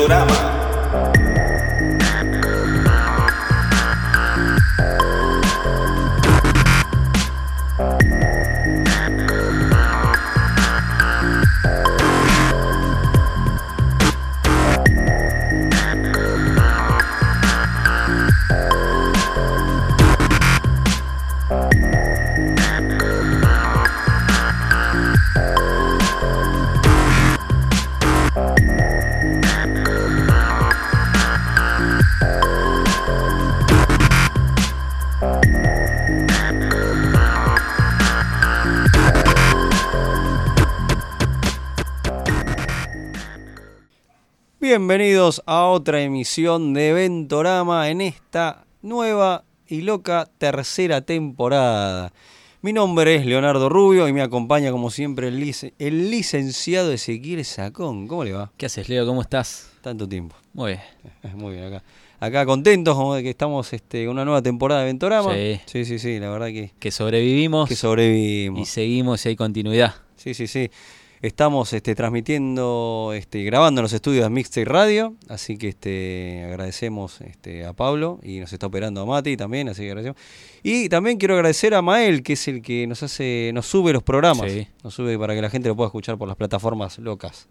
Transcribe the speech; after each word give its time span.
Eventorama. 0.00 0.59
Bienvenidos 44.74 45.42
a 45.46 45.66
otra 45.66 46.00
emisión 46.00 46.74
de 46.74 46.92
Ventorama 46.92 47.88
en 47.88 48.00
esta 48.00 48.66
nueva 48.82 49.42
y 49.66 49.80
loca 49.80 50.30
tercera 50.38 51.00
temporada. 51.00 52.12
Mi 52.62 52.72
nombre 52.72 53.16
es 53.16 53.26
Leonardo 53.26 53.68
Rubio 53.68 54.06
y 54.06 54.12
me 54.12 54.22
acompaña 54.22 54.70
como 54.70 54.92
siempre 54.92 55.26
el, 55.26 55.40
lic- 55.40 55.72
el 55.80 56.08
licenciado 56.12 56.92
Ezequiel 56.92 57.44
Sacón. 57.44 58.06
¿Cómo 58.06 58.22
le 58.22 58.32
va? 58.32 58.52
¿Qué 58.56 58.66
haces, 58.66 58.88
Leo? 58.88 59.04
¿Cómo 59.06 59.22
estás? 59.22 59.72
Tanto 59.80 60.08
tiempo. 60.08 60.36
Muy 60.52 60.74
bien. 61.22 61.34
Muy 61.36 61.54
bien, 61.56 61.64
acá. 61.64 61.82
Acá 62.20 62.46
contentos 62.46 62.94
como 62.94 63.16
de 63.16 63.24
que 63.24 63.30
estamos 63.30 63.72
este, 63.72 64.04
con 64.04 64.12
una 64.12 64.24
nueva 64.24 64.40
temporada 64.40 64.82
de 64.82 64.86
Ventorama. 64.86 65.34
Sí. 65.34 65.60
sí, 65.66 65.84
sí, 65.84 65.98
sí, 65.98 66.20
la 66.20 66.30
verdad 66.30 66.46
que, 66.46 66.70
Que 66.78 66.92
sobrevivimos 66.92 67.66
que 67.66 67.74
y 67.74 67.76
sobrevivimos. 67.76 68.68
seguimos 68.68 69.26
y 69.26 69.30
hay 69.30 69.34
continuidad. 69.36 69.96
Sí, 70.14 70.32
sí, 70.32 70.46
sí. 70.46 70.70
Estamos 71.22 71.74
este, 71.74 71.94
transmitiendo, 71.94 73.12
este, 73.14 73.42
grabando 73.44 73.80
en 73.80 73.82
los 73.82 73.92
estudios 73.92 74.24
de 74.24 74.30
Mixtape 74.30 74.64
Radio, 74.64 75.16
así 75.28 75.58
que 75.58 75.68
este, 75.68 76.44
agradecemos 76.46 77.20
este, 77.20 77.66
a 77.66 77.74
Pablo 77.74 78.18
y 78.22 78.38
nos 78.40 78.54
está 78.54 78.68
operando 78.68 79.02
a 79.02 79.04
Mati 79.04 79.36
también, 79.36 79.68
así 79.68 79.82
que 79.82 79.88
agradecemos. 79.88 80.18
Y 80.62 80.88
también 80.88 81.18
quiero 81.18 81.34
agradecer 81.34 81.74
a 81.74 81.82
Mael, 81.82 82.22
que 82.22 82.32
es 82.32 82.48
el 82.48 82.62
que 82.62 82.86
nos 82.86 83.02
hace, 83.02 83.50
nos 83.52 83.66
sube 83.66 83.92
los 83.92 84.02
programas, 84.02 84.50
Sí. 84.50 84.66
nos 84.82 84.94
sube 84.94 85.18
para 85.18 85.34
que 85.34 85.42
la 85.42 85.50
gente 85.50 85.68
lo 85.68 85.76
pueda 85.76 85.88
escuchar 85.88 86.16
por 86.16 86.26
las 86.26 86.38
plataformas 86.38 86.98
locas. 86.98 87.48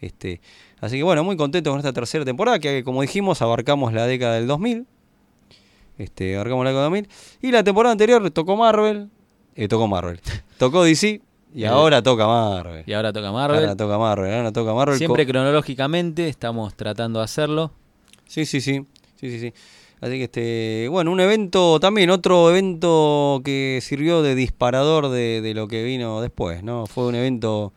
Este, 0.00 0.40
así 0.80 0.96
que 0.96 1.04
bueno, 1.04 1.22
muy 1.22 1.36
contentos 1.36 1.70
con 1.70 1.78
esta 1.78 1.92
tercera 1.92 2.24
temporada, 2.24 2.58
que 2.58 2.82
como 2.82 3.02
dijimos, 3.02 3.40
abarcamos 3.40 3.92
la 3.92 4.04
década 4.08 4.34
del 4.34 4.48
2000. 4.48 4.84
Este, 5.96 6.34
abarcamos 6.34 6.64
la 6.64 6.70
década 6.70 6.90
del 6.90 7.04
2000. 7.04 7.08
Y 7.40 7.52
la 7.52 7.62
temporada 7.62 7.92
anterior 7.92 8.28
tocó 8.32 8.56
Marvel, 8.56 9.10
eh, 9.54 9.68
tocó 9.68 9.86
Marvel, 9.86 10.20
tocó 10.58 10.82
DC 10.82 11.20
y 11.54 11.64
Eh, 11.64 11.66
ahora 11.66 12.02
toca 12.02 12.26
Marvel. 12.26 12.84
Y 12.86 12.92
ahora 12.92 13.12
toca 13.12 13.30
Marvel. 13.32 13.60
Ahora 13.60 13.76
toca 13.76 13.98
Marvel, 13.98 14.34
ahora 14.34 14.52
toca 14.52 14.74
Marvel. 14.74 14.98
Siempre 14.98 15.26
cronológicamente 15.26 16.28
estamos 16.28 16.74
tratando 16.74 17.18
de 17.20 17.24
hacerlo. 17.24 17.70
Sí, 18.26 18.46
sí, 18.46 18.60
sí. 18.60 18.84
Sí, 19.20 19.30
sí, 19.30 19.38
sí. 19.40 19.52
Así 20.00 20.14
que 20.18 20.24
este, 20.24 20.88
bueno, 20.88 21.12
un 21.12 21.20
evento 21.20 21.78
también, 21.78 22.10
otro 22.10 22.50
evento 22.50 23.40
que 23.44 23.78
sirvió 23.82 24.20
de 24.22 24.34
disparador 24.34 25.10
de, 25.10 25.40
de 25.40 25.54
lo 25.54 25.68
que 25.68 25.84
vino 25.84 26.20
después, 26.20 26.64
¿no? 26.64 26.86
Fue 26.86 27.06
un 27.06 27.14
evento, 27.14 27.72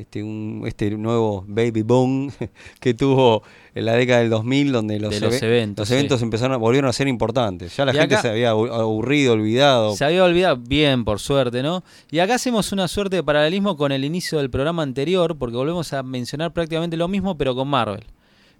este, 0.00 0.22
un, 0.22 0.62
este 0.66 0.90
nuevo 0.92 1.44
baby 1.46 1.82
boom 1.82 2.30
que 2.80 2.94
tuvo 2.94 3.42
en 3.74 3.84
la 3.84 3.92
década 3.94 4.20
del 4.20 4.30
2000, 4.30 4.72
donde 4.72 4.98
los, 4.98 5.14
eventos, 5.14 5.82
los 5.82 5.90
eventos 5.90 6.18
sí. 6.18 6.24
empezaron 6.24 6.60
volvieron 6.60 6.88
a 6.88 6.92
ser 6.92 7.06
importantes. 7.08 7.76
Ya 7.76 7.84
la 7.84 7.92
Y 7.94 7.98
gente 7.98 8.14
acá- 8.16 8.22
se 8.22 8.28
había 8.30 8.50
abu- 8.50 8.66
aburrido, 8.72 9.34
olvidado. 9.34 9.94
Se 9.94 10.04
había 10.04 10.24
olvidado, 10.24 10.56
bien, 10.56 11.04
por 11.04 11.20
suerte, 11.20 11.62
¿no? 11.62 11.84
Y 12.10 12.18
acá 12.18 12.34
hacemos 12.34 12.72
una 12.72 12.88
suerte 12.88 13.16
de 13.16 13.22
paralelismo 13.22 13.76
con 13.76 13.92
el 13.92 14.04
inicio 14.04 14.38
del 14.38 14.50
programa 14.50 14.82
anterior, 14.82 15.36
porque 15.38 15.56
volvemos 15.56 15.92
a 15.92 16.02
mencionar 16.02 16.52
prácticamente 16.52 16.96
lo 16.96 17.06
mismo, 17.08 17.36
pero 17.38 17.54
con 17.54 17.68
Marvel. 17.68 18.04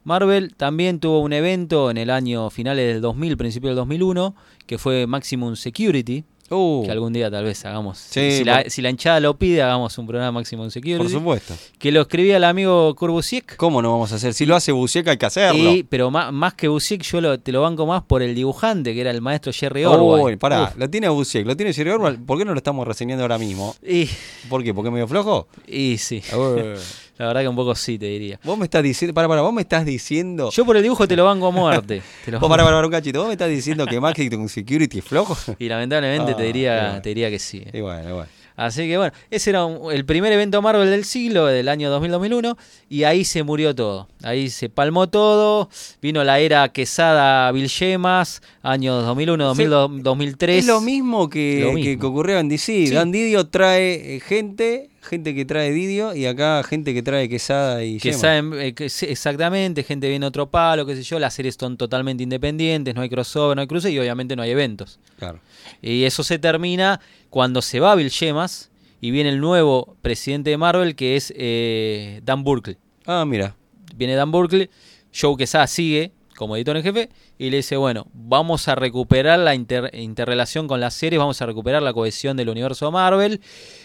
Marvel 0.05 0.55
también 0.57 0.99
tuvo 0.99 1.21
un 1.21 1.33
evento 1.33 1.91
en 1.91 1.99
el 1.99 2.09
año 2.11 2.49
finales 2.51 2.87
del 2.93 3.03
2000, 3.03 3.37
principio 3.37 3.69
del 3.71 3.77
2001, 3.77 4.35
que 4.67 4.79
fue 4.79 5.07
Maximum 5.07 5.57
Security, 5.57 6.25
Uh, 6.51 6.83
que 6.85 6.91
algún 6.91 7.13
día 7.13 7.31
tal 7.31 7.45
vez 7.45 7.65
hagamos. 7.65 7.97
Sí, 7.99 8.33
si, 8.39 8.45
la, 8.45 8.65
si 8.69 8.83
la 8.83 8.91
hinchada 8.91 9.21
lo 9.21 9.39
pide, 9.39 9.63
hagamos 9.63 9.97
un 9.99 10.07
programa 10.07 10.33
Maximum 10.41 10.69
Security. 10.71 10.99
por 10.99 11.09
supuesto. 11.11 11.55
Que 11.79 11.93
lo 11.93 12.01
escribía 12.01 12.39
el 12.39 12.45
amigo 12.45 12.93
Kurbusiek. 12.97 13.57
¿Cómo 13.57 13.81
no 13.81 13.93
vamos 13.93 14.11
a 14.13 14.17
hacer? 14.17 14.35
Si 14.35 14.47
lo 14.47 14.57
hace 14.57 14.73
Buceca 14.73 15.13
hay 15.13 15.17
que 15.17 15.27
hacerlo. 15.27 15.73
Y, 15.73 15.85
pero 15.85 16.11
más, 16.11 16.33
más 16.33 16.55
que 16.55 16.67
Busiek, 16.69 17.03
yo 17.03 17.21
lo- 17.21 17.39
te 17.39 17.53
lo 17.53 17.63
banco 17.63 17.87
más 17.87 18.03
por 18.03 18.23
el 18.23 18.35
dibujante, 18.35 18.93
que 18.95 19.01
era 19.01 19.11
el 19.13 19.21
maestro 19.21 19.53
Jerry 19.53 19.87
Uy, 19.87 19.93
Orwell. 19.95 20.39
pará, 20.39 20.65
Uf. 20.65 20.77
lo 20.77 20.91
tiene 20.91 21.09
Busiek, 21.09 21.47
lo 21.47 21.57
tiene 21.57 21.73
Jerry 21.73 21.91
Orwell. 21.91 22.19
¿Por 22.19 22.37
qué 22.39 22.45
no 22.45 22.53
lo 22.53 22.59
estamos 22.59 22.87
reseñando 22.87 23.23
ahora 23.25 23.39
mismo? 23.39 23.77
Y, 23.87 24.09
¿Por 24.49 24.65
qué? 24.65 24.75
¿Porque 24.75 24.89
es 24.89 24.93
medio 24.93 25.07
flojo? 25.09 25.47
y 25.69 25.99
sí, 25.99 26.23
Uy. 26.37 26.63
la 27.21 27.27
verdad 27.29 27.43
que 27.43 27.49
un 27.49 27.57
poco 27.57 27.75
sí, 27.75 27.99
te 27.99 28.07
diría. 28.07 28.41
vos 28.45 28.59
me 28.59 28.65
estás 28.65 28.83
diciendo, 28.83 29.15
para, 29.15 29.29
para, 29.29 29.43
vos 29.43 29.53
me 29.53 29.63
estás 29.63 29.85
diciendo. 29.85 30.51
Yo 30.51 30.65
por 30.65 30.77
el 30.77 30.83
dibujo 30.83 31.07
te 31.07 31.17
lo 31.17 31.25
banco 31.25 31.47
a 31.47 31.51
muerte. 31.51 32.03
Te 32.25 32.31
lo 32.31 32.41
Vos, 32.41 32.49
para, 32.49 32.65
para, 32.65 32.85
un 32.85 32.91
cachito, 32.91 33.19
vos 33.21 33.29
me 33.29 33.35
estás 33.35 33.49
diciendo 33.51 33.87
que 33.87 34.01
Maximum 34.01 34.49
Security 34.49 34.99
es 34.99 35.05
flojo. 35.05 35.37
Y 35.59 35.69
lamentablemente 35.69 36.33
Ah, 36.33 36.37
te, 36.37 36.43
qué 36.43 36.47
diría, 36.47 37.01
te 37.03 37.09
diría 37.11 37.31
que 37.31 37.39
sí. 37.39 37.65
bueno, 37.81 38.09
y 38.09 38.13
bueno. 38.13 38.27
Así 38.57 38.87
que 38.87 38.99
bueno, 38.99 39.11
ese 39.31 39.51
era 39.51 39.65
un- 39.65 39.91
el 39.91 40.05
primer 40.05 40.31
evento 40.35 40.61
Marvel 40.61 40.91
del 40.91 41.07
siglo, 41.07 41.47
del 41.47 41.67
año 41.69 41.91
2000-2001, 41.99 42.59
y 42.91 43.05
ahí 43.05 43.25
se 43.25 43.43
murió 43.43 43.75
todo. 43.75 44.07
Ahí 44.23 44.51
se 44.51 44.69
palmó 44.69 45.09
todo, 45.09 45.71
vino 46.03 46.23
la 46.25 46.41
era 46.41 46.69
Quesada 46.69 47.51
Vilgemas, 47.53 48.43
años 48.63 49.03
2001, 49.07 49.45
2000, 49.55 50.03
2003. 50.03 50.59
Es 50.59 50.67
lo 50.67 50.83
mismo 50.83 51.31
que, 51.31 51.61
Lo 51.65 51.73
mismo. 51.73 52.01
que 52.01 52.07
ocurrió 52.07 52.39
en 52.39 52.51
DC. 52.51 52.89
Sí. 52.89 52.91
Dan 52.91 53.11
Didio 53.13 53.47
trae 53.49 54.17
eh, 54.17 54.21
gente, 54.21 54.90
gente 55.01 55.35
que 55.35 55.45
trae 55.45 55.73
Didio, 55.73 56.15
y 56.15 56.27
acá 56.27 56.63
gente 56.63 56.93
que 56.95 57.03
trae 57.03 57.29
Quesada 57.29 57.85
y 57.85 57.99
Que 57.99 58.11
Yema. 58.11 58.21
saben, 58.21 58.53
eh, 58.61 58.75
que 58.75 58.85
exactamente, 58.85 59.83
gente 59.83 60.09
viene 60.09 60.27
otro 60.27 60.51
palo, 60.51 60.85
qué 60.87 60.97
sé 60.97 61.03
yo, 61.03 61.19
las 61.19 61.35
series 61.35 61.57
son 61.59 61.77
totalmente 61.77 62.23
independientes, 62.23 62.95
no 62.95 63.01
hay 63.01 63.09
crossover, 63.09 63.57
no 63.57 63.63
hay 63.63 63.69
cruce 63.69 63.91
y 63.91 63.99
obviamente 63.99 64.37
no 64.37 64.43
hay 64.43 64.51
eventos. 64.51 64.99
Claro. 65.19 65.41
Y 65.83 66.05
eso 66.05 66.23
se 66.23 66.39
termina 66.39 67.01
cuando 67.31 67.63
se 67.63 67.81
va 67.81 67.95
Bill 67.95 68.11
Gemas 68.11 68.71
y 69.01 69.11
viene 69.11 69.31
el 69.31 69.41
nuevo 69.41 69.97
presidente 70.03 70.51
de 70.51 70.59
Marvel 70.59 70.95
que 70.95 71.17
es 71.17 71.33
eh, 71.37 72.21
Dan 72.25 72.45
Burkle. 72.45 72.77
Ah, 73.07 73.25
mira. 73.27 73.57
Viene 73.97 74.15
Dan 74.15 74.31
Burkle, 74.31 74.71
Joe 75.13 75.37
Quesada 75.37 75.67
sigue 75.67 76.13
como 76.41 76.57
editor 76.57 76.75
en 76.79 76.83
jefe 76.83 77.11
y 77.37 77.51
le 77.51 77.59
dice, 77.59 77.77
bueno, 77.77 78.07
vamos 78.15 78.67
a 78.69 78.75
recuperar 78.75 79.39
la 79.39 79.55
inter- 79.55 79.91
interrelación 79.93 80.69
con 80.69 80.81
las 80.81 80.95
series, 80.95 81.19
vamos 81.19 81.43
a 81.43 81.45
recuperar 81.45 81.83
la 81.83 81.93
cohesión 81.93 82.35
del 82.39 82.49
universo 82.49 82.91
Marvel, 82.91 83.43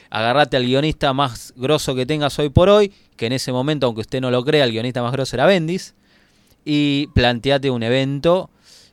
agarrate 0.09 0.55
al 0.55 0.63
guionista 0.63 1.11
más 1.11 1.53
grosso 1.57 1.95
que 1.95 2.05
tengas 2.05 2.39
hoy 2.39 2.47
por 2.47 2.69
hoy, 2.69 2.93
que 3.17 3.25
en 3.25 3.33
ese 3.33 3.51
momento, 3.51 3.88
aunque 3.88 3.99
usted 3.99 4.21
no 4.21 4.31
lo 4.31 4.45
crea, 4.45 4.63
el 4.63 4.71
guionista 4.71 5.03
más 5.03 5.11
grosso 5.11 5.35
era 5.35 5.45
Bendis, 5.45 5.95
y 6.63 7.07
planteate 7.07 7.69
un 7.69 7.83
evento 7.83 8.49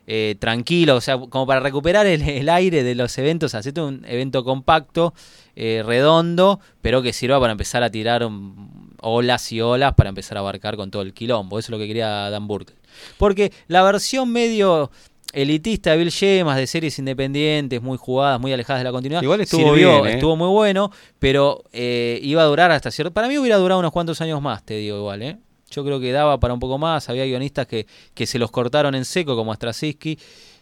eh, 0.07 0.35
tranquilo, 0.39 0.97
o 0.97 1.01
sea, 1.01 1.17
como 1.17 1.47
para 1.47 1.61
recuperar 1.61 2.05
el, 2.05 2.49
aire 2.49 2.83
de 2.83 2.95
los 2.95 3.17
eventos, 3.17 3.55
hacete 3.55 3.79
un 3.79 4.03
evento 4.05 4.43
compacto, 4.43 5.13
eh, 5.55 5.83
redondo, 5.85 6.59
pero 6.81 7.01
que 7.01 7.13
sirva 7.13 7.39
para 7.39 7.53
empezar 7.53 7.81
a 7.81 7.89
tirar 7.89 8.25
um, 8.25 8.89
olas 8.99 9.49
y 9.53 9.61
olas 9.61 9.93
para 9.93 10.09
empezar 10.09 10.35
a 10.35 10.41
abarcar 10.41 10.75
con 10.75 10.91
todo 10.91 11.01
el 11.01 11.13
quilombo. 11.13 11.59
Eso 11.59 11.67
es 11.67 11.69
lo 11.69 11.77
que 11.77 11.87
quería 11.87 12.29
Dan 12.29 12.45
Burke. 12.45 12.73
Porque 13.17 13.51
la 13.67 13.83
versión 13.83 14.31
medio 14.31 14.91
elitista 15.33 15.91
de 15.91 15.97
Bill 15.97 16.11
Gemas, 16.11 16.57
de 16.57 16.67
series 16.67 16.99
independientes, 16.99 17.81
muy 17.81 17.97
jugadas, 17.97 18.39
muy 18.39 18.53
alejadas 18.53 18.81
de 18.81 18.83
la 18.83 18.91
continuidad, 18.91 19.23
Igual 19.23 19.41
estuvo 19.41 19.69
sirvió, 19.73 20.01
bien, 20.01 20.05
¿eh? 20.07 20.13
estuvo 20.15 20.35
muy 20.35 20.47
bueno, 20.49 20.91
pero 21.19 21.63
eh, 21.73 22.19
iba 22.21 22.43
a 22.43 22.45
durar 22.45 22.71
hasta 22.71 22.91
cierto... 22.91 23.11
Para 23.13 23.27
mí 23.27 23.37
hubiera 23.37 23.57
durado 23.57 23.79
unos 23.79 23.91
cuantos 23.91 24.21
años 24.21 24.41
más, 24.41 24.63
te 24.63 24.75
digo 24.75 24.97
igual, 24.97 25.21
¿eh? 25.23 25.37
Yo 25.71 25.83
creo 25.83 25.99
que 25.99 26.11
daba 26.11 26.39
para 26.39 26.53
un 26.53 26.59
poco 26.59 26.77
más, 26.77 27.09
había 27.09 27.25
guionistas 27.25 27.65
que, 27.65 27.87
que 28.13 28.27
se 28.27 28.37
los 28.37 28.51
cortaron 28.51 28.93
en 28.93 29.05
seco, 29.05 29.35
como 29.35 29.51
Straczynski, 29.55 30.19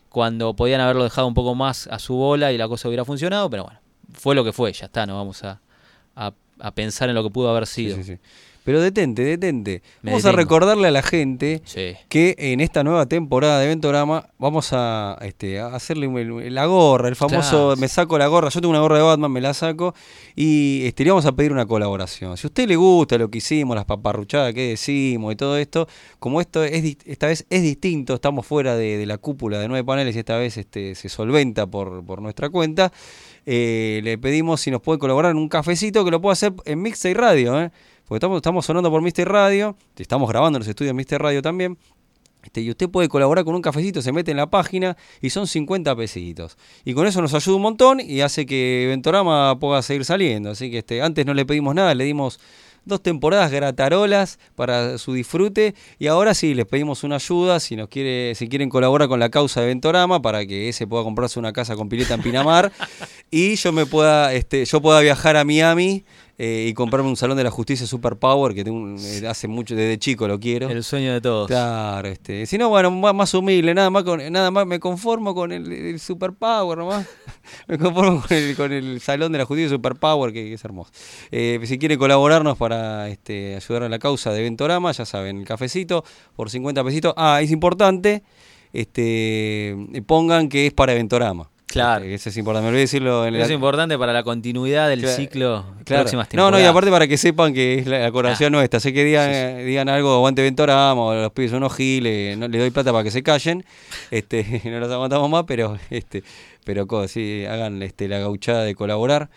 cuando 0.08 0.54
podían 0.56 0.80
haberlo 0.80 1.04
dejado 1.04 1.28
un 1.28 1.34
poco 1.34 1.54
más 1.54 1.88
a 1.88 2.00
su 2.00 2.14
bola 2.16 2.54
y 2.54 2.58
la 2.58 2.70
cosa 2.70 2.88
hubiera 2.88 3.04
funcionado, 3.04 3.50
pero 3.50 3.64
bueno, 3.66 3.80
fue 4.14 4.36
lo 4.36 4.46
que 4.46 4.54
fue, 4.54 4.72
ya 4.72 4.86
está, 4.86 5.06
no 5.06 5.16
vamos 5.18 5.44
a, 5.44 5.60
a- 6.16 6.32
a 6.60 6.72
pensar 6.72 7.10
en 7.10 7.16
lo 7.16 7.24
que 7.24 7.30
pudo 7.30 7.50
haber 7.50 7.68
Sí, 7.68 7.86
sido. 7.86 7.98
sí, 7.98 8.04
sí. 8.06 8.18
Pero 8.64 8.80
detente, 8.80 9.24
detente. 9.24 9.82
Me 10.04 10.12
Vamos 10.12 10.26
a 10.26 10.32
recordarle 10.32 10.88
a 10.88 10.92
la 10.92 11.02
gente 11.02 11.62
Sí. 11.66 11.94
que 12.10 12.36
en 12.38 12.60
esta 12.62 12.84
nueva 12.84 13.08
temporada 13.08 13.60
de 13.60 13.68
Ventorama 13.68 14.30
vamos 14.38 14.70
a, 14.72 15.18
este, 15.22 15.60
a 15.60 15.68
hacerle 15.76 16.08
la 16.52 16.66
gorra, 16.68 17.08
el 17.10 17.16
famoso 17.16 17.68
Claro. 17.70 17.76
me 17.78 17.88
saco 17.88 18.20
la 18.20 18.28
gorra, 18.28 18.50
yo 18.50 18.62
tengo 18.62 18.70
una 18.72 18.82
gorra 18.82 18.98
de 18.98 19.04
Batman, 19.04 19.32
me 19.32 19.42
la 19.42 19.56
saco 19.56 19.96
y 20.36 20.86
este, 20.86 21.04
le 21.04 21.10
vamos 21.10 21.26
a 21.26 21.32
pedir 21.32 21.52
una 21.52 21.66
colaboración. 21.66 22.38
Si 22.38 22.46
a 22.46 22.50
usted 22.50 22.68
le 22.68 22.76
gusta 22.76 23.18
lo 23.18 23.30
que 23.32 23.40
hicimos, 23.40 23.76
las 23.76 23.86
paparruchadas 23.86 24.54
que 24.54 24.70
decimos 24.70 25.34
y 25.34 25.36
todo 25.36 25.58
esto, 25.58 25.88
como 26.20 26.40
esto 26.40 26.64
es 26.64 26.98
esta 27.06 27.28
vez 27.28 27.46
es 27.50 27.64
distinto, 27.64 28.14
estamos 28.14 28.46
fuera 28.46 28.76
de, 28.76 28.98
de 28.98 29.06
la 29.08 29.18
cúpula 29.18 29.58
de 29.60 29.68
nueve 29.70 29.84
paneles 29.84 30.16
y 30.16 30.20
esta 30.20 30.38
vez 30.38 30.58
este, 30.58 30.94
se 30.94 31.10
solventa 31.10 31.66
por, 31.66 32.06
por 32.06 32.22
nuestra 32.22 32.50
cuenta, 32.50 32.92
eh, 33.48 34.02
le 34.04 34.20
pedimos 34.20 34.62
si 34.62 34.70
nos 34.70 34.82
puede 34.82 35.00
colaborar 35.00 35.32
en 35.32 35.38
un 35.38 35.50
cafecito 35.50 36.06
que 36.06 36.12
lo 36.12 36.22
puede 36.22 36.34
hacer 36.34 36.54
en 36.66 36.80
Mixtape 36.82 37.16
Radio, 37.16 37.60
¿eh? 37.60 37.72
Porque 38.12 38.18
estamos, 38.18 38.38
estamos 38.40 38.66
sonando 38.66 38.92
por 38.92 39.02
Mister 39.02 39.26
Radio, 39.26 39.78
estamos 39.96 40.28
grabando 40.28 40.58
en 40.58 40.60
los 40.60 40.68
estudios 40.68 40.90
de 40.90 40.96
Mister 40.96 41.22
Radio 41.22 41.42
también. 41.42 41.78
Este, 42.44 42.60
y 42.60 42.70
usted 42.70 42.90
puede 42.90 43.08
colaborar 43.08 43.46
con 43.46 43.56
un 43.56 43.62
cafecito, 43.62 44.02
se 44.02 44.12
mete 44.12 44.32
en 44.32 44.36
la 44.36 44.50
página 44.50 44.98
y 45.22 45.30
son 45.30 45.48
50 45.48 45.96
pesitos. 45.96 46.58
Y 46.84 46.94
con 46.94 47.08
eso 47.08 47.22
nos 47.22 47.34
ayuda 47.34 47.56
un 47.56 47.62
montón 47.62 48.02
y 48.02 48.20
hace 48.20 48.46
que 48.46 48.88
Ventorama 48.90 49.58
pueda 49.60 49.82
seguir 49.82 50.04
saliendo. 50.04 50.50
Así 50.50 50.70
que 50.70 50.80
este, 50.80 51.02
antes 51.02 51.26
no 51.26 51.34
le 51.34 51.46
pedimos 51.46 51.74
nada, 51.74 51.96
le 51.96 52.04
dimos 52.04 52.38
dos 52.84 53.02
temporadas 53.02 53.50
gratarolas 53.50 54.40
para 54.56 54.98
su 54.98 55.14
disfrute 55.14 55.74
y 55.98 56.08
ahora 56.08 56.34
sí 56.34 56.54
les 56.54 56.66
pedimos 56.66 57.06
una 57.06 57.16
ayuda 57.16 57.62
si 57.62 57.78
nos 57.78 57.88
quiere 57.88 58.36
si 58.36 58.50
quieren 58.50 58.70
colaborar 58.70 59.08
con 59.08 59.22
la 59.22 59.30
causa 59.30 59.62
de 59.62 59.68
Ventorama 59.68 60.22
para 60.22 60.46
que 60.46 60.68
ese 60.68 60.88
pueda 60.88 61.04
comprarse 61.04 61.38
una 61.40 61.54
casa 61.54 61.76
con 61.76 61.90
pileta 61.90 62.16
en 62.16 62.24
Pinamar 62.24 62.72
y 63.32 63.56
yo 63.56 63.72
me 63.72 63.86
pueda 63.86 64.34
este 64.34 64.66
yo 64.66 64.82
pueda 64.82 65.00
viajar 65.00 65.38
a 65.38 65.46
Miami 65.46 66.04
eh, 66.44 66.70
y 66.70 66.74
comprarme 66.74 67.08
un 67.08 67.16
salón 67.16 67.38
de 67.38 67.44
la 67.44 67.52
justicia 67.52 67.86
Super 67.86 68.16
Power 68.16 68.56
que 68.56 68.64
tengo 68.64 69.00
eh, 69.00 69.28
hace 69.28 69.48
mucho 69.48 69.76
desde 69.76 70.00
chico 70.00 70.28
lo 70.28 70.40
quiero 70.40 70.72
El 70.72 70.84
sueño 70.84 71.14
de 71.14 71.22
todos. 71.22 71.46
Claro, 71.46 72.08
este, 72.08 72.48
si 72.48 72.58
no, 72.58 72.70
bueno, 72.70 72.90
más, 72.90 73.14
más 73.14 73.32
humilde, 73.36 73.76
nada 73.76 73.92
más 73.92 74.04
con, 74.04 74.20
nada 74.32 74.50
más 74.50 74.66
me 74.66 74.80
conformo 74.80 75.36
con 75.36 75.52
el, 75.52 75.72
el 75.72 76.00
superpower 76.00 76.80
nomás. 76.80 77.08
me 77.68 77.78
conformo 77.78 78.24
con 78.28 78.36
el, 78.36 78.56
con 78.56 78.72
el 78.72 79.00
salón 79.02 79.32
de 79.32 79.38
la 79.38 79.46
justicia 79.46 79.70
superpower, 79.70 80.34
que, 80.34 80.46
que 80.46 80.54
es 80.56 80.66
hermoso. 80.66 80.92
Eh, 81.30 81.60
si 81.66 81.78
quiere 81.78 81.96
colaborarnos 82.00 82.58
para 82.58 83.08
este, 83.10 83.56
ayudar 83.56 83.84
a 83.84 83.90
la 83.90 84.00
causa 84.00 84.34
de 84.34 84.42
Ventorama, 84.42 84.92
ya 84.94 85.06
saben, 85.06 85.42
el 85.42 85.46
cafecito 85.46 86.04
por 86.36 86.50
50 86.50 86.84
pesitos. 86.84 87.14
Ah, 87.18 87.40
es 87.44 87.52
importante, 87.52 88.24
este, 88.74 89.78
pongan 90.08 90.50
que 90.50 90.66
es 90.66 90.74
para 90.74 90.96
Ventorama. 90.96 91.51
Claro. 91.72 92.06
Eso 92.06 92.30
es 92.30 92.38
importante, 92.38 92.64
me 92.64 92.70
olvidé 92.70 92.82
decirlo 92.82 93.26
en 93.26 93.36
Eso 93.36 93.46
es 93.46 93.52
importante 93.52 93.98
para 93.98 94.14
la 94.14 94.24
continuidad 94.24 94.90
del 94.90 95.02
Claro, 95.02 95.16
ciclo 95.16 95.66
Claro. 95.86 96.04
próximas 96.04 96.28
No, 96.34 96.44
no, 96.44 96.48
y 96.50 96.52
temporadas. 96.52 96.70
aparte 96.70 96.92
para 96.92 97.08
que 97.08 97.18
sepan 97.18 97.54
que 97.54 97.80
es 97.80 97.88
la, 97.88 98.00
la 98.00 98.12
colaboración 98.12 98.52
nuestra. 98.52 98.80
Sé 98.80 98.94
que 98.94 99.04
digan, 99.04 99.66
digan 99.66 99.90
algo, 99.90 100.14
aguante 100.14 100.42
Ventorama, 100.42 101.02
o 101.02 101.14
los 101.16 101.32
pibes 101.32 101.52
son 101.52 101.58
unos 101.58 101.76
giles, 101.76 102.38
no, 102.38 102.48
le 102.48 102.58
doy 102.60 102.72
plata 102.72 102.92
para 102.92 103.04
que 103.04 103.12
se 103.12 103.24
callen. 103.24 103.64
Este, 104.12 104.62
no 104.66 104.80
los 104.80 104.92
aguantamos 104.92 105.30
más, 105.30 105.44
pero 105.48 105.78
este, 105.90 106.24
pero 106.64 106.86
sí, 107.08 107.46
hagan 107.50 107.82
este, 107.84 108.08
la 108.08 108.20
gauchada 108.20 108.64
de 108.64 108.76
colaborar. 108.76 109.30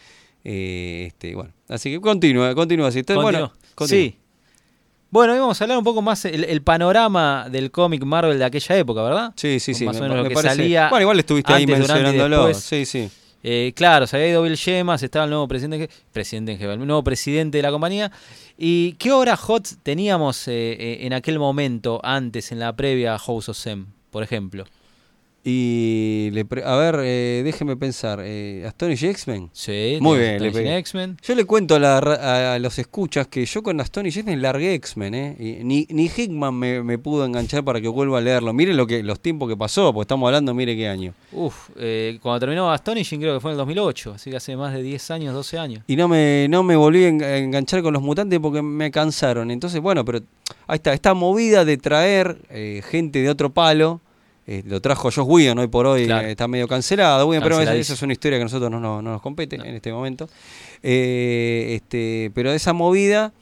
Eh, 0.44 1.04
este, 1.08 1.34
bueno, 1.34 1.52
así 1.68 1.90
que 1.90 2.00
continúa, 2.00 2.54
continúa. 2.54 2.88
Entonces, 2.88 3.16
bueno, 3.22 3.52
continúa. 3.74 4.02
Sí. 4.04 4.18
Bueno, 5.14 5.32
hoy 5.34 5.38
vamos 5.38 5.60
a 5.60 5.64
hablar 5.64 5.78
un 5.78 5.84
poco 5.84 6.02
más 6.02 6.24
el, 6.24 6.42
el 6.42 6.60
panorama 6.62 7.46
del 7.48 7.70
cómic 7.70 8.02
Marvel 8.02 8.36
de 8.36 8.44
aquella 8.46 8.76
época, 8.76 9.00
¿verdad? 9.00 9.32
Sí, 9.36 9.60
sí, 9.60 9.72
sí. 9.72 9.84
Más 9.84 9.94
o 9.94 10.00
me- 10.00 10.08
menos 10.08 10.24
lo 10.24 10.28
que 10.28 10.34
parece- 10.34 10.56
salía 10.56 10.88
Bueno, 10.88 11.02
igual 11.02 11.20
estuviste 11.20 11.52
ahí 11.52 11.62
antes, 11.62 11.76
y 11.76 11.78
mencionándolo. 11.78 12.52
Sí, 12.54 12.84
sí. 12.84 13.08
Eh, 13.44 13.72
claro, 13.76 14.08
se 14.08 14.16
había 14.16 14.30
ido 14.30 14.42
Bill 14.42 14.56
Yemas, 14.56 15.04
estaba 15.04 15.26
el 15.26 15.30
nuevo 15.30 15.46
presidente, 15.46 15.88
presidente 16.12 16.54
en 16.54 16.68
el 16.68 16.84
nuevo 16.84 17.04
presidente 17.04 17.58
de 17.58 17.62
la 17.62 17.70
compañía. 17.70 18.10
¿Y 18.58 18.94
qué 18.94 19.12
obra 19.12 19.36
hot 19.36 19.68
teníamos 19.84 20.48
eh, 20.48 20.72
eh, 20.72 20.98
en 21.02 21.12
aquel 21.12 21.38
momento, 21.38 22.00
antes, 22.02 22.50
en 22.50 22.58
la 22.58 22.72
previa 22.74 23.16
House 23.16 23.48
of 23.48 23.56
Sam, 23.56 23.86
por 24.10 24.24
ejemplo? 24.24 24.64
Y 25.46 26.30
le 26.32 26.46
pre- 26.46 26.64
a 26.64 26.74
ver, 26.76 27.00
eh, 27.02 27.42
déjeme 27.44 27.76
pensar. 27.76 28.18
Eh, 28.24 28.64
¿Astonishing 28.66 29.10
X-Men? 29.10 29.50
Sí, 29.52 29.98
Muy 30.00 30.18
bien, 30.18 30.42
le. 30.42 30.78
X-Men. 30.78 31.18
Yo 31.22 31.34
le 31.34 31.44
cuento 31.44 31.74
a, 31.74 31.78
la 31.78 32.00
ra- 32.00 32.14
a- 32.14 32.54
a 32.54 32.58
los 32.58 32.78
escuchas 32.78 33.26
que 33.28 33.44
yo 33.44 33.62
con 33.62 33.78
Aston 33.78 34.06
y 34.06 34.08
X-Men 34.08 34.40
largué 34.40 34.72
X-Men, 34.74 35.14
¿eh? 35.14 35.36
Y 35.38 35.64
ni, 35.64 35.86
ni 35.90 36.06
Hickman 36.06 36.54
me, 36.54 36.82
me 36.82 36.96
pudo 36.98 37.26
enganchar 37.26 37.62
para 37.62 37.78
que 37.80 37.88
vuelva 37.88 38.18
a 38.18 38.20
leerlo. 38.22 38.54
Miren 38.54 38.78
lo 38.78 38.86
que, 38.86 39.02
los 39.02 39.20
tiempos 39.20 39.50
que 39.50 39.56
pasó, 39.56 39.92
porque 39.92 40.04
estamos 40.04 40.26
hablando, 40.28 40.54
mire 40.54 40.74
qué 40.76 40.88
año. 40.88 41.12
Uf, 41.30 41.68
eh, 41.76 42.18
cuando 42.22 42.40
terminó 42.40 42.70
Astonishing 42.72 43.20
creo 43.20 43.34
que 43.34 43.40
fue 43.40 43.50
en 43.50 43.56
el 43.56 43.58
2008, 43.58 44.12
así 44.14 44.30
que 44.30 44.36
hace 44.36 44.56
más 44.56 44.72
de 44.72 44.82
10 44.82 45.10
años, 45.10 45.34
12 45.34 45.58
años. 45.58 45.82
Y 45.86 45.96
no 45.96 46.08
me, 46.08 46.46
no 46.48 46.62
me 46.62 46.74
volví 46.74 47.04
a 47.04 47.08
enganchar 47.36 47.82
con 47.82 47.92
los 47.92 48.02
mutantes 48.02 48.40
porque 48.40 48.62
me 48.62 48.90
cansaron. 48.90 49.50
Entonces, 49.50 49.78
bueno, 49.82 50.06
pero 50.06 50.20
ahí 50.66 50.76
está, 50.76 50.94
esta 50.94 51.12
movida 51.12 51.66
de 51.66 51.76
traer 51.76 52.38
eh, 52.48 52.82
gente 52.88 53.20
de 53.20 53.28
otro 53.28 53.52
palo. 53.52 54.00
Eh, 54.46 54.62
lo 54.66 54.80
trajo 54.80 55.10
Josh 55.10 55.24
Whedon 55.26 55.58
hoy 55.58 55.68
por 55.68 55.86
hoy, 55.86 56.04
Claro. 56.06 56.26
eh, 56.28 56.32
está 56.32 56.46
medio 56.48 56.68
cancelado. 56.68 57.26
Whedon, 57.26 57.42
pero 57.42 57.60
esa, 57.60 57.74
es 57.74 58.02
una 58.02 58.12
historia 58.12 58.38
que 58.38 58.42
a 58.42 58.44
nosotros 58.44 58.70
no, 58.70 58.78
no- 58.80 59.00
no 59.02 59.12
nos 59.12 59.22
compete 59.22 59.56
en 59.56 59.74
este 59.74 59.92
momento. 59.92 60.28
Eh, 60.82 61.74
este, 61.76 62.30
pero 62.34 62.52
esa 62.52 62.72
movida 62.72 63.32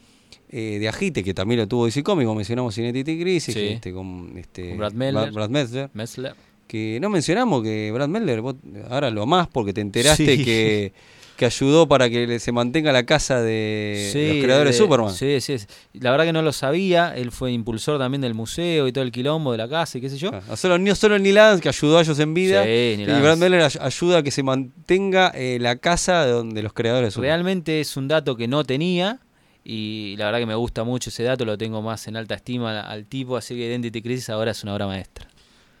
eh, 0.49 0.77
de 0.79 0.87
agite, 0.87 1.23
que 1.23 1.33
también 1.33 1.59
lo 1.61 1.67
tuvo 1.67 1.85
DC 1.85 2.03
Comics, 2.03 2.25
como 2.25 2.35
mencionamos 2.37 2.77
en 2.77 2.85
Identity 2.85 3.19
Crisis, 3.19 3.53
Sí. 3.55 3.67
este, 3.69 3.91
con, 3.91 4.33
este, 4.37 4.69
Con 4.69 4.77
Brad 4.77 4.93
Meltzer. 4.93 5.31
Brad 5.31 5.49
Metzler. 5.49 6.35
que 6.67 6.99
no 7.01 7.09
mencionamos 7.09 7.63
que 7.63 7.91
Brad 7.91 8.07
Meltzer, 8.07 8.41
vos 8.41 8.55
ahora 8.89 9.09
lo 9.09 9.25
más 9.25 9.47
porque 9.47 9.73
te 9.73 9.81
enteraste 9.81 10.37
Sí. 10.37 10.45
que, 10.45 10.93
que 11.37 11.45
ayudó 11.45 11.87
para 11.87 12.09
que 12.09 12.39
se 12.39 12.51
mantenga 12.51 12.91
la 12.91 13.05
casa 13.05 13.41
de 13.41 14.11
los 14.13 14.43
creadores 14.43 14.73
de 14.73 14.77
Superman. 14.77 15.13
Sí, 15.13 15.41
sí. 15.41 15.57
sí. 15.59 15.65
La 15.93 16.11
verdad 16.11 16.25
que 16.25 16.33
no 16.33 16.41
lo 16.41 16.51
sabía. 16.51 17.13
Él 17.15 17.31
fue 17.31 17.51
impulsor 17.51 17.97
también 17.99 18.21
del 18.21 18.33
museo 18.33 18.87
y 18.87 18.91
todo 18.93 19.03
el 19.03 19.11
quilombo 19.11 19.51
de 19.51 19.57
la 19.57 19.67
casa 19.67 19.97
y 19.97 20.01
qué 20.01 20.09
sé 20.09 20.17
yo. 20.17 20.29
Ah, 20.33 20.41
No 20.47 20.55
solo, 20.55 20.77
no 20.77 20.95
solo 20.95 21.17
Neil 21.17 21.37
Adams, 21.37 21.61
que 21.61 21.69
ayudó 21.69 21.97
a 21.97 22.01
ellos 22.01 22.19
en 22.19 22.33
vida, 22.33 22.63
Sí, 22.63 22.95
y. 22.99 23.05
Brad 23.05 23.41
ay- 23.43 23.77
ayuda 23.81 24.17
a 24.19 24.23
que 24.23 24.31
se 24.31 24.43
mantenga 24.43 25.31
eh, 25.35 25.57
la 25.59 25.75
casa 25.77 26.25
de, 26.25 26.31
donde 26.31 26.61
los 26.61 26.73
creadores 26.73 27.13
Superman. 27.13 27.37
Realmente 27.37 27.79
es 27.81 27.97
un 27.97 28.07
dato 28.07 28.35
que 28.35 28.47
no 28.47 28.63
tenía. 28.63 29.19
Y 29.65 30.15
la 30.17 30.25
verdad 30.25 30.39
que 30.39 30.45
me 30.45 30.55
gusta 30.55 30.83
mucho 30.83 31.09
ese 31.09 31.23
dato, 31.23 31.45
lo 31.45 31.57
tengo 31.57 31.81
más 31.81 32.07
en 32.09 32.17
alta 32.17 32.35
estima 32.35 32.81
al 32.81 33.05
tipo, 33.05 33.37
así 33.37 33.55
que 33.55 33.65
Identity 33.67 34.01
Crisis 34.01 34.29
ahora 34.29 34.51
es 34.51 34.61
una 34.63 34.73
obra 34.73 34.87
maestra. 34.87 35.25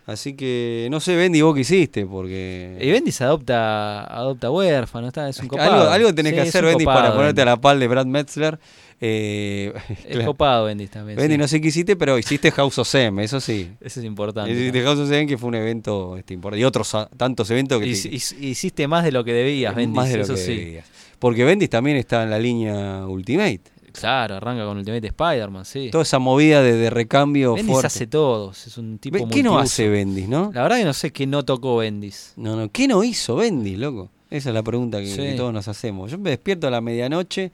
Así 0.05 0.33
que 0.33 0.89
no 0.91 0.99
sé, 0.99 1.15
Bendy, 1.15 1.41
vos 1.41 1.55
qué 1.55 1.61
hiciste, 1.61 2.05
porque... 2.05 2.77
Y 2.81 2.91
Bendis 2.91 3.21
adopta, 3.21 4.03
adopta 4.03 4.51
huérfano, 4.51 5.07
está, 5.07 5.29
es 5.29 5.37
un 5.37 5.43
algo, 5.45 5.57
copado. 5.57 5.91
algo 5.91 6.13
tenés 6.13 6.31
Sí, 6.31 6.35
que 6.35 6.41
hacer, 6.41 6.65
Bendy, 6.65 6.83
copado, 6.83 7.01
para 7.03 7.15
ponerte 7.15 7.41
a 7.41 7.45
la 7.45 7.55
pal 7.57 7.79
de 7.79 7.87
Brad 7.87 8.05
Metzler. 8.05 8.59
Eh, 8.99 9.73
Es 9.89 9.97
claro. 10.15 10.25
copado 10.25 10.65
Bendis 10.65 10.89
también. 10.91 11.17
Bendy, 11.17 11.35
sí. 11.35 11.37
no 11.37 11.47
sé 11.47 11.61
qué 11.61 11.69
hiciste, 11.69 11.95
pero 11.95 12.17
hiciste 12.17 12.51
House 12.51 12.77
of 12.79 12.87
Sam, 12.87 13.19
eso 13.21 13.39
sí. 13.39 13.69
Eso 13.79 14.01
es 14.01 14.05
importante. 14.05 14.51
Hiciste 14.51 14.81
House 14.83 14.99
of 14.99 15.09
Sam, 15.09 15.25
que 15.25 15.37
fue 15.37 15.47
un 15.49 15.55
evento 15.55 16.17
este, 16.17 16.33
importante. 16.33 16.61
Y 16.61 16.65
otros 16.65 16.93
ah, 16.95 17.09
tantos 17.15 17.49
eventos 17.51 17.79
que... 17.81 17.87
Hic- 17.87 18.03
te- 18.03 18.11
hic- 18.11 18.41
Hiciste 18.41 18.87
más 18.87 19.05
de 19.05 19.13
lo 19.13 19.23
que 19.23 19.31
debías, 19.33 19.73
Bendis, 19.73 19.95
más 19.95 20.09
de 20.09 20.17
lo 20.17 20.23
eso 20.23 20.35
que 20.35 20.39
sí. 20.41 20.55
debías. 20.57 20.85
Porque 21.19 21.45
Bendis 21.45 21.69
también 21.69 21.95
está 21.95 22.23
en 22.23 22.29
la 22.29 22.39
línea 22.39 23.05
Ultimate. 23.07 23.61
Claro, 23.93 24.35
arranca 24.35 24.65
con 24.65 24.77
Ultimate 24.77 25.07
Spider-Man, 25.07 25.65
sí. 25.65 25.89
Toda 25.91 26.01
esa 26.03 26.19
movida 26.19 26.61
de, 26.61 26.73
de 26.73 26.89
recambio 26.89 27.53
Bendis 27.53 27.71
fuerte. 27.71 27.87
hace 27.87 28.07
todos, 28.07 28.67
es 28.67 28.77
un 28.77 28.97
tipo 28.99 29.27
¿Qué 29.29 29.43
no 29.43 29.57
hace 29.59 29.87
Bendis, 29.87 30.27
no? 30.27 30.51
La 30.53 30.63
verdad 30.63 30.77
que 30.79 30.85
no 30.85 30.93
sé 30.93 31.11
qué 31.11 31.25
no 31.27 31.43
tocó 31.45 31.77
Bendis. 31.77 32.33
No, 32.35 32.55
no. 32.55 32.69
¿Qué 32.71 32.87
no 32.87 33.03
hizo 33.03 33.35
Bendis, 33.35 33.77
loco? 33.77 34.09
Esa 34.29 34.49
es 34.49 34.55
la 34.55 34.63
pregunta 34.63 34.99
que, 34.99 35.07
Sí. 35.07 35.17
que 35.17 35.33
todos 35.33 35.53
nos 35.53 35.67
hacemos. 35.67 36.09
Yo 36.11 36.17
me 36.17 36.31
despierto 36.31 36.67
a 36.67 36.71
la 36.71 36.81
medianoche. 36.81 37.51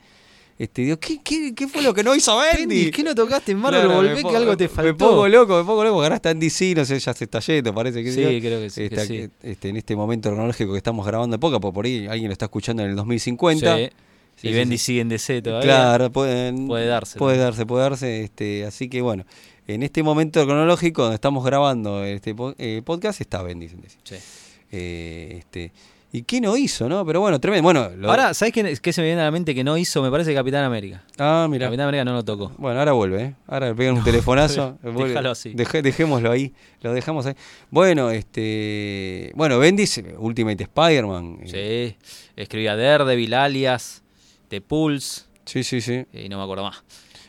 Este, 0.58 0.82
digo, 0.82 0.98
¿qué, 0.98 1.22
qué, 1.24 1.54
qué 1.56 1.68
fue 1.70 1.82
lo 1.82 1.94
que 1.94 2.04
no 2.04 2.14
hizo 2.16 2.38
Bendis? 2.38 2.68
Bendis, 2.68 2.92
¿qué 2.92 3.04
no 3.04 3.16
tocaste 3.16 3.52
en 3.54 3.60
Marvel? 3.60 3.82
Claro, 3.82 3.96
Volvé 3.96 4.16
me 4.24 4.30
que 4.30 4.36
algo 4.36 4.58
te 4.58 4.66
Me 4.66 4.70
faltó. 4.70 4.98
pongo 5.10 5.28
loco, 5.30 5.58
me 5.58 5.64
pongo 5.64 5.84
loco. 5.86 5.96
porque 5.96 6.06
Ahora 6.06 6.16
está 6.16 6.32
en 6.32 6.40
DC, 6.42 6.74
no 6.76 6.84
sé, 6.86 7.00
ya 7.00 7.14
se 7.14 7.24
está 7.26 7.40
yendo, 7.40 7.74
parece 7.74 8.04
que 8.04 8.12
Sí, 8.12 8.22
creo 8.42 8.60
que 8.60 8.70
sí, 8.70 8.82
que 8.82 8.86
Está 8.96 9.06
sí. 9.06 9.14
que- 9.42 9.52
este, 9.52 9.70
en 9.70 9.78
este 9.78 9.96
momento 9.96 10.30
cronológico 10.30 10.72
que 10.74 10.78
estamos 10.78 11.06
grabando 11.06 11.36
de 11.36 11.40
poca, 11.40 11.60
porque 11.62 11.74
por 11.76 11.86
ahí 11.86 12.08
alguien 12.08 12.28
lo 12.28 12.34
está 12.34 12.46
escuchando 12.46 12.84
en 12.84 12.90
el 12.90 12.96
2050. 12.98 13.78
Sí. 13.78 13.90
Sí, 14.42 14.48
y 14.48 14.52
sí, 14.52 14.56
Bendis 14.58 14.82
sí. 14.82 14.86
sigue 14.88 15.02
en 15.02 15.10
DC 15.10 15.42
todavía. 15.42 15.64
Claro, 15.66 16.12
pueden- 16.12 16.68
Puede 16.68 16.86
darse, 16.88 17.18
Puede 17.20 17.38
darse, 17.38 17.66
puede 17.66 17.84
darse. 17.84 18.24
Este, 18.24 18.66
así 18.66 18.90
que 18.90 19.02
bueno, 19.02 19.26
en 19.68 19.84
este 19.84 20.02
momento 20.04 20.44
cronológico 20.46 21.02
donde 21.04 21.16
estamos 21.16 21.44
grabando 21.46 22.04
este 22.04 22.34
eh, 22.58 22.82
podcast 22.84 23.22
está 23.22 23.42
Bendis. 23.44 23.74
en 23.74 23.82
DC. 23.82 23.98
Sí. 24.04 24.16
Eh, 24.72 25.36
este, 25.40 25.72
¿Y 26.12 26.24
qué 26.24 26.42
no 26.42 26.58
hizo, 26.58 26.90
no? 26.90 27.06
Pero 27.06 27.22
bueno, 27.22 27.40
tremendo. 27.40 27.62
Bueno, 27.64 27.92
lo- 27.96 28.10
Ahora, 28.10 28.34
¿sabes 28.34 28.52
qué, 28.52 28.76
qué 28.82 28.94
se 28.94 29.02
me 29.02 29.06
viene 29.08 29.22
a 29.22 29.26
la 29.26 29.32
mente 29.32 29.54
que 29.54 29.64
no 29.64 29.78
hizo? 29.78 30.02
Me 30.02 30.10
parece 30.10 30.34
Capitán 30.34 30.64
América. 30.64 31.04
Ah, 31.20 31.46
mira. 31.48 31.68
Capitán 31.68 31.84
América 31.88 32.04
no 32.04 32.14
lo 32.14 32.26
tocó. 32.26 32.52
Bueno, 32.58 32.80
ahora 32.80 32.94
vuelve, 32.94 33.22
¿eh? 33.24 33.36
Ahora 33.46 33.68
le 33.68 33.76
pegan 33.76 33.96
un 33.98 34.04
telefonazo. 34.04 34.80
déjalo 34.82 34.94
vuelve. 34.98 35.30
así. 35.30 35.54
Deje- 35.54 35.84
dejémoslo 35.84 36.32
ahí. 36.32 36.52
Lo 36.82 36.94
dejamos 36.94 37.28
ahí. 37.28 37.36
Bueno, 37.70 38.10
este. 38.10 39.32
Bueno, 39.36 39.60
Bendis, 39.60 40.02
Ultimate 40.18 40.64
Spider-Man. 40.64 41.42
eh, 41.44 41.96
Sí. 42.00 42.08
Escribía 42.36 42.76
Daredevil, 42.76 43.34
Alias, 43.36 44.02
The 44.50 44.62
Pulse, 44.62 45.22
Sí, 45.46 45.64
sí, 45.64 45.82
sí. 45.82 46.06
y 46.14 46.28
no 46.30 46.38
me 46.38 46.44
acuerdo 46.44 46.64
más. 46.64 46.84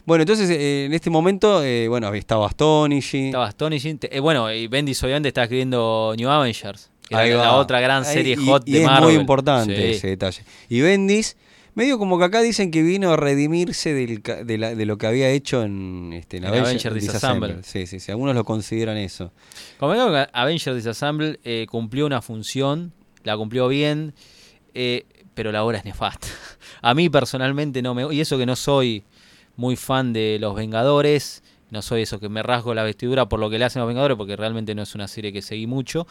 Bueno, 0.05 0.23
entonces 0.23 0.51
eh, 0.51 0.87
en 0.87 0.93
este 0.95 1.09
momento, 1.11 1.63
eh, 1.63 1.87
bueno, 1.89 2.13
estaba 2.15 2.47
Astonishing. 2.47 3.27
Estaba 3.27 3.47
Astonishing. 3.47 3.99
Eh, 4.03 4.19
bueno, 4.21 4.53
y 4.53 4.67
Bendis 4.67 5.03
obviamente 5.05 5.29
está 5.29 5.43
escribiendo 5.45 6.15
New 6.17 6.29
Avengers. 6.29 6.91
Que 7.09 7.17
Ahí 7.17 7.31
era 7.31 7.43
la 7.43 7.57
otra 7.57 7.81
gran 7.81 8.05
serie 8.05 8.37
hot 8.37 8.63
y 8.69 8.73
de 8.73 8.81
es 8.81 8.87
Marvel. 8.87 9.05
muy 9.11 9.15
importante 9.21 9.75
Sí. 9.77 9.83
ese 9.97 10.07
detalle. 10.09 10.43
Y 10.69 10.81
Bendis, 10.81 11.37
medio 11.75 11.99
como 11.99 12.19
que 12.19 12.25
acá 12.25 12.41
dicen 12.41 12.71
que 12.71 12.83
vino 12.83 13.13
a 13.13 13.17
redimirse 13.17 13.93
del 13.93 14.23
de, 14.23 14.59
la- 14.59 14.75
de 14.75 14.87
lo 14.87 14.97
que 14.97 15.07
había 15.07 15.29
hecho 15.31 15.63
en, 15.63 16.13
este, 16.13 16.37
en 16.39 16.45
En 16.45 16.51
Avenger- 16.53 16.67
Avenger 16.69 16.95
Disassemble. 16.95 17.57
Sí, 17.65 17.87
sí, 17.87 18.01
sí. 18.01 18.11
Algunos 18.13 18.35
lo 18.35 18.45
consideran 18.45 18.97
eso. 18.97 19.33
Como 19.79 19.93
digo, 19.95 20.07
Avengers 20.33 20.77
Disassemble 20.77 21.41
eh, 21.45 21.67
cumplió 21.69 22.07
una 22.07 22.23
función, 22.23 22.93
la 23.25 23.37
cumplió 23.37 23.67
bien, 23.69 24.15
eh, 24.75 25.05
pero 25.35 25.53
la 25.53 25.65
obra 25.65 25.79
es 25.79 25.85
nefasta. 25.85 26.27
A 26.83 26.95
mí 26.95 27.09
personalmente 27.09 27.83
no 27.83 27.95
me... 27.95 28.13
Y 28.15 28.21
eso 28.21 28.37
que 28.39 28.47
no 28.47 28.57
soy 28.57 29.05
muy 29.57 29.77
fan 29.77 30.13
de 30.13 30.39
Los 30.41 30.55
Vengadores, 30.55 31.43
no 31.71 31.83
soy 31.83 32.03
eso 32.03 32.19
que 32.19 32.29
me 32.29 32.43
rasgo 32.43 32.75
la 32.75 32.83
vestidura 32.83 33.29
por 33.29 33.39
lo 33.41 33.51
que 33.51 33.59
le 33.59 33.65
hacen 33.65 33.81
los 33.81 33.89
Vengadores, 33.89 34.17
porque 34.17 34.37
realmente 34.37 34.75
no 34.75 34.83
es 34.83 34.95
una 34.95 35.07
serie 35.09 35.33
que 35.33 35.43
seguí 35.43 35.67
mucho, 35.67 36.07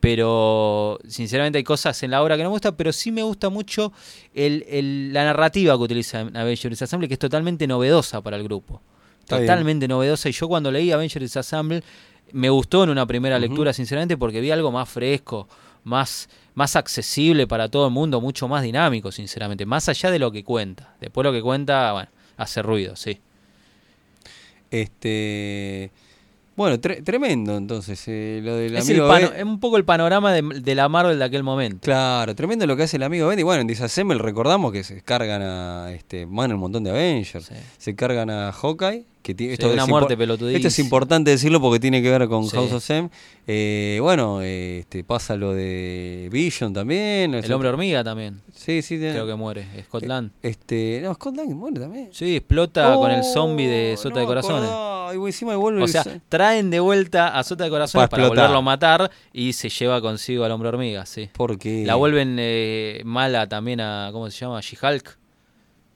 pero 0.00 0.98
sinceramente 1.06 1.58
hay 1.58 1.64
cosas 1.64 2.02
en 2.02 2.10
la 2.10 2.22
obra 2.22 2.36
que 2.36 2.42
no 2.42 2.50
me 2.50 2.54
gustan, 2.54 2.74
pero 2.76 2.92
sí 2.92 3.10
me 3.12 3.22
gusta 3.22 3.48
mucho 3.48 3.92
el, 4.34 4.64
el- 4.68 5.12
la 5.12 5.24
narrativa 5.24 5.76
que 5.76 5.82
utiliza 5.82 6.20
Avengers 6.20 6.82
Assemble, 6.82 7.08
que 7.08 7.14
es 7.14 7.20
totalmente 7.20 7.66
novedosa 7.66 8.20
para 8.22 8.36
el 8.36 8.44
grupo. 8.44 8.80
Está 9.20 9.36
bien. 9.36 9.46
Totalmente 9.46 9.88
novedosa. 9.88 10.28
Y 10.28 10.32
yo 10.32 10.48
cuando 10.48 10.70
leí 10.70 10.92
Avengers 10.92 11.36
Assemble 11.36 11.82
me 12.32 12.48
gustó 12.50 12.84
en 12.84 12.90
una 12.90 13.06
primera 13.06 13.38
lectura, 13.38 13.72
sinceramente, 13.72 14.16
porque 14.16 14.40
vi 14.40 14.50
algo 14.50 14.70
más 14.70 14.88
fresco, 14.88 15.48
más, 15.84 16.28
más 16.54 16.76
accesible 16.76 17.46
para 17.46 17.68
todo 17.68 17.86
el 17.86 17.92
mundo, 17.92 18.20
mucho 18.20 18.48
más 18.48 18.62
dinámico, 18.62 19.10
sinceramente. 19.12 19.66
Más 19.66 19.88
allá 19.88 20.10
de 20.10 20.18
lo 20.18 20.30
que 20.32 20.44
cuenta. 20.44 20.94
Después 21.00 21.24
lo 21.24 21.32
que 21.32 21.42
cuenta, 21.42 21.92
bueno, 21.92 22.08
hace 22.36 22.62
ruido, 22.62 22.96
sí. 22.96 23.20
Este. 24.70 25.90
Bueno, 26.56 26.76
tre- 26.78 27.02
tremendo 27.04 27.56
entonces. 27.56 28.02
eh, 28.08 28.40
lo 28.42 28.56
del 28.56 28.76
Es, 28.76 28.88
amigo 28.88 29.06
Ben- 29.08 29.46
un 29.46 29.60
poco 29.60 29.76
el 29.76 29.84
panorama 29.84 30.32
de, 30.32 30.42
de 30.42 30.74
la 30.74 30.88
Marvel 30.88 31.16
de 31.18 31.24
aquel 31.24 31.44
momento. 31.44 31.84
Claro, 31.84 32.34
tremendo 32.34 32.66
lo 32.66 32.76
que 32.76 32.82
hace 32.82 32.96
el 32.96 33.04
amigo 33.04 33.28
Bendy. 33.28 33.44
Bueno, 33.44 33.60
en 33.60 33.68
Disassemble 33.68 34.18
recordamos 34.18 34.72
que 34.72 34.82
se 34.82 35.00
cargan 35.02 35.40
a. 35.42 35.92
Este, 35.92 36.26
van 36.28 36.52
un 36.52 36.58
montón 36.58 36.82
de 36.82 36.90
Avengers. 36.90 37.46
Sí. 37.46 37.54
Se 37.78 37.94
cargan 37.94 38.28
a 38.30 38.50
Hawkeye. 38.52 39.04
Que 39.22 39.34
tiene, 39.34 39.56
Sí, 39.56 39.62
esto 39.62 39.72
una 39.72 39.82
es 39.82 39.88
muerte 39.88 40.16
pelotudísima. 40.16 40.56
Esto 40.56 40.68
es 40.68 40.78
importante 40.78 41.30
decirlo 41.30 41.60
porque 41.60 41.80
tiene 41.80 42.00
que 42.02 42.10
ver 42.10 42.28
con 42.28 42.44
Sí. 42.48 42.56
House 42.56 42.72
of 42.72 42.90
M. 42.90 43.10
Eh, 43.46 43.98
bueno, 44.00 44.40
eh, 44.42 44.78
este, 44.80 45.04
pasa 45.04 45.36
lo 45.36 45.52
de 45.54 46.28
Vision 46.32 46.72
también. 46.72 47.34
El 47.34 47.52
hombre 47.52 47.68
hormiga 47.68 48.02
también. 48.04 48.40
Sí, 48.54 48.80
sí. 48.82 48.96
tiene- 48.98 49.12
Creo 49.12 49.26
que 49.26 49.34
muere. 49.34 49.66
Scotland. 49.84 50.30
Este, 50.42 51.00
no, 51.02 51.14
Scott 51.14 51.36
Lang 51.36 51.50
muere 51.54 51.80
también. 51.80 52.08
Sí, 52.12 52.36
explota 52.36 52.94
con 52.94 53.10
el 53.10 53.20
Oh, 53.20 53.32
zombie 53.32 53.66
de 53.66 53.96
Sota 53.96 54.16
no 54.16 54.20
de 54.20 54.26
Corazones. 54.26 54.62
acordaba. 54.70 55.14
Y 55.14 55.16
encima 55.16 55.56
O 55.56 55.88
sea, 55.88 56.04
traen 56.28 56.70
de 56.70 56.80
vuelta 56.80 57.38
a 57.38 57.42
Sota 57.42 57.64
de 57.64 57.70
Corazones 57.70 58.08
Para 58.08 58.22
para, 58.24 58.28
volverlo 58.28 58.58
a 58.58 58.62
matar 58.62 59.10
y 59.32 59.54
se 59.54 59.68
lleva 59.70 60.00
consigo 60.02 60.44
al 60.44 60.52
hombre 60.52 60.68
hormiga, 60.68 61.06
sí. 61.06 61.30
porque 61.32 61.84
La 61.86 61.94
vuelven 61.94 62.36
eh, 62.38 63.00
mala 63.04 63.48
también 63.48 63.80
a, 63.80 64.10
¿cómo 64.12 64.30
se 64.30 64.38
llama? 64.38 64.60
She-Hulk. 64.60 65.16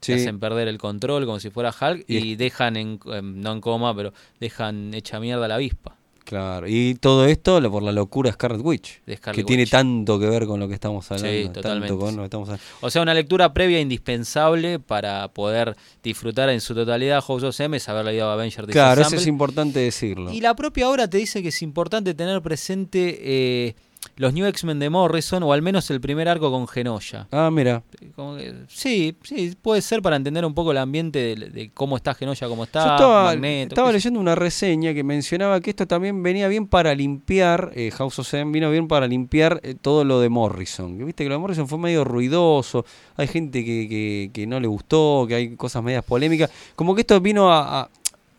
Sí. 0.03 0.13
Hacen 0.13 0.39
perder 0.39 0.67
el 0.67 0.77
control 0.77 1.25
como 1.25 1.39
si 1.39 1.49
fuera 1.49 1.69
Hulk 1.69 2.05
Y 2.07 2.17
y, 2.17 2.35
dejan, 2.35 2.75
en, 2.75 2.99
em, 3.05 3.41
no 3.41 3.53
en 3.53 3.61
coma, 3.61 3.95
pero 3.95 4.13
dejan 4.39 4.93
hecha 4.93 5.19
mierda 5.19 5.45
a 5.45 5.47
la 5.47 5.55
avispa. 5.55 5.97
Claro, 6.23 6.67
y 6.67 6.95
todo 6.95 7.25
esto 7.25 7.61
por 7.69 7.83
la 7.83 7.91
locura 7.91 8.29
de 8.29 8.33
Scarlet 8.33 8.61
Witch, 8.63 9.01
De 9.05 9.17
Scarlet 9.17 9.35
que 9.35 9.43
tiene 9.43 9.65
tanto 9.65 10.17
que 10.17 10.27
ver 10.27 10.45
con 10.45 10.59
lo 10.59 10.69
que 10.69 10.73
estamos 10.73 11.11
hablando. 11.11 11.29
Sí, 11.29 11.49
totalmente, 11.53 11.95
con 11.95 12.11
sí. 12.11 12.15
lo 12.15 12.21
que 12.21 12.25
estamos 12.25 12.49
hablando. 12.49 12.65
O 12.79 12.89
sea, 12.89 13.01
una 13.01 13.13
lectura 13.13 13.53
previa 13.53 13.81
indispensable 13.81 14.79
para 14.79 15.27
poder 15.27 15.75
disfrutar 16.01 16.49
en 16.49 16.61
su 16.61 16.73
totalidad 16.73 17.21
House 17.21 17.43
of 17.43 17.59
M 17.59 17.75
es 17.75 17.89
haber 17.89 18.05
leído 18.05 18.31
Avenger 18.31 18.67
Claro, 18.67 19.01
eso 19.01 19.17
es 19.17 19.27
importante 19.27 19.79
decirlo. 19.79 20.31
Y 20.31 20.39
la 20.39 20.55
propia 20.55 20.87
obra 20.89 21.09
te 21.09 21.17
dice 21.17 21.41
que 21.41 21.49
es 21.49 21.61
importante 21.61 22.13
tener 22.13 22.41
presente 22.41 23.19
eh, 23.21 23.75
los 24.15 24.33
New 24.33 24.45
X-Men 24.45 24.79
de 24.79 24.89
Morrison, 24.89 25.41
o 25.43 25.53
al 25.53 25.61
menos 25.61 25.89
el 25.89 25.99
primer 25.99 26.29
arco 26.29 26.51
con 26.51 26.67
Genosha. 26.67 27.27
Ah, 27.31 27.49
mira, 27.51 27.81
Como 28.15 28.35
que- 28.37 28.53
sí, 28.67 29.15
sí, 29.23 29.55
puede 29.61 29.81
ser 29.81 30.01
para 30.01 30.15
entender 30.15 30.45
un 30.45 30.53
poco 30.53 30.71
el 30.71 30.77
ambiente 30.77 31.19
de, 31.19 31.35
de 31.49 31.71
cómo 31.73 31.97
está 31.97 32.13
Genosha, 32.13 32.47
cómo 32.47 32.63
está, 32.63 32.85
yo 32.85 32.91
estaba, 32.93 33.23
Magneto. 33.25 33.69
estaba 33.73 33.91
leyendo 33.91 34.19
una 34.19 34.35
reseña 34.35 34.93
que 34.93 35.03
mencionaba 35.03 35.59
que 35.61 35.71
esto 35.71 35.87
también 35.87 36.21
venía 36.21 36.47
bien 36.47 36.67
para 36.67 36.93
limpiar, 36.93 37.71
eh, 37.75 37.89
House 37.91 38.19
of 38.19 38.33
M 38.33 38.51
vino 38.51 38.69
bien 38.69 38.87
para 38.87 39.07
limpiar 39.07 39.59
eh, 39.63 39.73
todo 39.79 40.03
lo 40.03 40.19
de 40.19 40.29
Morrison. 40.29 40.97
Que 40.97 41.03
viste 41.05 41.23
que 41.23 41.29
lo 41.29 41.35
de 41.35 41.39
Morrison 41.39 41.67
fue 41.67 41.77
medio 41.79 42.03
ruidoso, 42.03 42.85
hay 43.17 43.27
gente 43.27 43.65
que, 43.65 43.87
que, 43.89 44.29
que 44.33 44.45
no 44.47 44.59
le 44.59 44.67
gustó, 44.67 45.25
que 45.27 45.35
hay 45.35 45.55
cosas 45.55 45.81
medias 45.83 46.03
polémicas. 46.05 46.51
Como 46.75 46.93
que 46.95 47.01
esto 47.01 47.19
vino 47.19 47.51
a... 47.51 47.81
a, 47.81 47.89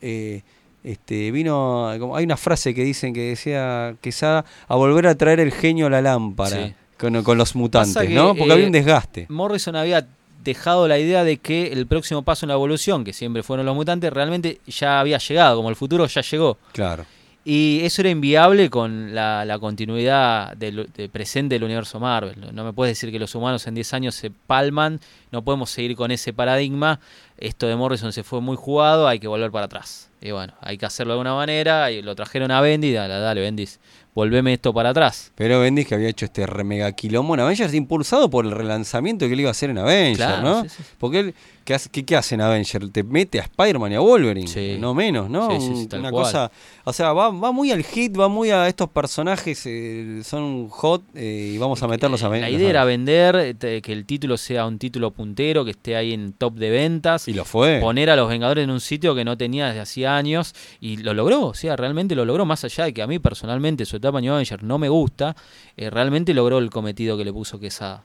eh, 0.02 0.42
este, 0.84 1.30
vino, 1.32 1.90
como, 1.98 2.14
hay 2.16 2.24
una 2.24 2.36
frase 2.36 2.74
que 2.74 2.84
dicen 2.84 3.12
que 3.14 3.30
decía 3.30 3.96
Quesada, 4.00 4.44
a 4.68 4.76
volver 4.76 5.06
a 5.08 5.14
traer 5.16 5.40
el 5.40 5.50
genio 5.52 5.86
a 5.86 5.90
la 5.90 6.00
lámpara 6.02 6.66
Sí. 6.68 6.74
con, 6.98 7.22
con 7.24 7.36
los 7.38 7.56
mutantes, 7.56 7.96
que, 8.06 8.14
¿no? 8.14 8.28
Porque 8.34 8.50
eh, 8.50 8.52
había 8.52 8.66
un 8.66 8.72
desgaste. 8.72 9.26
Morrison 9.30 9.74
había 9.76 10.06
dejado 10.44 10.86
la 10.86 10.98
idea 10.98 11.24
de 11.24 11.38
que 11.38 11.72
el 11.72 11.86
próximo 11.86 12.22
paso 12.22 12.44
en 12.44 12.48
la 12.48 12.54
evolución, 12.54 13.02
que 13.02 13.12
siempre 13.14 13.42
fueron 13.42 13.64
los 13.66 13.74
mutantes, 13.74 14.12
realmente 14.12 14.60
ya 14.66 15.00
había 15.00 15.16
llegado, 15.18 15.56
como 15.56 15.70
el 15.70 15.76
futuro 15.76 16.06
ya 16.06 16.20
llegó. 16.20 16.58
Claro. 16.72 17.06
Y 17.46 17.80
eso 17.82 18.00
era 18.00 18.08
inviable 18.08 18.70
con 18.70 19.14
la, 19.14 19.44
la 19.44 19.58
continuidad 19.58 20.56
del, 20.56 20.88
de 20.96 21.08
presente 21.10 21.56
del 21.56 21.64
universo 21.64 22.00
Marvel. 22.00 22.40
No- 22.40 22.52
No 22.52 22.64
me 22.64 22.72
puedes 22.72 22.92
decir 22.96 23.10
que 23.10 23.18
los 23.18 23.34
humanos 23.34 23.66
en 23.66 23.74
10 23.74 23.92
años 23.94 24.14
se 24.14 24.30
palman, 24.30 24.98
no 25.30 25.42
podemos 25.42 25.68
seguir 25.70 25.94
con 25.94 26.10
ese 26.10 26.32
paradigma. 26.32 27.00
Esto 27.38 27.66
de 27.66 27.76
Morrison 27.76 28.12
se 28.12 28.22
fue 28.22 28.40
muy 28.40 28.56
jugado, 28.56 29.08
hay 29.08 29.18
que 29.18 29.26
volver 29.28 29.50
para 29.50 29.66
atrás. 29.66 30.10
Y 30.20 30.30
bueno, 30.30 30.54
hay 30.60 30.78
que 30.78 30.86
hacerlo 30.86 31.12
de 31.12 31.20
alguna 31.20 31.34
manera. 31.34 31.90
Y 31.90 32.00
lo 32.00 32.14
trajeron 32.14 32.50
a 32.50 32.60
Bendis, 32.60 32.94
dale, 32.94 33.14
dale 33.14 33.40
Bendis, 33.42 33.78
volveme 34.14 34.54
esto 34.54 34.72
para 34.72 34.90
atrás. 34.90 35.32
Pero 35.34 35.60
Bendis 35.60 35.86
que 35.86 35.94
había 35.96 36.08
hecho 36.08 36.24
este 36.24 36.46
re 36.46 36.64
mega 36.64 36.90
quilombo 36.92 37.34
en 37.34 37.40
Avengers 37.40 37.74
impulsado 37.74 38.30
por 38.30 38.46
el 38.46 38.52
relanzamiento 38.52 39.26
que 39.26 39.34
él 39.34 39.40
iba 39.40 39.48
a 39.48 39.52
hacer 39.52 39.68
en 39.70 39.78
Avengers, 39.78 40.16
Claro, 40.16 40.42
¿no? 40.42 40.62
sí, 40.62 40.68
sí. 40.70 40.82
Porque 40.96 41.18
él, 41.20 41.34
¿qué 41.64 41.74
hace, 41.74 41.90
qué, 41.90 42.04
qué 42.06 42.16
hace 42.16 42.36
en 42.36 42.40
Avengers? 42.40 42.90
Te 42.90 43.02
mete 43.02 43.38
a 43.38 43.42
Spider-Man 43.42 43.92
y 43.92 43.94
a 43.96 44.00
Wolverine, 44.00 44.48
Sí. 44.48 44.76
no 44.80 44.94
menos, 44.94 45.28
¿no? 45.28 45.48
Un- 45.48 45.88
Una 45.92 46.10
cual. 46.10 46.24
cosa, 46.24 46.50
o 46.84 46.92
sea, 46.94 47.12
va, 47.12 47.28
va 47.28 47.52
muy 47.52 47.70
al 47.70 47.82
hit, 47.84 48.18
va 48.18 48.28
muy 48.28 48.50
a 48.50 48.66
estos 48.66 48.88
personajes, 48.88 49.60
eh, 49.66 50.22
son 50.24 50.68
hot 50.70 51.02
eh, 51.14 51.50
y 51.54 51.58
vamos 51.58 51.82
a 51.82 51.88
meterlos 51.88 52.22
a 52.22 52.26
Eh, 52.28 52.30
La 52.30 52.36
Avengers. 52.36 52.54
idea 52.62 52.70
era 52.70 52.84
vender, 52.86 53.56
eh, 53.60 53.82
que 53.82 53.92
el 53.92 54.06
título 54.06 54.38
sea 54.38 54.64
un 54.64 54.78
título 54.78 55.10
puntero, 55.10 55.66
que 55.66 55.72
esté 55.72 55.96
ahí 55.96 56.14
en 56.14 56.32
top 56.32 56.54
de 56.54 56.70
ventas. 56.70 57.23
Y 57.26 57.32
lo 57.32 57.44
fue. 57.44 57.78
Poner 57.80 58.10
a 58.10 58.16
los 58.16 58.28
Vengadores 58.28 58.64
en 58.64 58.70
un 58.70 58.80
sitio 58.80 59.14
que 59.14 59.24
no 59.24 59.36
tenía 59.36 59.66
desde 59.68 59.80
hacía 59.80 60.16
años 60.16 60.54
y 60.80 60.98
lo 60.98 61.14
logró, 61.14 61.46
o 61.46 61.54
sea, 61.54 61.76
realmente 61.76 62.14
lo 62.14 62.24
logró, 62.24 62.44
más 62.44 62.64
allá 62.64 62.84
de 62.84 62.92
que 62.92 63.02
a 63.02 63.06
mí 63.06 63.18
personalmente 63.18 63.84
su 63.86 63.96
etapa 63.96 64.18
en 64.18 64.24
New 64.26 64.34
Avenger 64.34 64.62
no 64.62 64.78
me 64.78 64.88
gusta, 64.88 65.34
eh, 65.76 65.90
realmente 65.90 66.34
logró 66.34 66.58
el 66.58 66.70
cometido 66.70 67.16
que 67.16 67.24
le 67.24 67.32
puso 67.32 67.58
Quesada. 67.58 68.02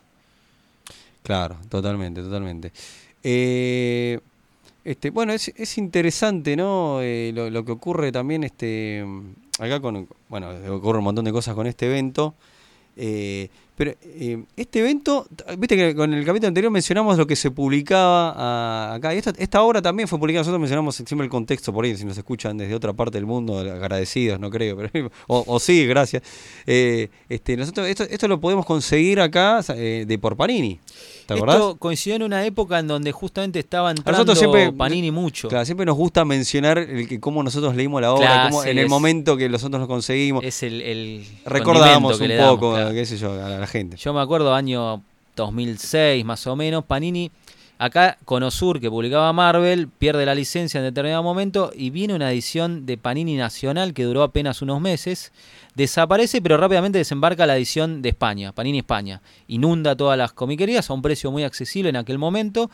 Claro, 1.24 1.58
totalmente, 1.70 2.22
totalmente. 2.22 2.72
Eh, 3.24 4.20
este, 4.86 5.10
bueno, 5.10 5.34
es, 5.34 5.50
es 5.50 5.78
interesante, 5.78 6.56
¿no? 6.56 7.00
Eh, 7.02 7.32
lo, 7.36 7.50
lo 7.50 7.66
que 7.66 7.74
ocurre 7.74 8.12
también, 8.12 8.44
este, 8.46 9.06
acá 9.60 9.80
con, 9.82 10.08
bueno, 10.30 10.50
ocurre 10.72 11.00
un 11.00 11.04
montón 11.04 11.26
de 11.26 11.32
cosas 11.32 11.54
con 11.56 11.68
este 11.68 11.88
evento. 11.88 12.34
eh, 12.96 13.50
pero 13.80 13.94
eh, 14.02 14.44
este 14.58 14.80
evento, 14.80 15.26
viste 15.58 15.78
que 15.78 15.96
con 15.96 16.14
el 16.14 16.26
capítulo 16.26 16.50
anterior 16.50 16.70
mencionamos 16.70 17.18
lo 17.18 17.26
que 17.26 17.38
se 17.38 17.50
publicaba 17.50 18.34
ah, 18.36 18.94
acá. 18.96 19.16
Y 19.16 19.20
esta, 19.20 19.32
esta 19.38 19.62
obra 19.62 19.82
también 19.82 20.06
fue 20.10 20.20
publicada, 20.20 20.42
nosotros 20.42 20.60
mencionamos 20.60 20.96
siempre 20.96 21.24
el 21.24 21.30
contexto 21.30 21.72
por 21.72 21.86
ahí, 21.86 21.96
si 21.96 22.04
nos 22.04 22.18
escuchan 22.18 22.58
desde 22.58 22.76
otra 22.76 22.92
parte 22.92 23.18
del 23.18 23.26
mundo, 23.26 23.58
agradecidos, 23.60 24.38
no 24.38 24.50
creo, 24.50 24.76
pero, 24.76 25.10
o, 25.28 25.46
o 25.48 25.60
sí, 25.62 25.88
gracias. 25.88 26.24
Eh, 26.68 27.08
este, 27.30 27.56
nosotros 27.56 27.88
esto, 27.88 28.04
esto 28.04 28.28
lo 28.28 28.42
podemos 28.42 28.66
conseguir 28.66 29.22
acá 29.22 29.62
eh, 29.70 30.04
de 30.06 30.20
por 30.20 30.36
Panini. 30.36 30.78
¿Te 31.26 31.36
acordás? 31.36 31.56
Esto 31.56 31.76
coincidió 31.78 32.16
en 32.16 32.24
una 32.24 32.44
época 32.44 32.80
en 32.80 32.88
donde 32.88 33.12
justamente 33.12 33.60
estaba 33.60 33.92
entrando 33.92 34.12
nosotros 34.34 34.40
siempre- 34.40 34.74
Panini 34.74 35.12
mucho. 35.12 35.48
Claro, 35.48 35.64
siempre 35.64 35.86
nos 35.86 35.96
gusta 35.96 36.26
mencionar 36.26 36.80
el 36.80 37.08
que 37.08 37.20
cómo 37.20 37.44
nosotros 37.44 37.76
leímos 37.76 38.02
la 38.02 38.12
obra, 38.14 38.26
Claro, 38.26 38.50
cómo 38.50 38.64
sí, 38.64 38.70
en 38.72 38.78
el 38.80 38.86
es- 38.86 38.90
momento 38.90 39.38
que 39.38 39.48
nosotros 39.48 39.80
lo 39.80 39.88
conseguimos. 39.88 40.44
Es 40.44 40.64
el, 40.64 40.82
el 40.82 41.26
Recordamos 41.46 42.20
un 42.20 42.28
damos, 42.30 42.56
poco, 42.56 42.74
claro. 42.74 42.94
qué 42.94 43.06
sé 43.06 43.18
yo, 43.18 43.32
a 43.34 43.50
la 43.60 43.68
Yo 43.98 44.14
me 44.14 44.22
acuerdo 44.22 44.56
año 44.56 45.04
2006 45.36 46.26
más 46.26 46.48
o 46.48 46.56
menos, 46.56 46.86
Panini, 46.86 47.32
acá 47.78 48.18
con 48.26 48.42
Osur 48.42 48.80
que 48.80 48.90
publicaba 48.90 49.32
Marvel, 49.32 49.88
pierde 49.88 50.26
la 50.26 50.34
licencia 50.34 50.80
en 50.80 50.86
determinado 50.86 51.22
momento 51.22 51.72
y 51.76 51.92
viene 51.92 52.16
una 52.16 52.32
edición 52.32 52.86
de 52.88 52.98
Panini 52.98 53.36
Nacional 53.36 53.94
que 53.94 54.06
duró 54.06 54.24
apenas 54.24 54.62
unos 54.64 54.82
meses, 54.82 55.32
desaparece 55.76 56.42
pero 56.42 56.58
rápidamente 56.58 56.98
desembarca 56.98 57.46
la 57.46 57.56
edición 57.58 58.02
de 58.02 58.10
España, 58.10 58.52
Panini 58.52 58.80
España, 58.80 59.22
inunda 59.48 59.96
todas 59.96 60.18
las 60.18 60.34
comiquerías 60.34 60.90
a 60.90 60.94
un 60.94 61.02
precio 61.02 61.32
muy 61.32 61.44
accesible 61.44 61.90
en 61.90 61.96
aquel 61.96 62.18
momento 62.18 62.70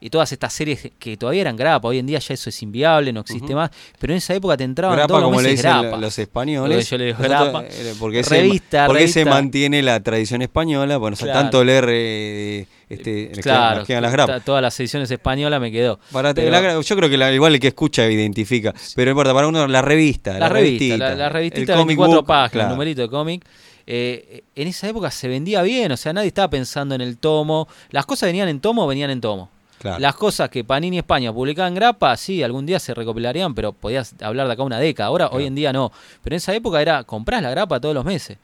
y 0.00 0.10
todas 0.10 0.32
estas 0.32 0.52
series 0.52 0.90
que 0.98 1.16
todavía 1.16 1.42
eran 1.42 1.56
grapa, 1.56 1.88
hoy 1.88 1.98
en 1.98 2.06
día 2.06 2.18
ya 2.18 2.34
eso 2.34 2.50
es 2.50 2.62
inviable, 2.62 3.12
no 3.12 3.20
existe 3.20 3.54
más, 3.54 3.70
pero 3.98 4.12
en 4.12 4.18
esa 4.18 4.34
época 4.34 4.56
te 4.56 4.64
entraban 4.64 4.96
Grapa, 4.96 5.08
todos 5.08 5.20
los 5.22 5.28
como 5.30 5.40
le 5.40 5.48
meses 5.50 5.64
dicen 5.64 5.80
grapa. 5.82 5.96
los 5.98 6.18
españoles. 6.18 6.88
Yo 6.90 6.98
le 6.98 7.04
digo 7.06 7.18
grapa. 7.20 7.64
eh, 7.68 7.94
Porque, 7.98 8.22
Revista, 8.22 8.82
se, 8.82 8.86
porque 8.86 9.08
se 9.08 9.20
revista. 9.24 9.30
mantiene 9.34 9.82
la 9.82 10.00
tradición 10.00 10.42
española, 10.42 10.96
bueno, 10.98 11.14
o 11.14 11.16
sea, 11.16 11.26
Claro. 11.26 11.40
tanto 11.40 11.64
leer 11.64 11.86
eh, 11.90 12.66
este, 12.88 13.32
Claro, 13.42 13.78
les 13.80 13.86
quedan 13.86 14.02
las 14.02 14.12
grapas. 14.12 14.38
ta- 14.38 14.44
todas 14.44 14.62
las 14.62 14.78
ediciones 14.80 15.10
españolas 15.10 15.60
me 15.60 15.70
quedó. 15.72 15.98
Para 16.12 16.32
te- 16.32 16.40
Pero- 16.42 16.52
la 16.52 16.62
gra- 16.62 16.80
yo 16.82 16.96
creo 16.96 17.10
que 17.10 17.18
la- 17.18 17.32
igual 17.32 17.54
el 17.54 17.60
que 17.60 17.68
escucha 17.68 18.08
identifica, 18.08 18.72
pero 18.94 19.06
no 19.06 19.10
importa, 19.12 19.34
para 19.34 19.46
uno 19.48 19.66
la 19.66 19.82
revista, 19.82 20.38
La, 20.38 20.48
revista, 20.48 20.84
revistita, 20.94 21.14
la, 21.16 21.28
revistita 21.28 21.60
el 21.60 21.66
de 21.66 21.72
comic 21.74 21.86
24 21.98 22.16
book, 22.16 22.26
páginas, 22.26 22.47
claro. 22.50 22.68
el 22.68 22.74
numerito 22.74 23.02
de 23.02 23.08
cómic. 23.08 23.44
Eh, 23.86 24.42
en 24.54 24.68
esa 24.68 24.88
época 24.88 25.10
se 25.10 25.28
vendía 25.28 25.62
bien, 25.62 25.90
o 25.92 25.96
sea, 25.96 26.12
nadie 26.12 26.28
estaba 26.28 26.50
pensando 26.50 26.94
en 26.94 27.00
el 27.00 27.16
tomo. 27.16 27.68
Las 27.90 28.04
cosas 28.06 28.28
venían 28.28 28.48
en 28.48 28.60
tomo, 28.60 28.86
venían 28.86 29.10
en 29.10 29.20
tomo. 29.20 29.50
Claro. 29.78 30.00
Las 30.00 30.14
cosas 30.16 30.50
que 30.50 30.64
Panini 30.64 30.98
España 30.98 31.32
publicaban 31.32 31.72
en 31.72 31.76
grapa, 31.76 32.16
sí, 32.16 32.42
algún 32.42 32.66
día 32.66 32.80
se 32.80 32.94
recopilarían, 32.94 33.54
pero 33.54 33.72
podías 33.72 34.14
hablar 34.20 34.48
de 34.48 34.54
acá 34.54 34.62
una 34.64 34.78
década. 34.80 35.08
Ahora, 35.08 35.28
hoy 35.28 35.46
en 35.46 35.54
día 35.54 35.72
no. 35.72 35.92
Pero 36.22 36.34
en 36.34 36.38
esa 36.38 36.52
época 36.54 36.82
era 36.82 37.04
comprar 37.04 37.42
la 37.42 37.50
grapa 37.50 37.80
todos 37.80 37.94
los 37.94 38.04
meses. 38.04 38.38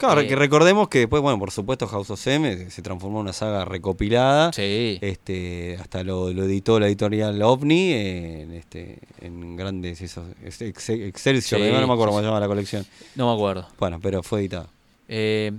Claro, 0.00 0.22
Eh, 0.22 0.26
que 0.26 0.34
recordemos 0.34 0.88
que 0.88 1.00
después, 1.00 1.22
bueno, 1.22 1.38
por 1.38 1.50
supuesto, 1.52 1.86
House 1.86 2.10
of 2.10 2.26
M 2.26 2.70
se 2.70 2.82
transformó 2.82 3.18
en 3.18 3.22
una 3.24 3.32
saga 3.32 3.64
recopilada. 3.66 4.52
Sí. 4.52 4.98
Este, 5.00 5.76
hasta 5.80 6.02
lo, 6.02 6.32
lo 6.32 6.44
editó 6.44 6.80
la 6.80 6.86
editorial 6.88 7.40
OVNI 7.40 7.92
en, 7.92 8.52
este, 8.54 8.98
en 9.20 9.56
grandes 9.56 10.00
esos, 10.00 10.24
ex- 10.44 10.62
ex- 10.62 10.88
Excelsior, 10.90 11.60
Sí, 11.60 11.66
no 11.70 11.86
me 11.86 11.92
acuerdo 11.92 12.04
sí, 12.04 12.06
cómo 12.08 12.18
se 12.20 12.24
llama 12.24 12.40
la 12.40 12.48
colección. 12.48 12.86
No 13.14 13.28
me 13.28 13.34
acuerdo. 13.34 13.66
Bueno, 13.78 14.00
pero 14.02 14.22
fue 14.22 14.40
editado. 14.40 14.68
Eh, 15.08 15.52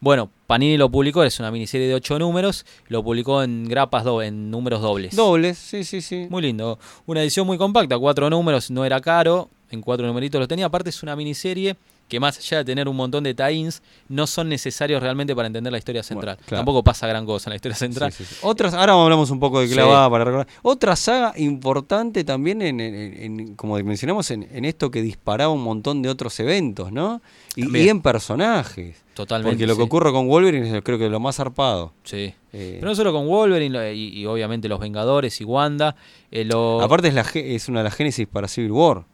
bueno, 0.00 0.28
Panini 0.46 0.76
lo 0.76 0.90
publicó, 0.90 1.24
es 1.24 1.40
una 1.40 1.50
miniserie 1.50 1.88
de 1.88 1.94
ocho 1.94 2.18
números, 2.18 2.66
lo 2.88 3.02
publicó 3.02 3.42
en 3.42 3.64
grapas, 3.66 4.04
do- 4.04 4.20
en 4.22 4.50
números 4.50 4.82
dobles. 4.82 5.16
Dobles, 5.16 5.56
sí, 5.56 5.84
sí, 5.84 6.02
sí. 6.02 6.26
Muy 6.28 6.42
lindo. 6.42 6.78
Una 7.06 7.22
edición 7.22 7.46
muy 7.46 7.56
compacta, 7.56 7.98
cuatro 7.98 8.28
números, 8.28 8.70
no 8.70 8.84
era 8.84 9.00
caro, 9.00 9.48
en 9.70 9.80
cuatro 9.80 10.06
numeritos 10.06 10.38
lo 10.38 10.46
tenía. 10.46 10.66
Aparte 10.66 10.90
es 10.90 11.02
una 11.02 11.16
miniserie 11.16 11.76
que 12.08 12.20
más 12.20 12.38
allá 12.38 12.58
de 12.58 12.64
tener 12.64 12.88
un 12.88 12.94
montón 12.96 13.24
de 13.24 13.34
tie-ins, 13.34 13.82
no 14.08 14.26
son 14.26 14.48
necesarios 14.48 15.02
realmente 15.02 15.34
para 15.34 15.46
entender 15.46 15.72
la 15.72 15.78
historia 15.78 16.02
central. 16.02 16.36
claro. 16.46 16.58
Tampoco 16.60 16.84
pasa 16.84 17.06
gran 17.06 17.26
cosa 17.26 17.48
en 17.48 17.52
la 17.52 17.56
historia 17.56 17.76
central. 17.76 18.12
Sí, 18.12 18.24
sí, 18.24 18.34
sí. 18.34 18.40
Otras, 18.42 18.74
ahora 18.74 18.92
hablamos 18.92 19.30
un 19.30 19.40
poco 19.40 19.60
de 19.60 19.68
clavada 19.68 20.08
para 20.08 20.24
recordar. 20.24 20.46
Otra 20.62 20.94
saga 20.96 21.32
importante 21.36 22.22
también, 22.24 22.62
en, 22.62 22.80
en- 22.80 23.22
en- 23.40 23.54
como 23.56 23.76
mencionamos, 23.82 24.30
en, 24.30 24.46
en 24.52 24.64
esto 24.64 24.90
que 24.90 25.02
disparaba 25.02 25.52
un 25.52 25.62
montón 25.62 26.02
de 26.02 26.08
otros 26.08 26.38
eventos, 26.40 26.92
¿no? 26.92 27.20
Y, 27.56 27.88
en 27.88 28.00
personajes. 28.02 29.02
Totalmente. 29.14 29.54
Porque 29.54 29.66
lo 29.66 29.76
que 29.76 29.82
ocurre 29.82 30.12
con 30.12 30.28
Wolverine 30.28 30.76
es 30.76 30.82
creo 30.84 30.98
que 30.98 31.08
lo 31.08 31.18
más 31.20 31.36
zarpado. 31.36 31.92
Sí. 32.04 32.34
Eh, 32.52 32.76
Pero 32.78 32.88
no 32.88 32.94
solo 32.94 33.12
con 33.12 33.26
Wolverine 33.26 33.94
y, 33.94 34.08
y 34.20 34.26
obviamente 34.26 34.68
los 34.68 34.78
Vengadores 34.78 35.40
y 35.40 35.44
Wanda. 35.44 35.96
eh, 36.30 36.44
lo- 36.44 36.80
aparte 36.82 37.08
es, 37.08 37.14
la, 37.14 37.22
es 37.34 37.68
una 37.68 37.80
de 37.80 37.84
las 37.84 37.94
génesis 37.94 38.26
para 38.26 38.46
Civil 38.46 38.72
War. 38.72 39.04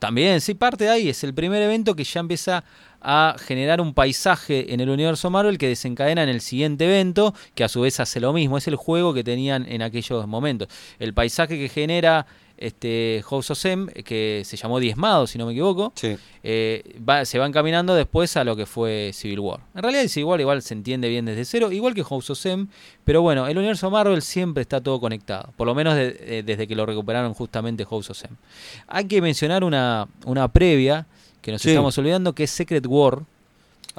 También, 0.00 0.40
sí, 0.40 0.54
parte 0.54 0.84
de 0.84 0.90
ahí. 0.90 1.08
Es 1.10 1.22
el 1.24 1.34
primer 1.34 1.62
evento 1.62 1.94
que 1.94 2.04
ya 2.04 2.20
empieza 2.20 2.64
a 3.02 3.36
generar 3.38 3.82
un 3.82 3.92
paisaje 3.92 4.72
en 4.72 4.80
el 4.80 4.88
universo 4.88 5.28
Marvel 5.28 5.58
que 5.58 5.68
desencadena 5.68 6.22
en 6.22 6.30
el 6.30 6.40
siguiente 6.40 6.86
evento, 6.86 7.34
que 7.54 7.64
a 7.64 7.68
su 7.68 7.82
vez 7.82 8.00
hace 8.00 8.18
lo 8.18 8.32
mismo. 8.32 8.56
Es 8.56 8.66
el 8.66 8.76
juego 8.76 9.12
que 9.12 9.22
tenían 9.22 9.66
en 9.68 9.82
aquellos 9.82 10.26
momentos. 10.26 10.68
El 10.98 11.12
paisaje 11.12 11.58
que 11.58 11.68
genera 11.68 12.26
este 12.60 13.24
House 13.28 13.50
of 13.50 13.64
M, 13.64 13.90
que 14.04 14.42
se 14.44 14.56
llamó 14.56 14.78
Diezmado, 14.78 15.26
si 15.26 15.38
no 15.38 15.46
me 15.46 15.52
equivoco, 15.52 15.92
Sí. 15.96 16.16
eh, 16.42 16.96
va- 17.08 17.24
se 17.24 17.38
va 17.38 17.46
encaminando 17.46 17.94
después 17.94 18.36
a 18.36 18.44
lo 18.44 18.54
que 18.54 18.66
fue 18.66 19.10
Civil 19.14 19.40
War. 19.40 19.60
En 19.74 19.82
realidad 19.82 20.04
es 20.04 20.16
igual, 20.16 20.40
igual 20.40 20.60
se 20.62 20.74
entiende 20.74 21.08
bien 21.08 21.24
desde 21.24 21.44
cero, 21.46 21.72
igual 21.72 21.94
que 21.94 22.04
House 22.04 22.30
of 22.30 22.46
M, 22.46 22.66
pero 23.04 23.22
bueno, 23.22 23.48
el 23.48 23.56
universo 23.58 23.90
Marvel 23.90 24.22
siempre 24.22 24.60
está 24.62 24.80
todo 24.80 25.00
conectado, 25.00 25.52
por 25.56 25.66
lo 25.66 25.74
menos 25.74 25.94
de- 25.94 26.16
eh, 26.20 26.42
desde 26.44 26.68
que 26.68 26.74
lo 26.76 26.84
recuperaron 26.86 27.32
justamente 27.34 27.84
House 27.86 28.10
of 28.10 28.24
M. 28.24 28.36
Hay 28.86 29.06
que 29.06 29.20
mencionar 29.22 29.64
una, 29.64 30.06
una 30.26 30.46
previa 30.48 31.06
que 31.40 31.52
nos 31.52 31.62
Sí. 31.62 31.70
estamos 31.70 31.96
olvidando, 31.96 32.34
que 32.34 32.44
es 32.44 32.50
Secret 32.50 32.84
War, 32.86 33.20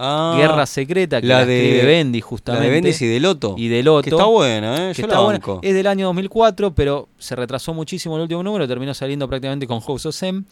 Ah, 0.03 0.34
Guerra 0.38 0.65
Secreta, 0.65 1.22
que 1.22 1.27
la 1.27 1.39
la, 1.41 1.46
de- 1.46 1.63
escribe 1.63 1.86
Bendy 1.86 2.20
La 2.22 2.25
justamente. 2.25 2.65
de 2.65 2.72
Bendis 2.74 3.01
y 3.01 3.08
de 3.08 3.20
Loto. 3.20 3.55
y 3.58 3.67
de 3.67 3.84
Loto. 3.84 4.03
Que 4.03 4.10
está 4.10 4.25
buena, 4.25 4.89
¿eh? 4.89 4.93
Yo 4.93 5.05
la 5.08 5.20
banco. 5.20 5.60
Es 5.62 5.74
del 5.75 5.86
año 5.88 6.08
2004, 6.08 6.74
pero 6.74 7.08
se 7.20 7.36
retrasó 7.36 7.74
muchísimo 7.74 8.15
el 8.15 8.24
último 8.24 8.41
número, 8.41 8.67
terminó 8.67 8.93
saliendo 8.93 9.27
prácticamente 9.27 9.67
con 9.67 9.79
House 9.81 10.05
of 10.08 10.24
M. 10.24 10.43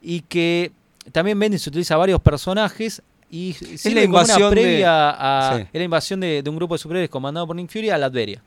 Y 0.00 0.20
que 0.22 0.72
también 1.12 1.38
Bendis 1.38 1.66
utiliza 1.66 1.96
varios 1.96 2.20
personajes 2.20 3.02
y 3.30 3.52
sirve 3.52 4.02
la 4.02 4.06
como 4.06 4.20
invasión 4.20 4.38
una 4.38 4.48
de- 4.48 4.52
previa 4.62 5.10
a. 5.10 5.56
Sí. 5.58 5.62
Es 5.72 5.78
la 5.78 5.84
invasión 5.84 6.20
de, 6.20 6.42
de 6.42 6.48
un 6.50 6.56
grupo 6.56 6.74
de 6.74 6.78
superhéroes 6.78 7.10
comandado 7.10 7.46
por 7.46 7.56
Nick 7.56 7.70
Fury 7.70 7.90
a 7.90 7.98
Latveria. 7.98 8.42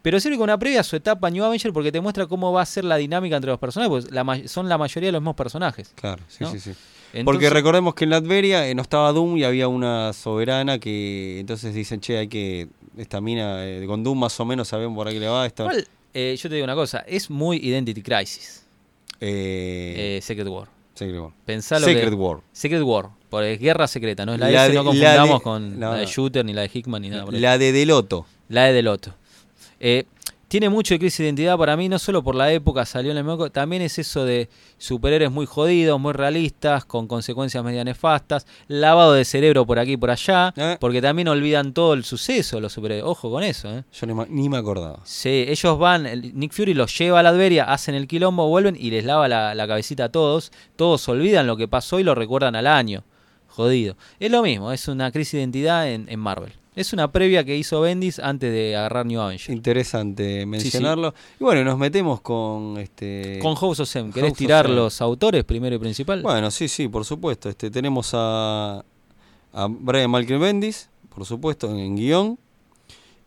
Pero 0.00 0.18
sirve 0.18 0.34
como 0.36 0.44
una 0.44 0.58
previa 0.58 0.80
a 0.80 0.84
su 0.84 0.96
etapa 0.96 1.30
New 1.30 1.44
Avenger 1.44 1.72
porque 1.72 1.92
te 1.92 2.00
muestra 2.00 2.26
cómo 2.26 2.50
va 2.52 2.62
a 2.62 2.66
ser 2.66 2.84
la 2.84 2.96
dinámica 2.96 3.36
entre 3.36 3.50
los 3.52 3.60
personajes, 3.60 4.10
la 4.10 4.24
ma- 4.24 4.48
son 4.48 4.68
la 4.68 4.76
mayoría 4.76 5.08
de 5.08 5.12
los 5.12 5.20
mismos 5.20 5.36
personajes. 5.36 5.92
Claro, 5.94 6.22
sí, 6.26 6.38
¿no? 6.40 6.50
sí, 6.50 6.58
sí. 6.58 6.72
Entonces- 7.14 7.24
Porque 7.24 7.50
recordemos 7.50 7.94
que 7.94 8.04
en 8.04 8.10
Latveria 8.10 8.66
eh, 8.68 8.74
no 8.74 8.82
estaba 8.82 9.12
Doom 9.12 9.36
y 9.36 9.44
había 9.44 9.68
una 9.68 10.12
soberana 10.12 10.78
que 10.78 11.38
entonces 11.40 11.74
dicen, 11.74 12.00
che, 12.00 12.18
hay 12.18 12.28
que. 12.28 12.68
Esta 12.96 13.20
mina 13.20 13.66
eh, 13.66 13.84
con 13.86 14.02
Doom 14.04 14.18
más 14.18 14.38
o 14.40 14.44
menos 14.44 14.68
sabemos 14.68 14.94
por 14.96 15.08
aquí 15.08 15.18
le 15.18 15.26
va. 15.28 15.46
Esta, 15.46 15.62
Igual, 15.64 15.86
eh, 16.14 16.36
yo 16.38 16.48
te 16.48 16.54
digo 16.54 16.64
una 16.64 16.74
cosa, 16.74 16.98
es 17.06 17.30
muy 17.30 17.56
Identity 17.58 18.02
Crisis, 18.02 18.64
eh, 19.20 20.20
Secret 20.22 20.48
War. 20.48 20.68
Secret 20.94 21.18
War. 21.20 21.30
Pensalo 21.46 21.86
Secret 21.86 22.10
que- 22.10 22.14
War. 22.14 22.40
Secret 22.52 22.82
War, 22.82 23.08
porque 23.30 23.54
es 23.54 23.60
guerra 23.60 23.86
secreta, 23.88 24.26
no 24.26 24.34
es 24.34 24.40
la, 24.40 24.50
La 24.50 24.66
S, 24.66 24.68
de- 24.72 24.74
no 24.76 24.82
la 24.82 24.84
confundamos 24.90 25.38
de- 25.38 25.42
con 25.42 25.80
no, 25.80 25.90
la 25.92 25.96
de. 26.00 26.06
Shooter, 26.06 26.44
ni 26.44 26.52
la 26.52 26.62
de 26.62 26.70
Hickman, 26.72 27.00
ni 27.02 27.08
nada 27.10 27.24
por. 27.24 27.34
La 27.34 27.56
de 27.58 27.72
Deloto. 27.72 28.26
La 28.48 28.64
de 28.64 28.72
Deloto. 28.74 29.14
Eh, 29.80 30.04
tiene 30.52 30.68
mucho 30.68 30.92
de 30.92 30.98
crisis 30.98 31.16
de 31.20 31.24
identidad 31.24 31.56
para 31.56 31.78
mí, 31.78 31.88
no 31.88 31.98
solo 31.98 32.22
por 32.22 32.34
la 32.34 32.52
época, 32.52 32.84
salió 32.84 33.10
en 33.10 33.16
el 33.16 33.24
moco, 33.24 33.50
también 33.50 33.80
es 33.80 33.98
eso 33.98 34.26
de 34.26 34.50
superhéroes 34.76 35.30
muy 35.32 35.46
jodidos, 35.46 35.98
muy 35.98 36.12
realistas, 36.12 36.84
con 36.84 37.06
consecuencias 37.06 37.64
media 37.64 37.84
nefastas, 37.84 38.46
lavado 38.68 39.14
de 39.14 39.24
cerebro 39.24 39.64
por 39.64 39.78
aquí 39.78 39.92
y 39.92 39.96
por 39.96 40.10
allá, 40.10 40.52
Eh. 40.58 40.76
porque 40.78 41.00
también 41.00 41.28
olvidan 41.28 41.72
todo 41.72 41.94
el 41.94 42.04
suceso 42.04 42.60
los 42.60 42.74
superhéroes. 42.74 43.08
Ojo 43.10 43.30
con 43.30 43.42
eso, 43.42 43.70
¿eh? 43.74 43.84
Yo 43.94 44.06
ni, 44.06 44.12
ni 44.28 44.50
me 44.50 44.58
acordaba. 44.58 45.00
Sí, 45.04 45.46
ellos 45.48 45.78
van, 45.78 46.04
el- 46.04 46.38
Nick 46.38 46.52
Fury 46.52 46.74
los 46.74 46.98
lleva 46.98 47.20
a 47.20 47.22
la 47.22 47.30
Adveria, 47.30 47.64
hacen 47.64 47.94
el 47.94 48.06
quilombo, 48.06 48.46
vuelven 48.46 48.76
y 48.78 48.90
les 48.90 49.06
lava 49.06 49.28
la, 49.28 49.54
la 49.54 49.66
cabecita 49.66 50.04
a 50.04 50.08
todos. 50.10 50.52
Todos 50.76 51.08
olvidan 51.08 51.46
lo 51.46 51.56
que 51.56 51.66
pasó 51.66 51.98
y 51.98 52.02
lo 52.04 52.14
recuerdan 52.14 52.56
al 52.56 52.66
año. 52.66 53.04
Jodido. 53.46 53.96
Es 54.20 54.30
lo 54.30 54.42
mismo, 54.42 54.70
es 54.70 54.86
una 54.86 55.10
crisis 55.12 55.32
de 55.32 55.38
identidad 55.40 55.88
en, 55.88 56.10
en 56.10 56.20
Marvel. 56.20 56.52
Es 56.74 56.92
una 56.94 57.12
previa 57.12 57.44
que 57.44 57.54
hizo 57.56 57.82
Bendis 57.82 58.18
antes 58.18 58.50
de 58.50 58.74
agarrar 58.76 59.04
New 59.04 59.20
Avenger. 59.20 59.54
Interesante 59.54 60.46
mencionarlo. 60.46 61.14
Y 61.38 61.44
bueno, 61.44 61.64
nos 61.64 61.76
metemos 61.78 62.22
con 62.22 62.78
este. 62.78 63.38
Con 63.42 63.54
House 63.56 63.80
of 63.80 63.96
M, 63.96 64.10
¿querés 64.10 64.30
House 64.30 64.38
tirar 64.38 64.70
los 64.70 65.02
autores 65.02 65.44
primero 65.44 65.76
y 65.76 65.78
principal? 65.78 66.22
Bueno, 66.22 66.50
sí, 66.50 66.68
sí, 66.68 66.88
por 66.88 67.04
supuesto. 67.04 67.50
Este, 67.50 67.70
tenemos 67.70 68.10
a, 68.14 68.82
a 69.52 69.66
Brian 69.68 70.10
Michael 70.10 70.38
Bendis, 70.40 70.88
por 71.14 71.26
supuesto, 71.26 71.70
en, 71.70 71.78
en 71.78 71.96
guion. 71.96 72.38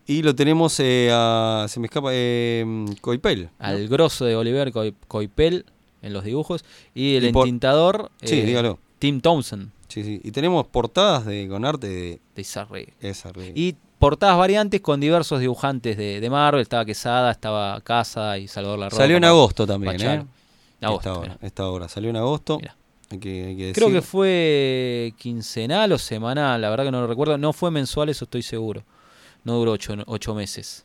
Y 0.08 0.22
lo 0.22 0.34
tenemos 0.34 0.78
eh, 0.80 1.10
a. 1.12 1.66
Se 1.68 1.78
me 1.78 1.86
escapa. 1.86 2.08
Eh, 2.12 2.64
Coipel. 3.00 3.44
¿no? 3.44 3.50
Al 3.60 3.86
grosso 3.88 4.24
de 4.24 4.34
Oliver 4.34 4.72
Coi- 4.72 4.94
Coipel 5.06 5.66
en 6.02 6.12
los 6.12 6.24
dibujos. 6.24 6.64
Y 6.94 7.14
el 7.14 7.26
Y 7.26 7.32
por- 7.32 7.46
entintador, 7.46 8.10
Sí, 8.22 8.40
eh, 8.40 8.44
dígalo. 8.44 8.78
Tim 8.98 9.20
Thompson 9.20 9.72
Sí, 9.88 10.02
sí. 10.04 10.20
Y 10.24 10.30
tenemos 10.32 10.66
portadas 10.66 11.24
de, 11.26 11.48
con 11.48 11.64
arte 11.64 11.86
de 11.88 12.20
de 12.34 12.44
Sarri. 12.44 12.88
esa. 13.00 13.32
re- 13.32 13.52
Y 13.54 13.76
portadas 13.98 14.36
variantes 14.38 14.80
con 14.80 15.00
diversos 15.00 15.40
dibujantes 15.40 15.96
de, 15.96 16.20
de 16.20 16.30
Marvel. 16.30 16.60
Estaba 16.62 16.84
Quesada, 16.84 17.30
estaba 17.30 17.80
Casa 17.82 18.38
y 18.38 18.48
Salvador 18.48 18.78
Larroca. 18.78 19.02
Salió 19.02 19.16
en 19.16 19.24
agosto 19.24 19.66
también, 19.66 19.94
Bacharo. 19.94 20.22
¿eh? 20.22 20.26
Agosto, 20.82 21.08
esta, 21.10 21.18
obra, 21.20 21.38
esta 21.42 21.66
obra. 21.68 21.88
Salió 21.88 22.10
en 22.10 22.16
agosto. 22.16 22.58
Hay 23.10 23.18
que, 23.18 23.44
hay 23.46 23.56
que 23.56 23.72
Creo 23.72 23.90
que 23.90 24.02
fue 24.02 25.14
quincenal 25.18 25.92
o 25.92 25.98
semanal, 25.98 26.60
la 26.60 26.70
verdad 26.70 26.84
que 26.84 26.90
no 26.90 27.00
lo 27.00 27.06
recuerdo. 27.06 27.38
No 27.38 27.52
fue 27.52 27.70
mensual, 27.70 28.08
eso 28.08 28.24
estoy 28.24 28.42
seguro. 28.42 28.82
No 29.44 29.54
duró 29.58 29.72
ocho, 29.72 29.94
ocho 30.06 30.34
meses. 30.34 30.84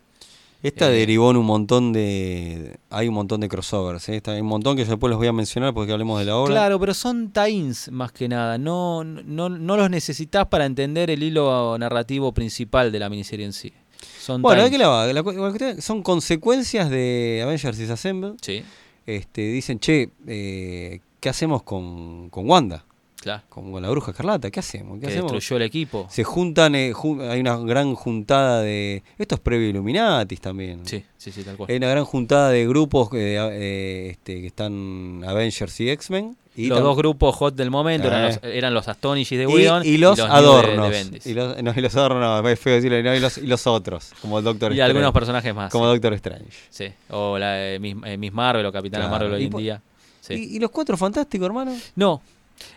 Esta 0.64 0.90
eh, 0.90 0.94
derivó 0.94 1.32
en 1.32 1.38
un 1.38 1.46
montón 1.46 1.92
de. 1.92 2.78
Hay 2.90 3.08
un 3.08 3.16
montón 3.16 3.42
de 3.42 3.50
crossovers. 3.50 4.08
¿eh? 4.10 4.22
Hay 4.26 4.42
un 4.42 4.48
montón 4.48 4.76
que 4.76 4.84
yo 4.84 4.92
después 4.92 5.10
los 5.10 5.18
voy 5.18 5.28
a 5.28 5.34
mencionar 5.34 5.74
porque 5.74 5.92
hablemos 5.92 6.20
de 6.20 6.26
la 6.26 6.38
obra. 6.38 6.54
Claro, 6.54 6.80
pero 6.80 6.94
son 6.94 7.32
tie-ins 7.34 7.90
más 7.92 8.12
que 8.12 8.28
nada. 8.28 8.58
No, 8.58 9.04
no, 9.04 9.50
no 9.50 9.78
los 9.78 9.90
necesitas 9.90 10.48
para 10.48 10.66
entender 10.66 11.10
el 11.10 11.24
hilo 11.24 11.78
narrativo 11.80 12.32
principal 12.32 12.92
de 12.92 13.00
la 13.00 13.10
miniserie 13.10 13.46
en 13.46 13.54
sí. 13.54 13.74
Son 14.20 14.42
Bueno, 14.42 14.64
¿de 14.64 14.70
qué 14.70 14.78
la 14.78 14.88
va? 14.88 15.08
La 15.08 15.22
la 15.24 15.82
son 15.82 16.04
consecuencias 16.04 16.90
de 16.90 17.42
Avengers 17.44 17.78
Disassemble. 17.78 18.34
Sí, 18.42 18.64
Este, 19.08 19.42
dicen, 19.42 19.80
che, 19.80 20.12
eh, 20.28 21.02
¿qué 21.20 21.30
hacemos 21.30 21.64
con, 21.64 22.30
con 22.30 22.48
Wanda? 22.48 22.86
Claro. 23.22 23.44
Con 23.50 23.82
la 23.82 23.90
bruja 23.90 24.12
escarlata, 24.12 24.52
¿qué 24.52 24.60
hacemos? 24.60 24.96
¿Qué 25.00 25.06
Que 25.08 25.14
hacemos? 25.14 25.32
destruyó 25.32 25.56
el 25.58 25.64
equipo. 25.64 26.08
Se 26.10 26.24
juntan, 26.26 26.76
eh, 26.76 26.92
jun- 26.94 27.22
hay 27.22 27.40
una 27.40 27.58
gran 27.58 27.96
juntada 27.96 28.62
de. 28.62 29.04
Esto 29.18 29.36
es 29.36 29.42
previo 29.42 29.70
Illuminatis 29.70 30.42
también. 30.42 30.86
Sí, 30.86 31.04
sí, 31.18 31.32
sí, 31.32 31.44
tal 31.44 31.56
cual. 31.58 31.70
Hay 31.72 31.78
una 31.78 31.90
gran 31.90 32.04
juntada 32.06 32.50
de 32.50 32.68
grupos 32.68 33.10
que, 33.10 33.36
eh, 33.38 34.10
este, 34.10 34.42
que 34.42 34.48
están 34.48 35.24
Avengers 35.26 35.80
y 35.80 35.90
X-Men. 35.92 36.36
Y 36.54 36.68
los 36.68 36.82
dos 36.82 36.98
grupos 36.98 37.34
hot 37.38 37.56
del 37.56 37.72
momento 37.72 38.08
eran, 38.08 38.26
Eh. 38.26 38.28
los, 38.28 38.40
eran 38.54 38.74
los 38.74 38.86
Astonish 38.90 39.30
de 39.30 39.44
y, 39.44 39.46
Whedon 39.46 39.86
y 39.86 39.98
los, 39.98 40.18
New 40.18 40.28
de- 40.28 40.34
adornos. 40.34 40.90
de 40.92 41.22
y, 41.24 41.34
los, 41.34 41.64
no, 41.64 41.74
y 41.74 41.80
los 41.82 41.96
adornos, 41.96 42.44
no, 42.44 42.50
es 42.50 42.60
feo 42.60 42.74
decirlo, 42.76 43.02
no, 43.02 43.16
y, 43.16 43.20
los, 43.22 43.38
y 43.38 43.48
los 43.48 43.66
otros, 43.68 44.12
como 44.22 44.38
el 44.40 44.44
Doctor 44.44 44.72
Y 44.74 44.76
Strange. 44.76 44.82
algunos 44.92 45.14
personajes 45.14 45.56
más. 45.56 45.72
Como 45.72 45.86
sí. 45.86 45.92
Doctor 45.94 46.14
Strange. 46.16 46.52
Sí, 46.70 46.88
o 47.10 47.38
la 47.38 47.78
Miss, 47.80 47.96
eh, 48.06 48.18
Miss 48.18 48.34
Marvel 48.34 48.66
o 48.66 48.72
Capitana 48.72 49.06
Claro, 49.06 49.12
Marvel 49.18 49.34
hoy 49.34 49.44
y 49.44 49.46
en 49.46 49.52
día. 49.64 49.82
Sí. 50.20 50.34
¿Y, 50.34 50.58
y 50.58 50.60
los 50.60 50.72
cuatro 50.72 50.98
fantásticos, 50.98 51.46
hermano? 51.46 51.74
No, 51.96 52.22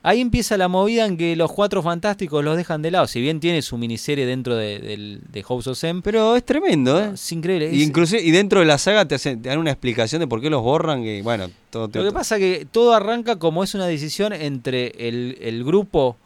ahí 0.02 0.20
empieza 0.20 0.56
la 0.56 0.68
movida 0.68 1.06
en 1.06 1.16
que 1.16 1.36
los 1.36 1.50
cuatro 1.52 1.82
fantásticos 1.82 2.44
los 2.44 2.56
dejan 2.56 2.82
de 2.82 2.90
lado. 2.90 3.06
Si 3.06 3.20
bien 3.20 3.40
tiene 3.40 3.62
su 3.62 3.76
miniserie 3.78 4.26
dentro 4.26 4.56
de, 4.56 4.78
del- 4.78 5.20
de 5.30 5.42
House 5.42 5.66
of 5.66 5.82
M, 5.84 6.00
Pero 6.02 6.36
es 6.36 6.44
tremendo, 6.44 7.00
¿eh? 7.00 7.10
es 7.14 7.32
increíble. 7.32 7.70
Y, 7.72 7.82
inclusive, 7.82 8.22
y 8.22 8.30
dentro 8.30 8.60
de 8.60 8.66
la 8.66 8.78
saga 8.78 9.06
te, 9.06 9.14
hacen- 9.14 9.40
te 9.42 9.48
dan 9.48 9.58
una 9.58 9.70
explicación 9.70 10.20
de 10.20 10.26
por 10.26 10.40
qué 10.40 10.50
los 10.50 10.62
borran. 10.62 11.02
Que, 11.02 11.22
bueno, 11.22 11.50
todo 11.70 11.88
te- 11.88 11.98
Lo 11.98 12.04
que 12.04 12.12
pasa 12.12 12.38
que 12.38 12.66
todo 12.70 12.94
arranca 12.94 13.36
como 13.36 13.64
es 13.64 13.74
una 13.74 13.86
decisión 13.86 14.32
entre 14.32 14.92
el, 15.08 15.38
el 15.40 15.64
grupo 15.64 16.16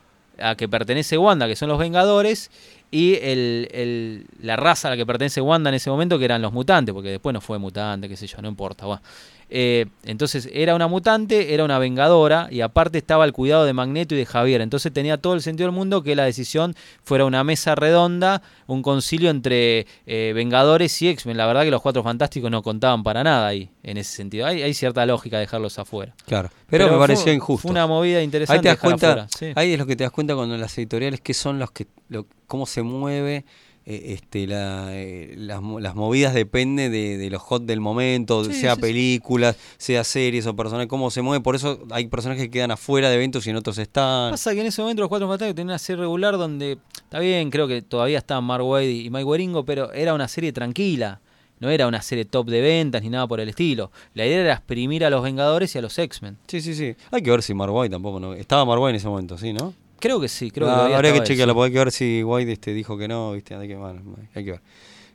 a 0.41 0.55
que 0.55 0.69
pertenece 0.69 1.19
Wanda, 1.19 1.49
que 1.49 1.57
son 1.57 1.69
los 1.69 1.79
Vengadores, 1.79 2.51
y 2.91 3.15
el, 3.17 3.69
el- 3.73 4.27
la 4.41 4.57
raza 4.57 4.89
a 4.89 4.93
la 4.93 4.97
que 4.97 5.05
pertenece 5.05 5.41
Wanda 5.41 5.69
en 5.69 5.75
ese 5.75 5.91
momento, 5.91 6.19
que 6.19 6.25
eran 6.25 6.41
los 6.41 6.53
mutantes, 6.53 6.95
porque 6.95 7.11
después 7.11 7.35
no 7.35 7.41
fue 7.41 7.59
mutante, 7.59 8.09
qué 8.09 8.17
sé 8.17 8.27
yo, 8.29 8.41
no 8.41 8.49
importa. 8.49 8.87
bueno. 8.87 9.03
Eh, 9.51 9.87
entonces 10.05 10.49
era 10.53 10.75
una 10.75 10.89
mutante, 10.89 11.55
era 11.55 11.65
una 11.65 11.79
vengadora 11.79 12.49
y 12.51 12.61
aparte 12.61 12.99
estaba 12.99 13.25
al 13.25 13.33
cuidado 13.33 13.65
de 13.65 13.73
Magneto 13.73 14.15
y 14.15 14.19
de 14.19 14.27
Javier. 14.27 14.61
Entonces 14.61 14.93
tenía 14.93 15.17
todo 15.17 15.35
el 15.35 15.41
sentido 15.43 15.69
del 15.69 15.75
mundo 15.75 16.03
que 16.03 16.15
la 16.15 16.25
decisión 16.25 16.75
fuera 17.03 17.25
una 17.25 17.45
mesa 17.45 17.75
redonda, 17.75 18.43
un 18.67 18.83
concilio 18.83 19.31
entre 19.31 19.87
eh, 20.07 20.33
Vengadores 20.35 21.01
y 21.01 21.09
X-Men. 21.09 21.37
La 21.37 21.47
verdad 21.47 21.63
que 21.63 21.71
los 21.71 21.81
Cuatro 21.81 22.03
Fantásticos 22.03 22.51
no 22.51 22.63
contaban 22.63 23.03
para 23.03 23.25
nada 23.25 23.47
ahí, 23.47 23.71
en 23.83 23.97
ese 23.97 24.15
sentido. 24.17 24.47
Hay, 24.47 24.63
hay 24.63 24.75
cierta 24.75 25.05
lógica 25.07 25.39
dejarlos 25.39 25.79
afuera. 25.79 26.15
Claro. 26.27 26.51
Pero, 26.69 26.85
me 26.85 26.91
fue- 26.91 26.99
pareció 26.99 27.33
injusto. 27.33 27.63
Fue 27.63 27.71
una 27.71 27.87
movida 27.87 28.19
Ahí 28.19 28.25
interesante. 28.25 28.63
te 28.63 28.69
das 28.69 28.79
cuenta, 28.79 29.11
afuera, 29.13 29.29
sí. 29.39 29.53
ahí 29.55 29.73
es 29.73 29.79
lo 29.79 29.87
que 29.87 29.97
te 29.97 30.05
das 30.05 30.13
cuenta 30.13 30.35
cuando 30.35 30.57
las 30.59 30.77
editoriales 30.77 31.21
que 31.23 31.33
son 31.33 31.59
los 31.59 31.71
que, 31.71 31.87
lo- 32.11 32.27
cómo 32.47 32.67
se 32.67 32.83
mueve, 32.83 33.45
eh, 33.91 34.13
este, 34.13 34.47
la, 34.47 34.89
eh, 34.93 35.33
las, 35.39 35.63
las 35.81 35.95
movidas 35.95 36.35
depende 36.35 36.91
de, 36.91 37.17
de 37.17 37.31
los 37.31 37.41
hot 37.41 37.65
del 37.65 37.81
momento, 37.81 38.45
Sí, 38.45 38.53
sea 38.53 38.75
sí, 38.75 38.77
sí. 38.77 38.81
películas, 38.83 39.57
sea 39.79 40.05
series 40.05 40.47
o 40.47 40.55
personajes, 40.55 40.89
cómo 40.89 41.11
se 41.11 41.23
mueve. 41.23 41.43
Por 41.43 41.57
eso 41.57 41.81
hay 41.91 42.07
personajes 42.09 42.45
que 42.45 42.51
quedan 42.51 42.71
afuera 42.71 43.09
de 43.09 43.15
eventos 43.15 43.47
y 43.47 43.51
en 43.51 43.57
otros 43.57 43.79
están. 43.79 44.31
Pasa 44.33 44.53
que 44.53 44.61
en 44.61 44.67
ese 44.67 44.83
momento 44.83 45.01
los 45.01 45.09
Cuatro 45.09 45.27
Fantásticos 45.27 45.57
tenían 45.57 45.71
una 45.71 45.79
serie 45.79 46.03
regular 46.03 46.37
donde, 46.37 46.77
está 46.97 47.19
bien, 47.19 47.49
creo 47.51 47.67
que 47.67 47.81
todavía 47.81 48.19
estaban 48.19 48.45
Mark 48.45 48.65
Wade 48.65 48.93
y 48.93 49.09
Mike 49.09 49.25
Waringo, 49.25 49.65
pero 49.65 49.91
era 49.95 50.13
una 50.13 50.29
serie 50.29 50.53
tranquila. 50.53 51.21
No 51.61 51.71
era 51.71 51.89
una 51.89 52.03
serie 52.03 52.25
top 52.25 52.49
de 52.51 52.61
ventas 52.61 53.03
ni 53.03 53.09
nada 53.09 53.27
por 53.27 53.41
el 53.41 53.49
estilo. 53.49 53.91
La 54.15 54.25
idea 54.27 54.41
era 54.43 54.53
exprimir 54.53 55.05
a 55.05 55.11
los 55.11 55.23
Vengadores 55.25 55.75
y 55.75 55.79
a 55.79 55.83
los 55.83 55.99
X-Men. 55.99 56.37
Sí, 56.47 56.61
sí, 56.61 56.75
sí. 56.75 56.95
Hay 57.11 57.23
que 57.23 57.31
ver 57.31 57.43
si 57.43 57.53
Marway 57.55 57.89
tampoco 57.89 58.21
no. 58.21 58.35
Estaba 58.35 58.89
en 58.91 58.95
ese 58.95 59.09
momento, 59.09 59.37
sí, 59.37 59.53
¿no? 59.53 59.75
Creo 60.01 60.21
que 60.21 60.29
sí, 60.29 60.51
creo 60.51 60.69
Ah, 60.71 60.87
que 60.89 60.95
habría 60.95 61.13
que 61.13 61.23
chequearlo, 61.23 61.55
porque 61.55 61.67
hay 61.67 61.73
que 61.73 61.79
ver 61.79 61.93
si 61.93 62.23
White 62.23 62.53
este, 62.53 62.73
dijo 62.75 62.97
que 62.97 63.09
no, 63.09 63.33
¿viste? 63.33 63.55
Hay 63.55 63.69
que, 63.69 63.77
bueno, 63.77 64.01
hay 64.35 64.45
que 64.45 64.51
ver. 64.53 64.61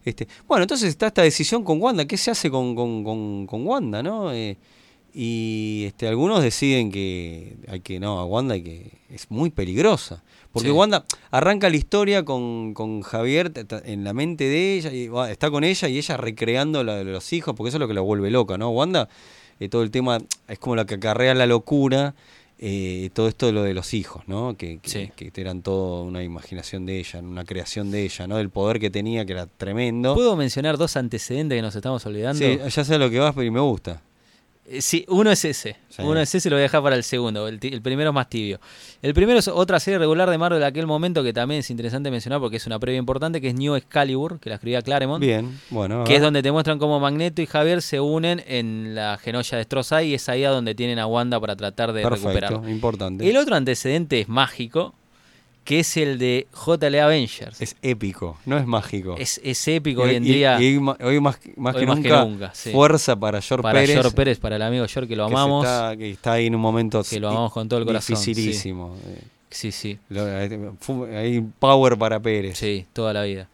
Este, 0.06 0.28
bueno, 0.48 0.63
entonces 0.63 0.89
está 0.89 1.08
esta 1.08 1.22
decisión 1.22 1.63
con 1.63 1.82
Wanda. 1.82 2.06
¿Qué 2.06 2.17
se 2.17 2.32
hace 2.32 2.50
con, 2.52 2.76
con, 2.76 3.04
con, 3.04 3.48
con 3.48 3.65
Wanda, 3.65 4.04
no? 4.04 4.34
Eh, 4.34 4.58
y 5.13 5.84
este, 5.88 6.08
algunos 6.08 6.41
deciden 6.41 6.91
que 6.91 7.56
hay 7.67 7.80
que, 7.82 8.00
no, 8.00 8.19
a 8.19 8.26
Wanda 8.26 8.56
hay 8.56 8.63
que, 8.63 8.91
es 9.10 9.30
muy 9.30 9.50
peligrosa. 9.52 10.24
Porque 10.52 10.69
Sí. 10.69 10.74
Wanda 10.74 11.06
arranca 11.32 11.69
la 11.69 11.76
historia 11.78 12.26
con, 12.26 12.74
con 12.74 13.02
Javier 13.02 13.52
en 13.86 14.04
la 14.04 14.13
mente 14.13 14.43
de 14.43 14.76
ella, 14.76 14.91
y 14.91 15.10
está 15.32 15.50
con 15.50 15.63
ella 15.63 15.88
y 15.88 15.98
ella 15.98 16.17
recreando 16.17 16.84
la 16.84 17.04
los 17.04 17.32
hijos, 17.34 17.56
porque 17.56 17.69
eso 17.69 17.78
es 17.78 17.80
lo 17.80 17.88
que 17.88 17.93
la 17.93 18.02
vuelve 18.02 18.30
loca, 18.32 18.58
¿no? 18.58 18.69
Wanda, 18.72 19.08
eh, 19.60 19.69
todo 19.69 19.84
el 19.84 19.91
tema 19.91 20.19
es 20.48 20.60
como 20.60 20.76
la 20.76 20.86
que 20.86 20.96
acarrea 20.96 21.34
la 21.34 21.46
locura, 21.46 22.13
eh, 22.60 23.10
todo 23.13 23.28
esto 23.28 23.46
de 23.48 23.52
lo 23.52 23.63
de 23.63 23.74
los 23.74 23.94
hijos, 23.94 24.24
¿no? 24.28 24.56
Que, 24.58 24.80
que, 24.80 24.89
Sí. 24.89 25.12
que 25.16 25.32
eran 25.42 25.62
todo 25.62 26.04
una 26.04 26.24
imaginación 26.24 26.86
de 26.86 27.00
ella, 27.00 27.20
una 27.20 27.44
creación 27.44 27.92
de 27.92 28.04
ella, 28.04 28.28
¿no? 28.28 28.38
Del 28.38 28.50
poder 28.50 28.80
que 28.80 28.89
tenía, 28.89 29.26
que 29.26 29.34
era 29.34 29.48
tremendo. 29.48 30.13
¿Puedo 30.16 30.36
mencionar 30.36 30.78
dos 30.78 30.96
antecedentes 30.98 31.58
que 31.58 31.62
nos 31.62 31.76
estamos 31.76 32.06
olvidando? 32.06 32.39
Sí, 32.39 32.58
ya 32.70 32.84
sé 32.86 32.98
lo 32.98 33.10
que 33.10 33.20
vas, 33.20 33.34
pero 33.36 33.52
me 33.52 33.60
gusta. 33.60 34.02
Eh, 34.65 34.82
Sí, 34.82 35.06
uno 35.10 35.30
es 35.32 35.43
ese. 35.45 35.76
Sí. 35.89 36.02
Uno 36.02 36.19
es 36.19 36.34
ese, 36.34 36.49
lo 36.49 36.56
voy 36.56 36.62
a 36.62 36.63
dejar 36.63 36.82
para 36.82 36.95
el 36.95 37.04
segundo. 37.04 37.47
El, 37.47 37.60
el 37.62 37.82
primero 37.82 38.10
es 38.12 38.13
más 38.13 38.30
tibio. 38.30 38.60
El 39.02 39.13
primero 39.13 39.38
es 39.39 39.47
otra 39.47 39.80
serie 39.80 39.97
regular 39.99 40.30
de 40.30 40.38
Marvel 40.38 40.60
de 40.60 40.65
aquel 40.65 40.88
momento 40.88 41.21
que 41.23 41.34
también 41.34 41.60
es 41.60 41.69
interesante 41.69 42.10
mencionar 42.10 42.39
porque 42.39 42.58
es 42.58 42.65
una 42.65 42.80
previa 42.80 42.97
importante, 42.97 43.41
que 43.41 43.49
es 43.49 43.56
New 43.56 43.76
Excalibur, 43.76 44.39
que 44.39 44.49
la 44.49 44.56
escribía 44.56 44.82
Claremont. 44.82 45.21
Bien, 45.21 45.60
bueno. 45.69 46.04
Que 46.06 46.15
es 46.15 46.21
donde 46.21 46.41
te 46.41 46.52
muestran 46.52 46.80
cómo 46.80 46.99
Magneto 46.99 47.41
y 47.41 47.45
Javier 47.45 47.82
se 47.82 47.99
unen 47.99 48.41
en 48.47 48.95
la 48.95 49.17
genolla 49.17 49.58
destrozada 49.58 50.04
y 50.04 50.13
es 50.13 50.28
ahí 50.30 50.43
a 50.45 50.49
donde 50.49 50.73
tienen 50.76 50.97
a 50.99 51.08
Wanda 51.08 51.39
para 51.39 51.56
tratar 51.56 51.91
de 51.93 52.02
Perfecto, 52.02 52.28
recuperarlo. 52.30 52.69
importante. 52.69 53.30
El 53.30 53.38
otro 53.38 53.56
antecedente 53.56 54.21
es 54.21 54.30
mágico, 54.30 54.95
que 55.63 55.80
es 55.80 55.95
el 55.97 56.17
de 56.19 56.47
JLA 56.54 57.06
Avengers. 57.06 57.62
Es 57.62 57.76
épico, 57.82 58.38
no 58.45 58.58
es 58.58 58.65
mágico. 58.65 59.15
Es, 59.17 59.39
es 59.43 59.65
épico 59.67 60.06
Y- 60.06 60.10
hoy 60.10 60.15
en 60.15 60.23
y- 60.26 60.28
día 60.34 60.62
y 60.62 60.76
hoy, 60.76 60.80
más, 60.80 60.97
más, 61.56 61.76
hoy 61.76 61.82
que, 61.82 61.88
más 61.88 61.99
que 62.02 62.10
nunca, 62.10 62.52
sí. 62.54 62.71
fuerza 62.71 63.15
para 63.15 63.41
George 63.41 63.62
para 63.63 63.80
Pérez. 63.80 63.95
George 63.95 64.12
Pérez, 64.15 64.39
para 64.39 64.56
el 64.58 64.62
amigo 64.62 64.86
George, 64.88 65.08
que 65.08 65.15
lo 65.15 65.28
que 65.28 65.34
amamos. 65.34 65.65
está, 65.65 65.95
que 65.97 66.12
está 66.12 66.34
ahí 66.34 66.47
en 66.47 66.56
un 66.56 66.62
momento 66.62 67.02
Que 67.10 67.19
lo 67.19 67.30
amamos 67.30 67.54
con 67.54 67.69
todo 67.69 67.80
el 67.80 67.86
corazón, 67.86 68.15
dificilísimo. 68.17 68.97
Eh, 69.08 69.21
Sí, 69.49 69.71
sí. 69.71 69.99
eh, 70.10 70.78
Hay 71.15 71.41
power 71.60 71.95
para 71.97 72.19
Pérez. 72.19 72.58
Sí, 72.58 72.86
toda 72.91 73.13
la 73.13 73.21
vida. 73.23 73.47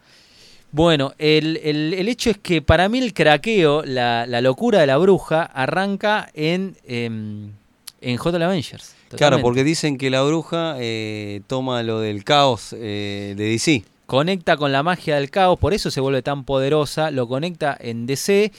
Bueno, 0.71 1.13
el, 1.17 1.57
el- 1.63 1.93
el 1.93 2.07
hecho 2.07 2.29
es 2.29 2.37
que 2.37 2.61
para 2.61 2.87
mí 2.89 2.99
el 2.99 3.13
craqueo, 3.13 3.83
la, 3.83 4.25
la 4.27 4.39
locura 4.39 4.79
de 4.79 4.87
la 4.87 4.97
bruja, 4.97 5.43
arranca 5.43 6.29
en, 6.33 6.75
em, 6.87 7.51
en 8.01 8.17
JL 8.17 8.41
Avengers. 8.43 8.95
Claro, 9.17 9.37
porque 9.41 9.63
dicen 9.63 9.97
que 9.97 10.09
la 10.09 10.21
bruja 10.21 10.75
eh, 10.79 11.41
toma 11.47 11.83
lo 11.83 11.99
del 11.99 12.23
caos 12.23 12.73
eh, 12.77 13.33
de 13.37 13.43
DC. 13.49 13.83
Conecta 14.05 14.57
con 14.57 14.71
la 14.71 14.81
magia 14.83 15.15
del 15.15 15.29
caos, 15.29 15.59
por 15.59 15.73
eso 15.73 15.91
se 15.91 16.01
vuelve 16.01 16.21
tan 16.21 16.43
poderosa, 16.43 17.11
lo 17.11 17.27
conecta 17.27 17.77
en 17.79 18.05
DC. 18.07 18.51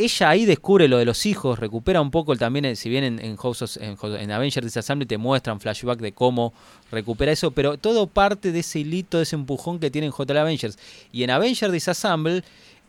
Ella 0.00 0.28
ahí 0.30 0.44
descubre 0.44 0.86
lo 0.86 0.98
de 0.98 1.04
los 1.04 1.26
hijos, 1.26 1.58
recupera 1.58 2.00
un 2.00 2.10
poco 2.12 2.32
el- 2.32 2.38
también, 2.38 2.64
eh, 2.64 2.76
si 2.76 2.88
bien 2.88 3.02
en, 3.02 3.18
en, 3.24 3.36
House 3.36 3.62
of- 3.62 3.76
en, 3.78 3.96
House- 3.96 4.20
en 4.20 4.30
Avengers 4.30 4.64
Disassembly 4.64 5.06
te 5.06 5.18
muestran 5.18 5.58
flashback 5.60 5.98
de 5.98 6.12
cómo 6.12 6.52
recupera 6.92 7.32
eso, 7.32 7.50
pero 7.50 7.76
todo 7.78 8.06
parte 8.06 8.52
de 8.52 8.60
ese 8.60 8.78
hilito, 8.80 9.16
de 9.18 9.24
ese 9.24 9.34
empujón 9.34 9.80
que 9.80 9.90
tiene 9.90 10.06
en 10.06 10.12
JL 10.12 10.36
Avengers. 10.38 10.78
Y 11.12 11.24
en 11.24 11.30
Avengers 11.30 11.72
Disassemble, 11.72 12.42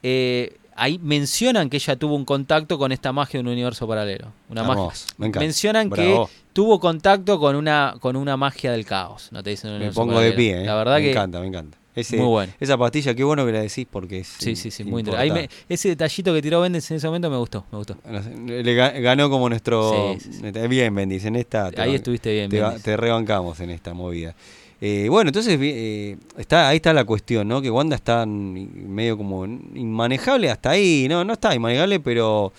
eh, 0.04 0.56
ahí 0.80 1.00
mencionan 1.02 1.70
que 1.70 1.78
ella 1.78 1.96
tuvo 1.96 2.16
un 2.16 2.26
contacto 2.26 2.78
con 2.78 2.92
esta 2.92 3.12
magia 3.12 3.38
de 3.40 3.42
un 3.42 3.48
universo 3.54 3.88
paralelo. 3.88 4.28
Una 4.50 4.64
magia. 4.64 4.82
Hermoso, 4.84 5.06
me 5.18 5.28
encanta. 5.28 5.46
Mencionan 5.46 5.90
Bravo. 5.90 6.28
que 6.28 6.34
tuvo 6.54 6.80
contacto 6.80 7.40
con 7.40 7.56
una, 7.56 7.96
con 8.00 8.16
una 8.16 8.38
magia 8.38 8.72
del 8.72 8.86
caos. 8.86 9.30
No 9.32 9.44
te 9.44 9.52
dicen 9.52 9.72
un 9.72 9.80
Me 9.80 9.92
pongo 9.92 10.20
de 10.20 10.32
pie, 10.34 10.62
eh. 10.64 10.66
La 10.66 10.76
verdad 10.76 10.96
me 10.98 11.02
que 11.04 11.12
encanta, 11.12 11.40
me 11.40 11.48
encanta. 11.48 11.78
Ese- 11.96 12.18
muy 12.18 12.28
bueno. 12.28 12.54
Esa 12.60 12.78
pastilla, 12.78 13.14
qué 13.14 13.24
bueno 13.24 13.46
que 13.46 13.52
la 13.52 13.62
decís 13.62 13.86
porque 13.90 14.20
es. 14.20 14.28
Sí, 14.28 14.56
sí, 14.56 14.72
sí, 14.72 14.84
muy 14.86 15.02
interesante. 15.02 15.34
Me- 15.34 15.50
ese 15.74 15.90
detallito 15.90 16.34
que 16.34 16.42
tiró 16.42 16.62
Bendes 16.62 16.90
en 16.92 16.98
ese 16.98 17.08
momento 17.08 17.30
me 17.30 17.38
gustó, 17.38 17.66
me 17.72 17.78
gustó. 17.80 17.98
Le 18.46 18.64
ga- 18.78 19.02
ganó 19.02 19.30
como 19.30 19.50
nuestro. 19.50 20.16
Sí, 20.18 20.30
sí, 20.32 20.40
sí. 20.52 20.68
Bien, 20.68 20.94
Bendis, 20.96 21.26
en 21.26 21.36
esta. 21.36 21.72
Ahí 21.78 21.96
estuviste 21.96 22.32
bien, 22.32 22.50
Bendis. 22.50 22.84
te 22.84 22.96
rebancamos 22.96 23.60
en 23.60 23.72
esta 23.72 23.94
movida. 23.94 24.34
Eh, 24.82 25.08
bueno, 25.10 25.30
entonces 25.30 25.58
eh, 25.62 26.18
está, 26.38 26.70
ahí 26.70 26.78
está 26.78 26.94
la 26.94 27.04
cuestión, 27.04 27.48
¿no? 27.48 27.62
Que 27.62 27.70
Wanda 27.70 27.96
está 27.96 28.26
medio 28.26 29.18
como 29.18 29.46
inmanejable 29.46 30.50
hasta 30.50 30.72
ahí, 30.72 31.08
¿no? 31.10 31.24
No 31.26 31.34
está 31.34 31.54
inmanejable, 31.54 32.00
pero 32.00 32.54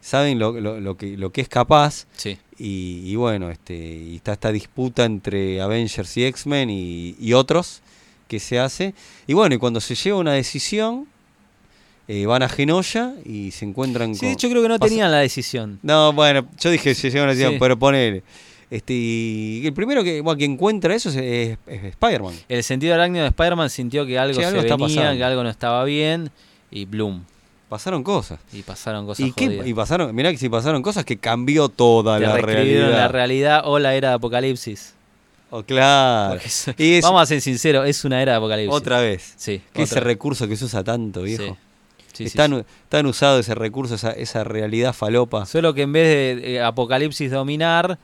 saben 0.00 0.38
lo, 0.38 0.52
lo- 0.58 0.80
lo 0.80 0.96
que, 0.96 1.16
lo 1.18 1.30
que 1.30 1.42
es 1.42 1.48
capaz. 1.48 2.06
Sí. 2.16 2.38
Y, 2.58 3.02
y 3.04 3.16
bueno, 3.16 3.50
este, 3.50 3.74
y 3.76 4.16
está 4.16 4.32
esta 4.32 4.52
disputa 4.52 5.04
entre 5.04 5.60
Avengers 5.60 6.16
y 6.16 6.24
X-Men 6.24 6.70
y, 6.70 7.14
y 7.20 7.32
otros 7.34 7.82
que 8.26 8.40
se 8.40 8.58
hace. 8.58 8.94
Y 9.26 9.34
bueno, 9.34 9.54
y 9.54 9.58
cuando 9.58 9.80
se 9.80 9.94
lleva 9.94 10.16
una 10.18 10.32
decisión, 10.32 11.06
eh, 12.08 12.24
van 12.24 12.42
a 12.42 12.48
Genoya 12.48 13.14
y 13.24 13.50
se 13.50 13.66
encuentran 13.66 14.14
Sí, 14.14 14.20
con... 14.20 14.28
de 14.28 14.32
hecho 14.32 14.48
creo 14.48 14.62
que 14.62 14.68
no 14.68 14.78
pasa- 14.78 14.88
tenían 14.88 15.10
la 15.10 15.18
decisión. 15.18 15.78
No, 15.82 16.12
bueno, 16.14 16.46
yo 16.58 16.70
dije 16.70 16.94
se 16.94 17.10
lleva 17.10 17.24
una 17.24 17.32
decisión, 17.32 17.52
Sí. 17.54 17.58
pero 17.60 17.78
ponele. 17.78 18.22
Este, 18.70 18.92
y 18.94 19.62
el 19.66 19.72
primero 19.72 20.02
que, 20.02 20.20
bueno, 20.20 20.36
que 20.38 20.44
encuentra 20.44 20.94
eso 20.94 21.08
es, 21.10 21.16
es- 21.16 21.58
es 21.66 21.84
Spider-Man. 21.84 22.34
El 22.48 22.64
sentido 22.64 22.94
arácnido 22.94 23.22
de 23.22 23.28
Spider-Man 23.28 23.70
sintió 23.70 24.04
que 24.06 24.18
algo 24.18 24.34
Sí, 24.34 24.40
se 24.40 24.46
algo 24.46 24.60
venía, 24.62 24.76
pasando. 24.76 25.16
que 25.16 25.24
algo 25.24 25.42
no 25.44 25.50
estaba 25.50 25.84
bien 25.84 26.30
y 26.70 26.84
bloom. 26.84 27.24
Pasaron 27.68 28.02
cosas. 28.04 28.38
Y 28.52 28.62
pasaron 28.62 29.06
cosas 29.06 29.26
¿Y, 29.64 29.74
pasaron, 29.74 30.14
mirá 30.14 30.30
que 30.30 30.38
si 30.38 30.48
pasaron 30.48 30.82
cosas 30.82 31.04
que 31.04 31.16
cambió 31.16 31.68
toda 31.68 32.18
Te 32.18 32.24
la 32.26 32.36
realidad. 32.38 32.90
la 32.90 33.08
realidad 33.08 33.62
o 33.64 33.78
la 33.78 33.94
era 33.94 34.10
de 34.10 34.14
Apocalipsis. 34.16 34.94
Oh, 35.50 35.62
claro. 35.62 36.40
Es- 36.44 36.68
es- 36.76 37.02
Vamos 37.04 37.22
a 37.22 37.26
ser 37.26 37.40
sinceros, 37.40 37.88
es 37.88 38.04
una 38.04 38.20
era 38.20 38.32
de 38.32 38.38
Apocalipsis. 38.38 38.74
Otra 38.74 39.00
vez. 39.00 39.34
Sí. 39.36 39.62
Que 39.72 39.82
ese 39.82 40.00
recurso 40.00 40.48
que 40.48 40.56
se 40.56 40.64
usa 40.64 40.82
tanto, 40.82 41.22
viejo. 41.22 41.56
Sí, 42.12 42.12
sí, 42.12 42.24
es 42.24 42.32
tan, 42.34 42.50
sí. 42.50 42.56
u- 42.58 42.64
tan 42.88 43.06
usado 43.06 43.38
ese 43.38 43.54
recurso, 43.54 43.94
esa, 43.96 44.10
esa 44.12 44.42
realidad 44.44 44.92
falopa. 44.92 45.44
Solo 45.46 45.72
que 45.74 45.82
en 45.82 45.92
vez 45.92 46.36
de 46.42 46.54
eh, 46.56 46.62
Apocalipsis 46.62 47.30
dominar, 47.30 47.98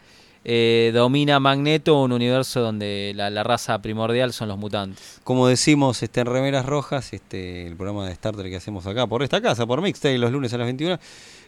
eh, 0.44 0.90
domina 0.94 1.38
Magneto 1.40 2.02
un 2.02 2.12
universo 2.12 2.60
donde 2.60 3.12
la, 3.14 3.30
la 3.30 3.42
raza 3.44 3.80
primordial 3.80 4.32
son 4.32 4.48
los 4.48 4.58
mutantes. 4.58 5.20
Como 5.24 5.46
decimos 5.46 6.02
este, 6.02 6.20
en 6.20 6.26
Remeras 6.26 6.66
Rojas, 6.66 7.12
este, 7.12 7.66
el 7.66 7.76
programa 7.76 8.06
de 8.06 8.12
Star 8.12 8.34
Trek 8.36 8.50
que 8.50 8.56
hacemos 8.56 8.86
acá 8.86 9.06
por 9.06 9.22
esta 9.22 9.40
casa, 9.40 9.66
por 9.66 9.80
Mixtape, 9.82 10.18
los 10.18 10.32
lunes 10.32 10.52
a 10.52 10.58
las 10.58 10.66
21, 10.66 10.98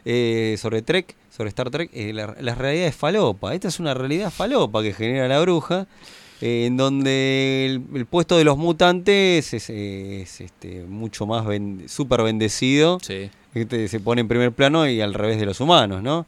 eh, 0.04 0.56
sobre 0.60 0.82
Trek, 0.82 1.14
sobre 1.34 1.48
Star 1.48 1.70
Trek, 1.70 1.90
eh, 1.92 2.12
la, 2.12 2.36
la 2.40 2.54
realidad 2.54 2.86
es 2.86 2.94
falopa. 2.94 3.54
Esta 3.54 3.68
es 3.68 3.80
una 3.80 3.94
realidad 3.94 4.30
falopa 4.30 4.82
que 4.82 4.92
genera 4.92 5.26
la 5.28 5.40
bruja, 5.40 5.86
en 6.40 6.76
donde 6.76 7.64
el, 7.66 7.82
el 7.96 8.06
puesto 8.06 8.36
de 8.36 8.44
los 8.44 8.58
mutantes 8.58 9.54
es, 9.54 9.70
es, 9.70 10.40
este, 10.40 10.82
mucho 10.82 11.26
más 11.26 11.46
ben- 11.46 11.88
súper 11.88 12.22
bendecido. 12.22 12.98
Sí. 13.02 13.30
Este, 13.54 13.88
se 13.88 14.00
pone 14.00 14.20
en 14.20 14.28
primer 14.28 14.52
plano 14.52 14.86
y 14.86 15.00
al 15.00 15.14
revés 15.14 15.38
de 15.38 15.46
los 15.46 15.60
humanos, 15.60 16.02
¿no? 16.02 16.26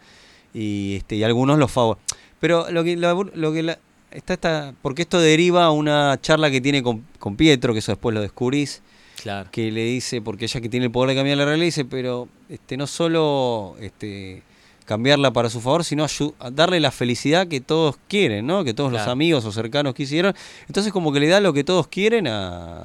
Y, 0.55 0.97
este, 0.97 1.17
y 1.17 1.23
algunos 1.25 1.59
los 1.59 1.71
favorecen. 1.71 2.05
Pero 2.47 2.71
lo 2.71 2.85
que, 2.85 2.95
lo, 2.97 3.25
lo 3.25 3.53
que 3.53 3.63
la- 3.65 3.79
está, 4.13 4.35
está, 4.35 4.73
porque 4.83 5.03
esto 5.03 5.19
deriva 5.19 5.65
a 5.65 5.73
una 5.73 6.17
charla 6.23 6.49
que 6.49 6.61
tiene 6.61 6.81
con, 6.81 7.05
con 7.19 7.35
Pietro, 7.35 7.73
que 7.73 7.81
eso 7.81 7.91
después 7.91 8.15
lo 8.15 8.21
descubrís, 8.21 8.83
Claro. 9.21 9.49
que 9.51 9.73
le 9.73 9.83
dice, 9.83 10.23
porque 10.23 10.45
ella 10.45 10.61
que 10.61 10.69
tiene 10.69 10.87
el 10.87 10.93
poder 10.93 11.09
de 11.11 11.17
cambiar 11.17 11.39
la 11.39 11.45
realidad, 11.45 11.65
dice, 11.65 11.85
pero 11.85 12.29
este, 12.49 12.77
no 12.77 12.87
solo 12.87 13.75
este, 13.81 14.45
cambiarla 14.85 15.33
para 15.33 15.51
su 15.51 15.61
favor, 15.61 15.83
sino 15.83 16.07
darle 16.53 16.79
la 16.79 16.93
felicidad 16.93 17.49
que 17.49 17.61
todos 17.61 17.97
quieren, 18.07 18.47
¿no? 18.47 18.63
Que 18.63 18.75
todos 18.75 18.93
los 18.93 19.03
amigos 19.09 19.45
o 19.45 19.51
cercanos 19.51 19.95
quisieron. 19.95 20.35
Entonces 20.69 20.93
como 20.93 21.13
que 21.13 21.19
le 21.19 21.27
da 21.27 21.41
lo 21.41 21.53
que 21.53 21.65
todos 21.65 21.89
quieren 21.89 22.29
a, 22.29 22.79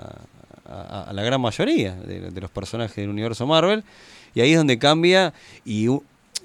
a- 0.66 1.06
a 1.10 1.14
la 1.14 1.22
gran 1.22 1.40
mayoría 1.40 1.94
de, 1.94 2.32
de 2.32 2.42
los 2.42 2.50
personajes 2.50 2.96
del 2.96 3.10
universo 3.10 3.46
Marvel. 3.46 3.84
Y 4.34 4.40
ahí 4.42 4.52
es 4.54 4.58
donde 4.58 4.80
cambia 4.80 5.34
y, 5.66 5.88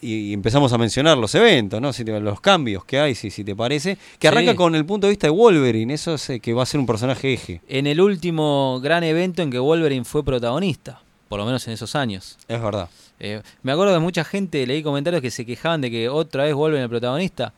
y- 0.01 0.33
empezamos 0.33 0.73
a 0.73 0.79
mencionar 0.79 1.17
los 1.19 1.35
eventos, 1.35 1.81
¿no? 1.81 1.93
Si 1.93 2.05
te- 2.05 2.19
los 2.21 2.41
cambios 2.41 2.85
que 2.85 2.99
hay, 2.99 3.15
si, 3.15 3.31
si 3.31 3.45
te 3.45 3.55
parece. 3.57 3.99
Que 4.19 4.29
arranca 4.29 4.53
Sí. 4.53 4.57
con 4.57 4.75
el 4.75 4.85
punto 4.85 5.07
de 5.07 5.11
vista 5.13 5.27
de 5.27 5.31
Wolverine, 5.33 5.93
eso 5.95 6.15
es 6.15 6.31
eh, 6.31 6.41
que 6.41 6.53
va 6.53 6.63
a 6.63 6.67
ser 6.67 6.81
un 6.81 6.87
personaje 6.87 7.33
eje. 7.33 7.61
En 7.69 7.87
el 7.87 8.01
último 8.01 8.81
gran 8.83 9.05
evento 9.05 9.43
en 9.43 9.51
que 9.51 9.59
Wolverine 9.59 10.05
fue 10.05 10.25
protagonista, 10.25 11.01
por 11.29 11.39
lo 11.39 11.47
menos 11.47 11.67
en 11.67 11.75
esos 11.75 11.95
años. 11.97 12.37
Es 12.49 12.61
verdad. 12.61 12.89
Eh, 13.19 13.41
me 13.63 13.73
acuerdo 13.73 13.95
de 13.95 13.99
mucha 14.01 14.25
gente, 14.25 14.67
leí 14.67 14.83
comentarios 14.83 15.23
que 15.23 15.31
se 15.31 15.47
quejaban 15.47 15.81
de 15.81 15.91
que 15.91 16.09
otra 16.09 16.45
vez 16.45 16.55
Wolverine 16.55 16.85
el 16.85 16.91
protagonista 16.91 17.53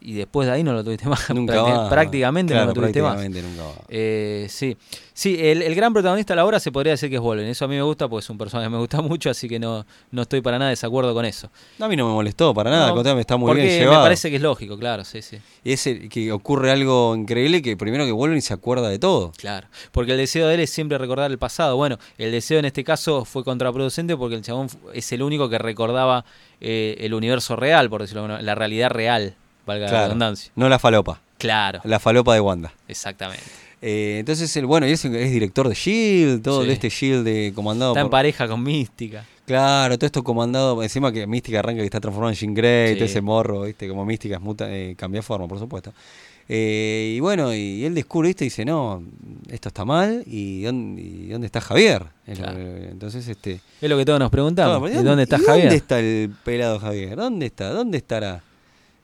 y 0.00 0.14
después 0.14 0.46
de 0.46 0.54
ahí 0.54 0.62
no 0.62 0.72
lo 0.72 0.82
tuviste 0.84 1.06
más. 1.08 1.28
Nunca 1.34 1.60
va. 1.62 1.88
Prácticamente 1.88 2.54
no 2.54 2.64
lo 2.66 2.72
tuviste 2.74 3.02
más. 3.02 3.16
prácticamente 3.16 3.42
nunca 3.48 3.62
va. 3.64 3.84
Eh, 3.88 4.46
sí, 4.48 4.76
sí 5.12 5.36
el, 5.40 5.62
el 5.62 5.74
gran 5.74 5.92
protagonista 5.92 6.32
a 6.32 6.36
la 6.36 6.44
hora 6.44 6.60
se 6.60 6.70
podría 6.72 6.92
decir 6.92 7.08
que 7.10 7.16
es 7.16 7.20
Wolverine. 7.22 7.50
Eso 7.52 7.64
a 7.64 7.68
mí 7.68 7.76
me 7.76 7.82
gusta 7.82 8.08
porque 8.08 8.24
es 8.24 8.30
un 8.30 8.38
personaje 8.38 8.66
que 8.66 8.70
me 8.70 8.78
gusta 8.78 9.00
mucho, 9.02 9.30
así 9.30 9.48
que 9.48 9.58
no, 9.58 9.84
no 10.10 10.22
estoy 10.22 10.40
para 10.40 10.58
nada 10.58 10.68
de 10.70 10.72
desacuerdo 10.72 11.12
con 11.14 11.24
eso. 11.24 11.50
A 11.80 11.88
mí 11.88 11.96
no 11.96 12.06
me 12.06 12.12
molestó 12.14 12.52
para 12.54 12.70
nada, 12.70 12.88
No, 12.88 12.94
contrario, 12.94 13.20
está 13.20 13.36
muy 13.36 13.48
porque 13.48 13.62
bien 13.62 13.78
llevado. 13.80 13.98
me 14.00 14.04
parece 14.04 14.30
que 14.30 14.36
es 14.36 14.42
lógico, 14.42 14.78
claro, 14.78 15.04
sí, 15.04 15.22
sí. 15.22 15.38
Es 15.64 15.86
el- 15.86 16.08
que 16.08 16.32
ocurre 16.32 16.70
algo 16.70 17.14
increíble 17.16 17.60
que 17.62 17.76
primero 17.76 18.04
que 18.04 18.12
Wolverine 18.12 18.40
se 18.42 18.54
acuerda 18.54 18.88
de 18.88 18.98
todo. 18.98 19.32
Claro, 19.36 19.68
porque 19.92 20.12
el 20.12 20.18
deseo 20.18 20.48
de 20.48 20.54
él 20.54 20.60
es 20.60 20.70
siempre 20.70 20.98
recordar 20.98 21.30
el 21.30 21.38
pasado. 21.38 21.76
Bueno, 21.76 21.98
el 22.18 22.30
deseo 22.32 22.58
en 22.58 22.64
este 22.64 22.84
caso 22.84 23.24
fue 23.24 23.44
contraproducente 23.44 24.16
porque 24.16 24.36
el 24.36 24.42
chabón 24.42 24.68
es 24.94 25.12
el 25.12 25.22
único 25.22 25.48
que 25.48 25.58
recordaba 25.58 26.24
eh, 26.60 26.96
el 27.00 27.14
universo 27.14 27.54
real, 27.56 27.88
por 27.88 28.00
decirlo 28.00 28.22
de 28.22 28.24
alguna 28.24 28.34
manera, 28.38 28.46
la 28.46 28.54
realidad 28.56 28.90
real, 28.90 29.34
valga 29.68 29.84
la 29.84 29.90
Claro. 29.90 30.04
redundancia. 30.06 30.50
No 30.56 30.68
la 30.68 30.78
falopa, 30.80 31.20
Claro, 31.38 31.80
la 31.84 32.00
falopa 32.00 32.34
de 32.34 32.40
Wanda. 32.40 32.72
exactamente. 32.88 33.44
Eh, 33.80 34.16
entonces, 34.18 34.56
el, 34.56 34.66
bueno, 34.66 34.88
y 34.88 34.90
es, 34.90 35.04
es 35.04 35.30
director 35.30 35.68
de 35.68 35.74
Shield, 35.76 36.42
todo 36.42 36.62
Sí. 36.62 36.66
de 36.66 36.72
este 36.72 36.88
Shield 36.88 37.24
de 37.24 37.52
comandado 37.54 37.92
Está 37.92 38.00
en 38.00 38.10
pareja 38.10 38.48
con 38.48 38.60
Mística. 38.64 39.24
Claro, 39.46 39.96
todo 39.96 40.06
esto 40.06 40.24
comandado, 40.24 40.82
encima 40.82 41.12
que 41.12 41.26
Mística 41.28 41.60
arranca 41.60 41.78
que 41.80 41.84
está 41.84 42.00
transformado 42.00 42.30
en 42.32 42.36
Jean 42.36 42.54
Grey, 42.54 42.88
Sí. 42.88 42.94
todo 42.96 43.04
ese 43.04 43.20
morro, 43.20 43.62
¿viste? 43.62 43.88
Como 43.88 44.04
Mística 44.04 44.34
es 44.34 44.40
muta, 44.40 44.66
eh, 44.68 44.94
cambia 44.98 45.22
forma, 45.22 45.46
por 45.46 45.60
supuesto. 45.60 45.92
Eh, 46.50 47.14
y 47.16 47.20
bueno, 47.20 47.54
y, 47.54 47.84
él 47.84 47.94
descubre 47.94 48.30
esto 48.30 48.42
y 48.42 48.46
dice, 48.48 48.64
no, 48.64 49.02
esto 49.48 49.68
está 49.68 49.84
mal, 49.84 50.24
¿y 50.26 50.62
dónde, 50.62 51.02
y 51.02 51.28
dónde 51.28 51.46
está 51.46 51.60
Javier? 51.60 52.06
Claro. 52.34 52.58
entonces, 52.58 53.28
este... 53.28 53.60
Es 53.80 53.88
lo 53.88 53.96
que 53.96 54.04
todos 54.04 54.18
nos 54.18 54.30
preguntamos. 54.30 54.88
Claro, 54.88 55.02
¿Y 55.02 55.04
dónde 55.04 55.22
está 55.22 55.36
y 55.36 55.44
Javier? 55.44 55.64
¿Dónde 55.66 55.76
está 55.76 56.00
el 56.00 56.30
pelado 56.44 56.80
Javier? 56.80 57.16
¿Dónde 57.16 57.46
está? 57.46 57.70
¿Dónde 57.70 57.98
estará? 57.98 58.42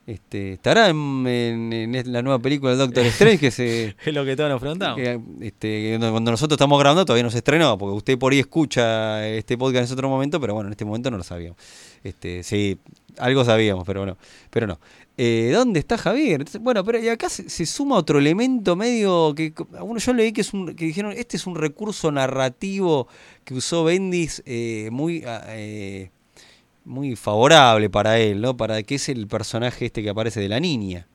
Este, 0.07 0.53
¿Estará 0.53 0.89
en, 0.89 1.25
en- 1.25 1.73
en 1.95 2.13
la 2.13 2.21
nueva 2.21 2.37
película 2.37 2.71
del 2.71 2.79
Doctor 2.79 3.05
Strange 3.07 3.39
que 3.39 3.49
se... 3.51 3.95
Es 4.05 4.13
lo 4.13 4.23
que 4.23 4.35
todos 4.35 4.49
nos 4.51 4.61
preguntamos. 4.61 4.97
que, 4.97 5.19
este, 5.41 5.97
cuando 5.99 6.29
nosotros 6.31 6.57
estamos 6.57 6.79
grabando 6.79 7.05
todavía 7.05 7.23
no 7.23 7.31
se 7.31 7.39
estrenó, 7.39 7.75
porque 7.77 7.95
usted 7.97 8.17
por 8.19 8.31
ahí 8.31 8.39
escucha 8.39 9.27
este 9.27 9.57
podcast 9.57 9.89
en 9.89 9.93
otro 9.93 10.07
momento, 10.09 10.39
pero 10.39 10.53
bueno, 10.53 10.67
en 10.67 10.73
este 10.73 10.85
momento 10.85 11.09
no 11.09 11.17
lo 11.17 11.23
sabíamos. 11.23 11.57
Este, 12.03 12.43
sí, 12.43 12.77
algo 13.17 13.43
sabíamos, 13.45 13.83
pero 13.83 14.05
no. 14.05 14.15
Pero 14.51 14.67
no. 14.67 14.79
Eh, 15.17 15.49
¿Dónde 15.53 15.79
está 15.79 15.97
Javier? 15.97 16.41
Entonces, 16.41 16.61
bueno, 16.61 16.83
pero 16.83 16.99
y 16.99 17.07
acá 17.07 17.29
se, 17.29 17.49
se 17.49 17.65
suma 17.65 17.95
otro 17.95 18.19
elemento 18.19 18.75
medio 18.75 19.33
que 19.33 19.53
yo 19.97 20.13
leí 20.13 20.33
que 20.33 20.41
es 20.41 20.53
un, 20.53 20.75
que 20.75 20.85
dijeron 20.85 21.13
este 21.13 21.37
es 21.37 21.47
un 21.47 21.55
recurso 21.55 22.11
narrativo 22.11 23.07
que 23.45 23.53
usó 23.53 23.85
Bendis 23.85 24.43
eh, 24.45 24.89
muy 24.91 25.23
ah, 25.25 25.41
eh, 25.47 26.11
muy 26.85 27.15
favorable 27.15 27.89
para 27.89 28.19
él, 28.19 28.41
¿no? 28.41 28.55
Para 28.55 28.81
que 28.83 28.95
es 28.95 29.09
el 29.09 29.27
personaje 29.27 29.85
este 29.87 30.01
que 30.03 30.09
aparece 30.09 30.39
de 30.39 30.49
la 30.49 30.59
niña. 30.59 31.07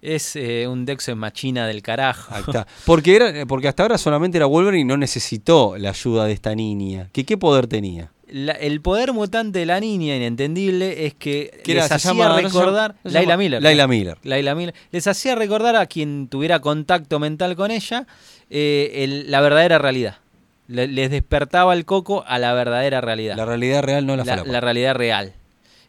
Es 0.00 0.36
eh, 0.36 0.68
un 0.68 0.84
Dex 0.84 1.08
en 1.08 1.18
machina 1.18 1.66
del 1.66 1.82
carajo. 1.82 2.32
Ahí 2.32 2.42
está. 2.46 2.66
Porque, 2.86 3.16
era, 3.16 3.46
porque 3.46 3.66
hasta 3.68 3.82
ahora 3.82 3.98
solamente 3.98 4.38
era 4.38 4.46
Wolverine 4.46 4.82
y 4.82 4.84
no 4.84 4.96
necesitó 4.96 5.76
la 5.76 5.90
ayuda 5.90 6.26
de 6.26 6.32
esta 6.32 6.54
niña. 6.54 7.08
¿Que, 7.12 7.24
¿Qué 7.24 7.36
poder 7.36 7.66
tenía? 7.66 8.12
La- 8.30 8.52
el 8.52 8.80
poder 8.80 9.12
mutante 9.12 9.58
de 9.60 9.66
la 9.66 9.80
niña, 9.80 10.14
inentendible, 10.14 11.06
es 11.06 11.14
que 11.14 11.62
les 11.66 11.90
hacía 11.90 12.12
llama- 12.12 12.40
recordar. 12.40 12.94
no 13.02 13.10
Laila 13.10 13.36
Miller. 13.36 13.62
Laila 13.62 13.88
Miller. 13.88 14.18
Laila 14.22 14.54
Miller. 14.54 14.74
Les 14.92 15.06
hacía 15.08 15.34
recordar 15.34 15.74
a 15.76 15.86
quien 15.86 16.28
tuviera 16.28 16.60
contacto 16.60 17.18
mental 17.18 17.56
con 17.56 17.70
ella 17.72 18.06
eh, 18.50 18.92
el- 19.02 19.30
la 19.30 19.40
verdadera 19.40 19.78
realidad. 19.78 20.18
Le- 20.68 20.86
les 20.86 21.10
despertaba 21.10 21.74
el 21.74 21.84
coco 21.84 22.24
a 22.26 22.38
la 22.38 22.52
verdadera 22.52 23.00
realidad. 23.00 23.36
La 23.36 23.44
realidad 23.44 23.82
real 23.82 24.06
no 24.06 24.16
la, 24.16 24.24
la, 24.24 24.32
falopa. 24.32 24.52
la 24.52 24.60
realidad 24.60 24.94
real. 24.94 25.32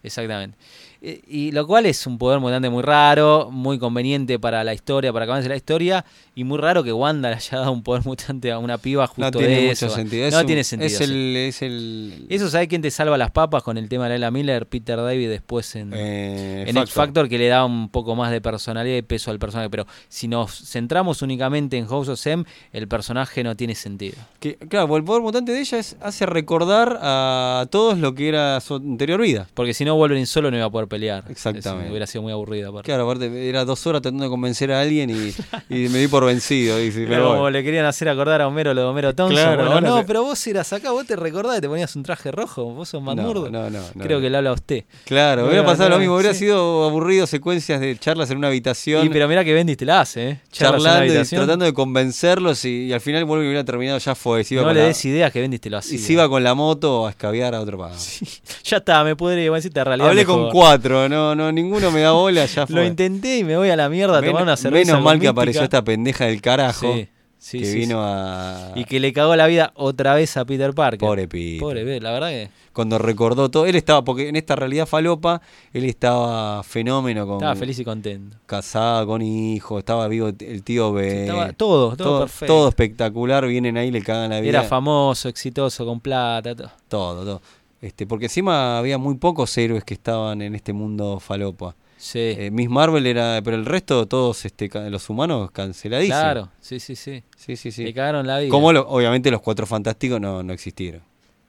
Exactamente. 0.02 0.58
Eh, 1.02 1.22
Y 1.28 1.52
lo 1.54 1.66
cual 1.66 1.86
es 1.86 2.06
un 2.08 2.18
poder 2.18 2.40
mutante 2.40 2.70
muy 2.70 2.84
raro, 2.84 3.50
muy 3.52 3.80
conveniente 3.80 4.38
para 4.38 4.64
la 4.66 4.74
historia, 4.74 5.14
para 5.14 5.26
que 5.26 5.32
avance 5.32 5.48
la 5.48 5.56
historia, 5.56 6.04
y 6.36 6.44
muy 6.44 6.58
raro 6.58 6.84
que 6.84 6.92
Wanda 6.92 7.30
le 7.30 7.36
haya 7.36 7.58
dado 7.60 7.72
un 7.72 7.84
poder 7.84 8.04
mutante 8.06 8.52
a 8.52 8.60
una 8.60 8.78
piba 8.78 9.08
justo 9.08 9.22
no 9.22 9.32
tiene 9.32 9.56
de 9.62 9.68
mucho 9.70 9.86
eso. 9.86 9.96
sentido. 9.96 10.26
Es 10.26 10.34
no 10.34 10.42
un- 10.42 10.46
tiene 10.46 10.64
sentido. 10.66 10.88
Es 10.90 11.00
el, 11.02 11.36
es 11.38 11.62
el 11.62 12.26
Eso 12.30 12.50
sabe 12.50 12.68
quién 12.68 12.82
te 12.82 12.92
salva 12.92 13.18
las 13.18 13.32
papas 13.32 13.64
con 13.64 13.78
el 13.78 13.88
tema 13.88 14.06
de 14.06 14.10
Laila 14.12 14.30
Miller, 14.32 14.68
Peter 14.68 14.98
David 14.98 15.30
después 15.30 15.76
en, 15.78 15.94
eh, 15.96 16.66
en 16.68 16.76
X 16.78 16.92
Factor 16.92 17.30
que 17.30 17.38
le 17.38 17.48
da 17.48 17.64
un 17.64 17.88
poco 17.90 18.16
más 18.16 18.32
de 18.32 18.42
personalidad 18.42 18.98
y 18.98 19.02
peso 19.02 19.32
al 19.32 19.40
personaje. 19.40 19.70
Pero 19.70 19.88
si 20.10 20.28
nos 20.28 20.52
centramos 20.70 21.22
únicamente 21.22 21.78
en 21.78 21.88
House 21.88 22.10
of 22.10 22.28
M, 22.28 22.44
el 22.74 22.88
personaje 22.90 23.42
no 23.44 23.56
tiene 23.56 23.74
sentido. 23.76 24.18
Que, 24.42 24.56
claro, 24.58 24.98
el 24.98 25.04
poder 25.06 25.22
mutante 25.22 25.54
de 25.54 25.62
ella 25.62 25.78
es, 25.80 25.96
hace 26.02 26.26
recordar 26.26 27.00
a 27.02 27.68
todos 27.72 27.98
lo 27.98 28.16
que 28.16 28.28
era 28.28 28.60
su 28.60 28.76
anterior 28.76 29.22
vida. 29.22 29.48
Porque 29.54 29.74
si 29.74 29.86
no, 29.86 29.96
Wolverine 29.96 30.26
solo 30.26 30.52
no 30.52 30.58
iba 30.58 30.66
a 30.66 30.70
poder 30.70 30.89
pelear. 30.90 31.24
Exactamente. 31.30 31.84
Eso 31.86 31.90
hubiera 31.92 32.08
sido 32.08 32.22
muy 32.24 32.32
aburrido. 32.34 32.70
aparte. 32.70 32.86
Claro, 32.88 33.04
aparte 33.04 33.48
era 33.50 33.64
dos 33.66 33.86
horas 33.88 34.02
tratando 34.02 34.24
de 34.26 34.30
convencer 34.30 34.72
a 34.72 34.82
alguien 34.82 35.10
y, 35.10 35.34
y 35.74 35.88
me 35.90 36.00
di 36.00 36.08
por 36.08 36.26
vencido. 36.26 36.80
Y 36.82 36.90
voy. 36.90 37.16
como 37.18 37.50
le 37.50 37.64
querían 37.64 37.86
hacer 37.86 38.10
acordar 38.10 38.42
a 38.42 38.48
Homero 38.48 38.74
lo 38.74 38.82
de 38.82 38.88
Homero 38.88 39.16
Thompson. 39.16 39.42
Claro, 39.42 39.66
Bueno, 39.72 39.82
no, 39.88 40.00
te- 40.02 40.04
pero 40.08 40.24
vos 40.24 40.46
eras 40.48 40.74
acá, 40.74 40.92
vos 40.92 41.06
te 41.06 41.16
recordás 41.16 41.60
y 41.60 41.62
te 41.62 41.68
ponías 41.70 41.96
un 41.96 42.04
traje 42.04 42.32
rojo. 42.32 42.66
Vos 42.66 42.90
sos 42.90 43.02
más 43.02 43.16
No, 43.16 43.34
no, 43.34 43.50
no, 43.50 43.70
no, 43.70 43.80
Creo 44.04 44.18
no. 44.18 44.24
que 44.24 44.30
le 44.30 44.38
habla 44.38 44.50
a 44.50 44.54
usted. 44.54 44.84
Claro, 45.06 45.46
hubiera 45.48 45.64
pasado 45.66 45.90
no, 45.90 45.96
lo 45.96 46.00
mismo, 46.00 46.16
hubiera 46.16 46.34
sí. 46.34 46.40
sido 46.40 46.86
aburrido 46.86 47.28
secuencias 47.28 47.80
de 47.80 47.98
charlas 47.98 48.30
en 48.32 48.38
una 48.38 48.48
habitación. 48.48 49.06
Y 49.06 49.10
pero 49.10 49.28
mirá 49.28 49.44
que 49.44 49.54
Bendis 49.54 49.78
te 49.78 49.86
la 49.86 50.02
hace, 50.02 50.30
¿eh? 50.30 50.40
Charlas 50.52 50.80
en 50.80 50.84
la 50.84 50.90
charlando 50.90 51.06
y 51.06 51.10
habitación. 51.10 51.40
tratando 51.42 51.66
de 51.66 51.74
convencerlos 51.74 52.66
y, 52.66 52.86
y 52.86 52.94
al 52.94 53.02
final 53.02 53.26
vuelve 53.26 53.46
y 53.46 53.48
hubiera 53.50 53.64
terminado, 53.64 54.00
ya 54.00 54.16
fue. 54.16 54.44
Se 54.44 54.56
iba 54.56 54.64
No 54.64 54.70
con 54.70 54.76
le 54.76 54.82
la- 54.82 54.88
des 54.88 55.06
ideas 55.06 55.32
que 55.32 55.42
Bendis 55.42 55.62
te 55.62 55.70
lo 55.70 55.78
hacía. 55.78 55.96
y 55.96 56.00
se 56.00 56.14
iba 56.14 56.28
con 56.28 56.44
la 56.44 56.54
moto 56.56 57.06
a 57.08 57.12
escabear 57.12 57.54
a 57.56 57.62
otro 57.62 57.78
pago. 57.78 57.96
Ya 58.64 58.78
está, 58.78 59.04
me 59.04 59.16
pudre 59.16 59.44
igual 59.44 59.62
si 59.62 59.70
te 59.70 59.84
realidad. 59.84 60.10
Hablé 60.10 60.22
mejor. 60.22 60.42
con 60.44 60.52
cuatro, 60.52 60.79
no, 60.84 61.36
no, 61.36 61.52
ninguno 61.52 61.92
me 61.92 62.02
da 62.02 62.12
bola, 62.12 62.46
ya 62.46 62.66
fue. 62.68 62.76
Lo 62.76 62.86
intenté 62.86 63.40
y 63.40 63.44
me 63.44 63.58
voy 63.58 63.70
a 63.70 63.76
la 63.76 63.90
mierda 63.90 64.18
a 64.18 64.22
tomar 64.22 64.34
menos, 64.34 64.44
una 64.44 64.58
cerveza. 64.58 64.92
menos 64.92 65.04
mal 65.04 65.20
que 65.20 65.28
apareció 65.28 65.64
esta 65.64 65.84
pendeja 65.84 66.26
del 66.26 66.42
carajo 66.42 66.94
Sí, 66.94 67.08
sí, 67.38 67.60
que 67.60 67.66
sí, 67.66 67.78
vino 67.80 67.96
sí. 67.96 68.12
a. 68.14 68.72
Y 68.76 68.84
que 68.86 69.00
le 69.00 69.14
cagó 69.14 69.36
la 69.36 69.48
vida 69.48 69.72
otra 69.76 70.14
vez 70.16 70.36
a 70.38 70.46
Peter 70.46 70.74
Parker. 70.74 71.00
Pobre 71.00 71.28
Peter. 71.28 71.60
Pobre, 71.60 72.00
la 72.02 72.12
verdad 72.12 72.30
que 72.30 72.50
Cuando 72.74 72.98
recordó 72.98 73.50
todo. 73.50 73.66
Él 73.66 73.76
estaba, 73.76 74.04
porque 74.04 74.28
en 74.30 74.36
esta 74.36 74.56
realidad 74.56 74.86
falopa, 74.86 75.42
él 75.74 75.86
estaba 75.86 76.64
fenómeno 76.64 77.26
con. 77.26 77.38
estaba 77.38 77.56
feliz 77.56 77.80
y 77.80 77.86
contento. 77.86 78.38
Casado, 78.46 79.08
con 79.08 79.22
hijos, 79.22 79.80
estaba 79.80 80.08
vivo 80.08 80.28
el 80.38 80.64
tío 80.64 80.92
B. 80.92 81.22
Estaba 81.22 81.54
todo, 81.54 81.96
todo, 81.96 82.20
perfecto. 82.22 82.54
todo 82.54 82.68
espectacular, 82.70 83.48
vienen 83.48 83.78
ahí, 83.78 83.90
le 83.92 84.02
cagan 84.02 84.32
la 84.32 84.42
vida. 84.42 84.50
Era 84.50 84.64
famoso, 84.64 85.30
exitoso, 85.30 85.86
con 85.86 86.00
plata, 86.02 86.56
todo. 86.56 86.72
Todo, 86.90 87.24
todo. 87.24 87.42
Este, 87.82 88.06
porque 88.06 88.26
encima 88.26 88.78
había 88.78 88.98
muy 88.98 89.16
pocos 89.16 89.58
héroes 89.58 89.84
que 89.84 89.94
estaban 89.94 90.42
en 90.42 90.54
este 90.56 90.74
mundo 90.74 91.20
falopa. 91.20 91.76
Sí, 91.98 92.20
Eh, 92.20 92.50
Miss 92.52 92.70
Marvel 92.70 93.06
era, 93.06 93.42
pero 93.44 93.58
el 93.58 93.66
resto, 93.66 94.06
todos 94.06 94.46
este, 94.46 94.70
los 94.90 95.10
humanos, 95.10 95.52
canceladísimos. 95.52 96.20
claro, 96.22 96.50
sí, 96.62 96.80
sí, 96.80 96.96
sí. 96.96 97.24
Sí, 97.38 97.56
sí, 97.58 97.72
sí. 97.72 97.84
Le 97.84 97.94
cagaron 97.94 98.26
la 98.28 98.40
vida. 98.40 98.50
Como 98.50 98.72
lo- 98.72 98.88
obviamente 98.88 99.30
los 99.32 99.42
cuatro 99.42 99.66
fantásticos 99.66 100.20
no, 100.22 100.42
no 100.44 100.54
existieron. 100.54 101.02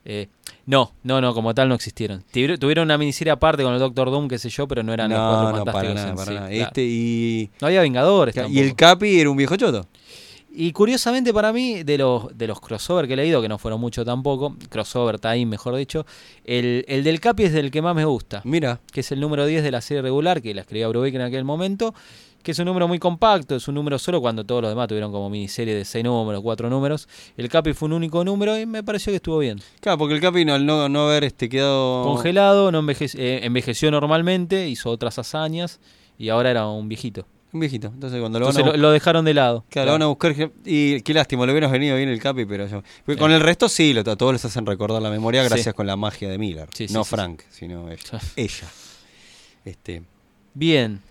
Eh, 0.03 0.27
no, 0.65 0.93
no, 1.03 1.21
no, 1.21 1.33
como 1.33 1.53
tal 1.53 1.69
no 1.69 1.75
existieron. 1.75 2.23
Tuvi- 2.33 2.57
Tuvieron 2.57 2.85
una 2.85 2.97
miniserie 2.97 3.31
aparte 3.31 3.61
con 3.63 3.73
el 3.73 3.79
Doctor 3.79 4.09
Doom, 4.09 4.27
qué 4.27 4.39
sé 4.39 4.49
yo, 4.49 4.67
pero 4.67 4.83
no 4.83 4.93
eran 4.93 5.11
los 5.11 5.19
cuatro 5.19 5.57
no, 5.59 5.65
para 5.65 5.73
fantásticos. 5.73 5.95
nada, 5.95 6.09
en 6.09 6.15
para 6.15 6.27
sí, 6.27 6.33
nada. 6.33 6.47
claro. 6.49 6.63
Este 6.67 6.83
y. 6.83 7.49
No 7.61 7.67
había 7.67 7.81
Vengadores 7.81 8.35
Y 8.49 8.59
el. 8.59 8.75
Capi 8.75 9.19
era 9.19 9.29
un 9.29 9.37
viejo 9.37 9.55
choto. 9.57 9.85
Y 10.53 10.73
curiosamente 10.73 11.33
para 11.33 11.53
mí, 11.53 11.83
de 11.83 11.97
los, 11.97 12.37
de 12.37 12.45
los 12.47 12.59
crossover 12.59 13.07
que 13.07 13.13
he 13.13 13.17
leído, 13.17 13.41
que 13.41 13.47
no 13.47 13.57
fueron 13.57 13.79
mucho 13.79 14.03
tampoco, 14.03 14.57
crossover, 14.69 15.17
time 15.19 15.45
mejor 15.45 15.75
dicho, 15.75 16.05
el, 16.43 16.83
el 16.89 17.03
del 17.05 17.19
Capi 17.21 17.43
es 17.43 17.53
del 17.53 17.71
que 17.71 17.81
más 17.81 17.95
me 17.95 18.03
gusta, 18.05 18.41
Mira, 18.43 18.81
que 18.91 18.99
es 18.99 19.11
el 19.13 19.19
número 19.21 19.45
10 19.45 19.63
de 19.63 19.71
la 19.71 19.79
serie 19.81 20.01
regular, 20.01 20.41
que 20.41 20.53
la 20.53 20.61
escribía 20.61 20.87
Brubaker 20.89 21.21
en 21.21 21.27
aquel 21.27 21.45
momento, 21.45 21.93
que 22.43 22.51
es 22.51 22.59
un 22.59 22.65
número 22.65 22.87
muy 22.87 22.99
compacto, 22.99 23.55
es 23.55 23.67
un 23.69 23.75
número 23.75 23.97
solo 23.99 24.19
cuando 24.19 24.43
todos 24.43 24.63
los 24.63 24.71
demás 24.71 24.87
tuvieron 24.89 25.11
como 25.11 25.29
miniserie 25.29 25.73
de 25.75 25.85
6 25.85 26.03
números, 26.03 26.41
4 26.41 26.69
números. 26.69 27.07
El 27.37 27.47
Capi 27.49 27.71
fue 27.73 27.85
un 27.85 27.93
único 27.93 28.23
número 28.25 28.57
y 28.59 28.65
me 28.65 28.83
pareció 28.83 29.11
que 29.11 29.17
estuvo 29.17 29.37
bien. 29.37 29.61
claro, 29.79 29.99
porque 29.99 30.15
el 30.15 30.21
Capi 30.21 30.43
no, 30.43 30.55
al 30.55 30.65
no, 30.65 30.89
no 30.89 31.03
haber 31.07 31.23
este, 31.23 31.47
quedado. 31.47 32.03
Congelado, 32.03 32.71
no 32.71 32.81
enveje- 32.81 33.15
eh, 33.17 33.41
envejeció 33.43 33.89
normalmente, 33.91 34.67
hizo 34.67 34.89
otras 34.89 35.17
hazañas 35.19 35.79
y 36.17 36.29
ahora 36.29 36.49
era 36.51 36.67
un 36.67 36.89
viejito. 36.89 37.25
Un 37.53 37.59
viejito. 37.59 37.87
Entonces 37.87 38.19
cuando 38.19 38.39
lo 38.39 38.45
van 38.47 38.55
a 38.57 38.59
lo, 38.61 38.77
lo 38.77 38.91
dejaron 38.91 39.25
de 39.25 39.33
lado. 39.33 39.65
Claro, 39.69 39.87
lo 39.87 39.91
van 39.93 40.01
a 40.03 40.05
buscar. 40.07 40.33
Y 40.65 41.01
qué 41.01 41.13
lástima, 41.13 41.45
lo 41.45 41.51
hubieras 41.51 41.71
venido 41.71 41.97
bien 41.97 42.07
el 42.09 42.19
Capi, 42.21 42.45
pero 42.45 42.65
yo. 42.67 42.81
porque 43.05 43.19
Con 43.19 43.31
el 43.31 43.41
resto 43.41 43.67
sí, 43.67 43.93
lo, 43.93 44.01
a 44.01 44.15
todos 44.15 44.31
les 44.33 44.45
hacen 44.45 44.65
recordar 44.65 45.01
la 45.01 45.09
memoria 45.09 45.43
Sí. 45.43 45.49
gracias 45.49 45.75
con 45.75 45.85
la 45.87 45.95
magia 45.97 46.29
de 46.29 46.37
Miller. 46.37 46.69
Sí, 46.73 46.87
sí, 46.87 46.93
no 46.93 47.03
Frank, 47.03 47.41
sino 47.49 47.87
ella. 48.35 48.67
Este, 49.65 50.03
Bien. 50.53 51.01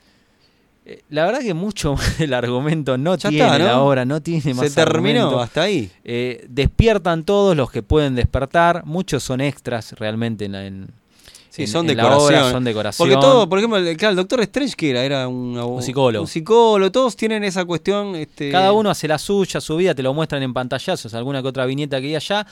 Eh, 0.87 1.03
La 1.11 1.25
verdad 1.27 1.41
que 1.41 1.53
mucho 1.55 1.95
del 2.19 2.33
argumento 2.35 2.97
no 2.97 3.17
Ya 3.17 3.29
tiene 3.29 3.45
está, 3.45 3.59
¿no? 3.59 3.65
la 3.67 3.81
obra, 3.81 4.05
no 4.07 4.23
tiene 4.23 4.55
más 4.55 4.69
Se 4.71 4.75
terminó 4.75 5.21
argumento. 5.21 5.41
hasta 5.41 5.63
ahí. 5.63 5.91
Eh, 6.05 6.47
despiertan 6.49 7.25
todos 7.25 7.55
los 7.57 7.71
que 7.71 7.83
pueden 7.83 8.15
despertar, 8.15 8.85
muchos 8.87 9.23
son 9.23 9.41
extras 9.43 9.93
realmente 9.99 10.47
en, 10.47 10.53
la- 10.53 10.67
en- 10.67 10.89
Sí, 11.61 11.65
en- 11.65 11.69
son 11.69 11.91
en 11.91 11.97
la 11.97 12.05
obra, 12.07 12.17
decoración. 12.17 12.53
son 12.53 12.65
decoración. 12.65 13.09
Porque 13.09 13.21
todo, 13.21 13.49
por 13.49 13.59
ejemplo, 13.59 13.79
el, 13.79 13.97
claro, 13.97 14.11
el 14.11 14.17
Doctor 14.17 14.41
Strange 14.43 14.75
que 14.77 14.91
era, 14.91 15.05
era 15.05 15.29
un, 15.29 15.59
Un 15.59 15.83
psicólogo. 15.83 16.23
Un 16.23 16.29
psicólogo, 16.29 16.91
todos 16.93 17.17
tienen 17.17 17.45
esa 17.45 17.65
cuestión. 17.65 18.15
Este, 18.17 18.51
Cada 18.51 18.73
uno 18.73 18.91
hace 18.91 19.09
la 19.09 19.19
suya, 19.19 19.61
su 19.61 19.77
vida, 19.77 19.95
te 19.95 20.03
lo 20.03 20.13
muestran 20.15 20.43
en 20.43 20.53
pantallazos, 20.53 21.15
alguna 21.15 21.43
que 21.43 21.49
otra 21.49 21.67
viñeta 21.67 22.01
que 22.01 22.09
hay 22.09 22.17
allá, 22.17 22.47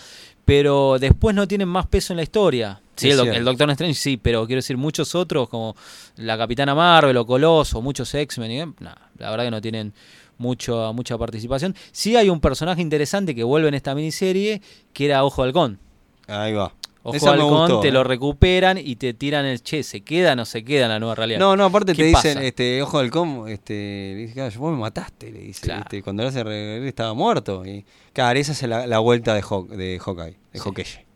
pero 0.44 0.98
después 0.98 1.34
no 1.34 1.46
tienen 1.46 1.68
más 1.68 1.86
peso 1.86 2.12
en 2.12 2.18
la 2.18 2.22
historia. 2.22 2.80
Sí, 2.96 3.10
el, 3.10 3.44
Doctor 3.44 3.70
Strange 3.70 3.94
sí, 3.94 4.16
pero 4.16 4.44
quiero 4.46 4.58
decir, 4.58 4.76
muchos 4.76 5.14
otros, 5.14 5.48
como 5.48 5.76
la 6.16 6.36
Capitana 6.36 6.74
Marvel 6.74 7.16
o 7.16 7.24
Coloso, 7.24 7.80
muchos 7.80 8.12
X-Men, 8.12 8.50
eh, 8.50 8.66
nah, 8.80 8.94
la 9.18 9.30
verdad 9.30 9.44
que 9.44 9.50
no 9.52 9.60
tienen 9.60 9.92
mucho, 10.36 10.92
mucha 10.94 11.16
participación. 11.16 11.76
Sí 11.92 12.16
hay 12.16 12.28
un 12.28 12.40
personaje 12.40 12.82
interesante 12.82 13.34
que 13.36 13.44
vuelve 13.44 13.68
en 13.68 13.74
esta 13.74 13.94
miniserie, 13.94 14.60
que 14.92 15.04
era 15.04 15.24
Ojo 15.24 15.42
de 15.42 15.48
Halcón. 15.48 15.78
Ahí 16.26 16.52
va. 16.54 16.72
Ojo 17.08 17.26
me 17.26 17.30
Halcón, 17.32 17.48
gustó, 17.60 17.80
te 17.80 17.90
lo 17.90 18.04
recuperan 18.04 18.78
y 18.78 18.96
te 18.96 19.14
tiran 19.14 19.44
el 19.46 19.62
che, 19.62 19.82
¿se 19.82 20.02
queda 20.02 20.32
o 20.32 20.36
no 20.36 20.44
se 20.44 20.64
queda 20.64 20.84
en 20.84 20.90
la 20.90 20.98
nueva 21.00 21.14
realidad? 21.14 21.38
No, 21.38 21.56
no, 21.56 21.64
aparte 21.66 21.92
¿Qué 21.92 22.02
te 22.02 22.08
dicen, 22.08 22.34
pasa? 22.34 22.44
este, 22.46 22.82
ojo 22.82 23.00
del 23.00 23.10
com, 23.10 23.46
este, 23.48 23.72
le 24.14 24.20
dice, 24.22 24.34
claro, 24.34 24.54
vos 24.58 24.72
me 24.72 24.78
mataste, 24.78 25.30
le 25.32 25.40
dice, 25.40 25.60
Claro. 25.62 25.82
este, 25.82 26.02
cuando 26.02 26.30
se 26.30 26.42
re- 26.44 26.76
él 26.78 26.86
estaba 26.86 27.14
muerto. 27.14 27.64
Y, 27.66 27.84
claro, 28.12 28.38
esa 28.38 28.52
es 28.52 28.62
la, 28.62 28.86
la 28.86 28.98
vuelta 28.98 29.34
de, 29.34 29.42
Haw- 29.42 29.68
de 29.68 29.98
Hawkeye, 29.98 30.36
de 30.52 30.58
Sí. 30.58 30.58
Hawkeye. 30.60 31.06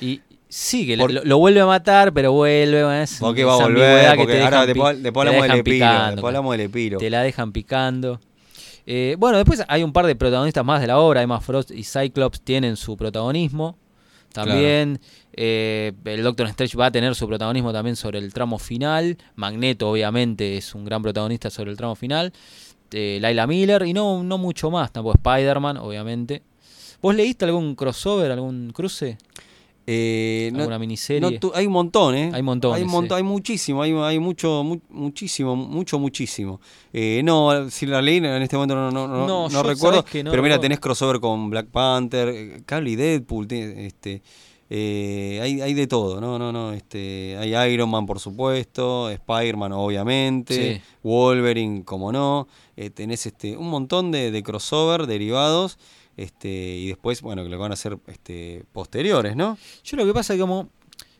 Y 0.00 0.20
sí, 0.48 0.86
que 0.86 0.96
Por- 0.96 1.12
lo, 1.12 1.24
lo 1.24 1.38
vuelve 1.38 1.60
a 1.60 1.66
matar, 1.66 2.12
pero 2.12 2.32
vuelve. 2.32 3.02
Es 3.02 3.18
¿Por 3.18 3.34
qué 3.34 3.42
esa 3.42 3.48
va 3.48 3.54
a 3.54 3.56
volver? 3.58 3.82
ambigüedad 3.84 4.10
que 4.12 4.16
Porque 4.18 4.32
te 4.34 4.42
ahora 4.42 4.66
después, 4.66 4.96
hablamos 5.16 5.42
del 5.48 5.58
Epiro, 5.58 5.86
hablamos 6.26 6.52
del 6.52 6.60
Epiro. 6.62 6.98
Te 6.98 7.10
la 7.10 7.22
dejan 7.22 7.52
picando. 7.52 8.20
Eh, 8.86 9.14
bueno, 9.18 9.36
después 9.36 9.62
hay 9.68 9.82
un 9.84 9.92
par 9.92 10.06
de 10.06 10.16
protagonistas 10.16 10.64
más 10.64 10.80
de 10.80 10.86
la 10.88 10.98
obra. 10.98 11.22
Emma 11.22 11.40
Frost 11.40 11.70
y 11.70 11.84
Cyclops 11.84 12.40
tienen 12.40 12.76
su 12.76 12.96
protagonismo. 12.96 13.76
También 14.32 15.00
eh, 15.32 15.92
el 16.04 16.22
Doctor 16.22 16.46
Strange 16.48 16.76
va 16.76 16.86
a 16.86 16.90
tener 16.90 17.14
su 17.14 17.26
protagonismo 17.26 17.72
también 17.72 17.96
sobre 17.96 18.18
el 18.18 18.32
tramo 18.32 18.58
final. 18.58 19.16
Magneto, 19.36 19.90
obviamente, 19.90 20.56
es 20.56 20.74
un 20.74 20.84
gran 20.84 21.02
protagonista 21.02 21.50
sobre 21.50 21.70
el 21.70 21.76
tramo 21.76 21.94
final. 21.94 22.32
Eh, 22.92 23.18
Laila 23.20 23.46
Miller 23.46 23.82
y 23.86 23.92
no, 23.92 24.22
no 24.22 24.38
mucho 24.38 24.70
más. 24.70 24.92
Tampoco 24.92 25.16
Spider-Man, 25.16 25.76
obviamente. 25.76 26.42
¿Vos 27.02 27.14
leíste 27.14 27.44
algún 27.44 27.74
crossover, 27.74 28.30
algún 28.30 28.70
cruce? 28.74 29.16
Eh, 29.86 30.50
no- 30.52 30.58
¿Alguna 30.60 30.78
miniserie? 30.78 31.40
no 31.42 31.52
hay 31.54 31.66
un 31.66 31.72
montón, 31.72 32.14
¿eh? 32.14 32.30
Hay 32.32 32.42
montones, 32.42 32.76
Hay, 32.76 32.82
un 32.84 32.90
montón, 32.90 33.16
sí. 33.16 33.22
hay 33.24 33.28
muchísimo, 33.28 33.82
hay, 33.82 33.92
hay 33.92 34.18
mucho, 34.20 34.62
mu- 34.62 34.80
muchísimo, 34.90 35.56
mucho, 35.56 35.98
muchísimo. 35.98 36.60
Eh, 36.92 37.22
no, 37.24 37.68
si 37.70 37.86
la 37.86 38.00
leí 38.02 38.18
en 38.18 38.26
este 38.42 38.56
momento 38.56 38.76
no, 38.76 38.90
no, 38.90 39.08
no, 39.26 39.48
No, 39.48 39.62
recuerdo. 39.62 40.04
que 40.04 40.22
pero 40.22 40.42
mira, 40.42 40.60
tenés 40.60 40.78
crossover 40.78 41.18
con 41.18 41.48
Black 41.50 41.68
Panther, 41.68 42.62
Cable 42.66 42.90
y 42.90 42.96
Deadpool, 42.96 43.46
este, 43.50 44.22
eh, 44.72 45.40
hay, 45.42 45.60
hay 45.60 45.74
de 45.74 45.86
todo, 45.88 46.20
no, 46.20 46.38
no, 46.38 46.52
no, 46.52 46.72
este, 46.72 47.36
hay 47.38 47.54
Iron 47.74 47.90
Man 47.90 48.06
por 48.06 48.20
supuesto, 48.20 49.10
Spider-Man 49.10 49.72
obviamente, 49.72 50.76
Sí. 50.76 50.82
Wolverine, 51.02 51.84
como 51.84 52.12
no, 52.12 52.46
eh, 52.76 52.88
tenés 52.90 53.26
este, 53.26 53.56
un 53.56 53.68
montón 53.68 54.10
de, 54.12 54.30
de 54.30 54.42
crossover 54.42 55.06
derivados. 55.06 55.78
Este, 56.16 56.48
y 56.48 56.88
después, 56.88 57.22
bueno, 57.22 57.42
que 57.42 57.48
lo 57.48 57.58
van 57.58 57.70
a 57.70 57.74
hacer 57.74 57.96
este, 58.08 58.64
posteriores, 58.72 59.36
¿no? 59.36 59.56
Yo 59.84 59.96
lo 59.96 60.04
que 60.04 60.12
pasa 60.12 60.34
es 60.34 60.36
que 60.36 60.42
como 60.42 60.68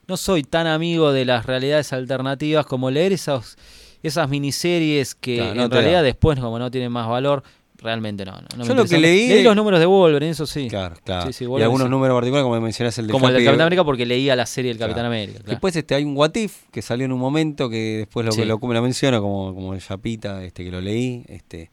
no 0.06 0.16
soy 0.18 0.42
tan 0.42 0.66
amigo 0.66 1.12
de 1.12 1.24
las 1.24 1.46
realidades 1.46 1.92
alternativas 1.94 2.66
como 2.66 2.90
leer 2.90 3.12
esas, 3.12 3.56
esas 4.02 4.28
miniseries 4.28 5.14
que 5.14 5.36
Claro, 5.36 5.54
no 5.54 5.62
en 5.64 5.70
realidad 5.70 5.98
da. 6.00 6.02
después 6.02 6.38
como 6.38 6.58
no 6.58 6.70
tienen 6.70 6.92
más 6.92 7.08
valor, 7.08 7.42
realmente 7.82 8.24
no. 8.24 8.32
no, 8.32 8.38
no 8.56 8.56
me 8.58 8.64
Yo 8.66 8.74
lo 8.74 8.84
que 8.84 8.98
leí 8.98 9.28
Leí 9.28 9.42
los 9.42 9.56
números 9.56 9.80
de 9.80 9.86
Wolverine, 9.86 10.32
eso 10.32 10.46
sí. 10.46 10.68
Claro, 10.68 10.96
claro. 11.04 11.26
Sí, 11.26 11.32
sí, 11.32 11.44
y 11.44 11.62
algunos 11.62 11.86
sí. 11.86 11.90
números 11.90 12.14
particulares, 12.16 12.44
como 12.44 12.60
mencionás 12.60 12.98
el 12.98 13.06
de 13.06 13.12
Como 13.12 13.28
el 13.28 13.34
del 13.34 13.44
Capitán 13.44 13.62
América 13.66 13.84
porque 13.84 14.06
leía 14.06 14.36
la 14.36 14.46
serie 14.46 14.70
del 14.70 14.76
Claro. 14.78 14.92
Capitán 14.92 15.06
América. 15.06 15.38
claro. 15.38 15.50
Después 15.50 15.76
este, 15.76 15.94
hay 15.94 16.04
un 16.04 16.16
What 16.16 16.34
If 16.34 16.64
que 16.70 16.82
salió 16.82 17.04
en 17.06 17.12
un 17.12 17.20
momento 17.20 17.68
que 17.70 17.98
después 17.98 18.24
lo, 18.26 18.32
Sí. 18.32 18.44
lo, 18.44 18.58
lo 18.58 18.82
menciono 18.82 19.20
como, 19.20 19.54
como 19.54 19.74
el 19.74 19.80
Chapita, 19.80 20.44
este, 20.44 20.64
que 20.64 20.70
lo 20.70 20.80
leí. 20.80 21.24
Este, 21.28 21.70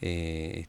eh, 0.00 0.66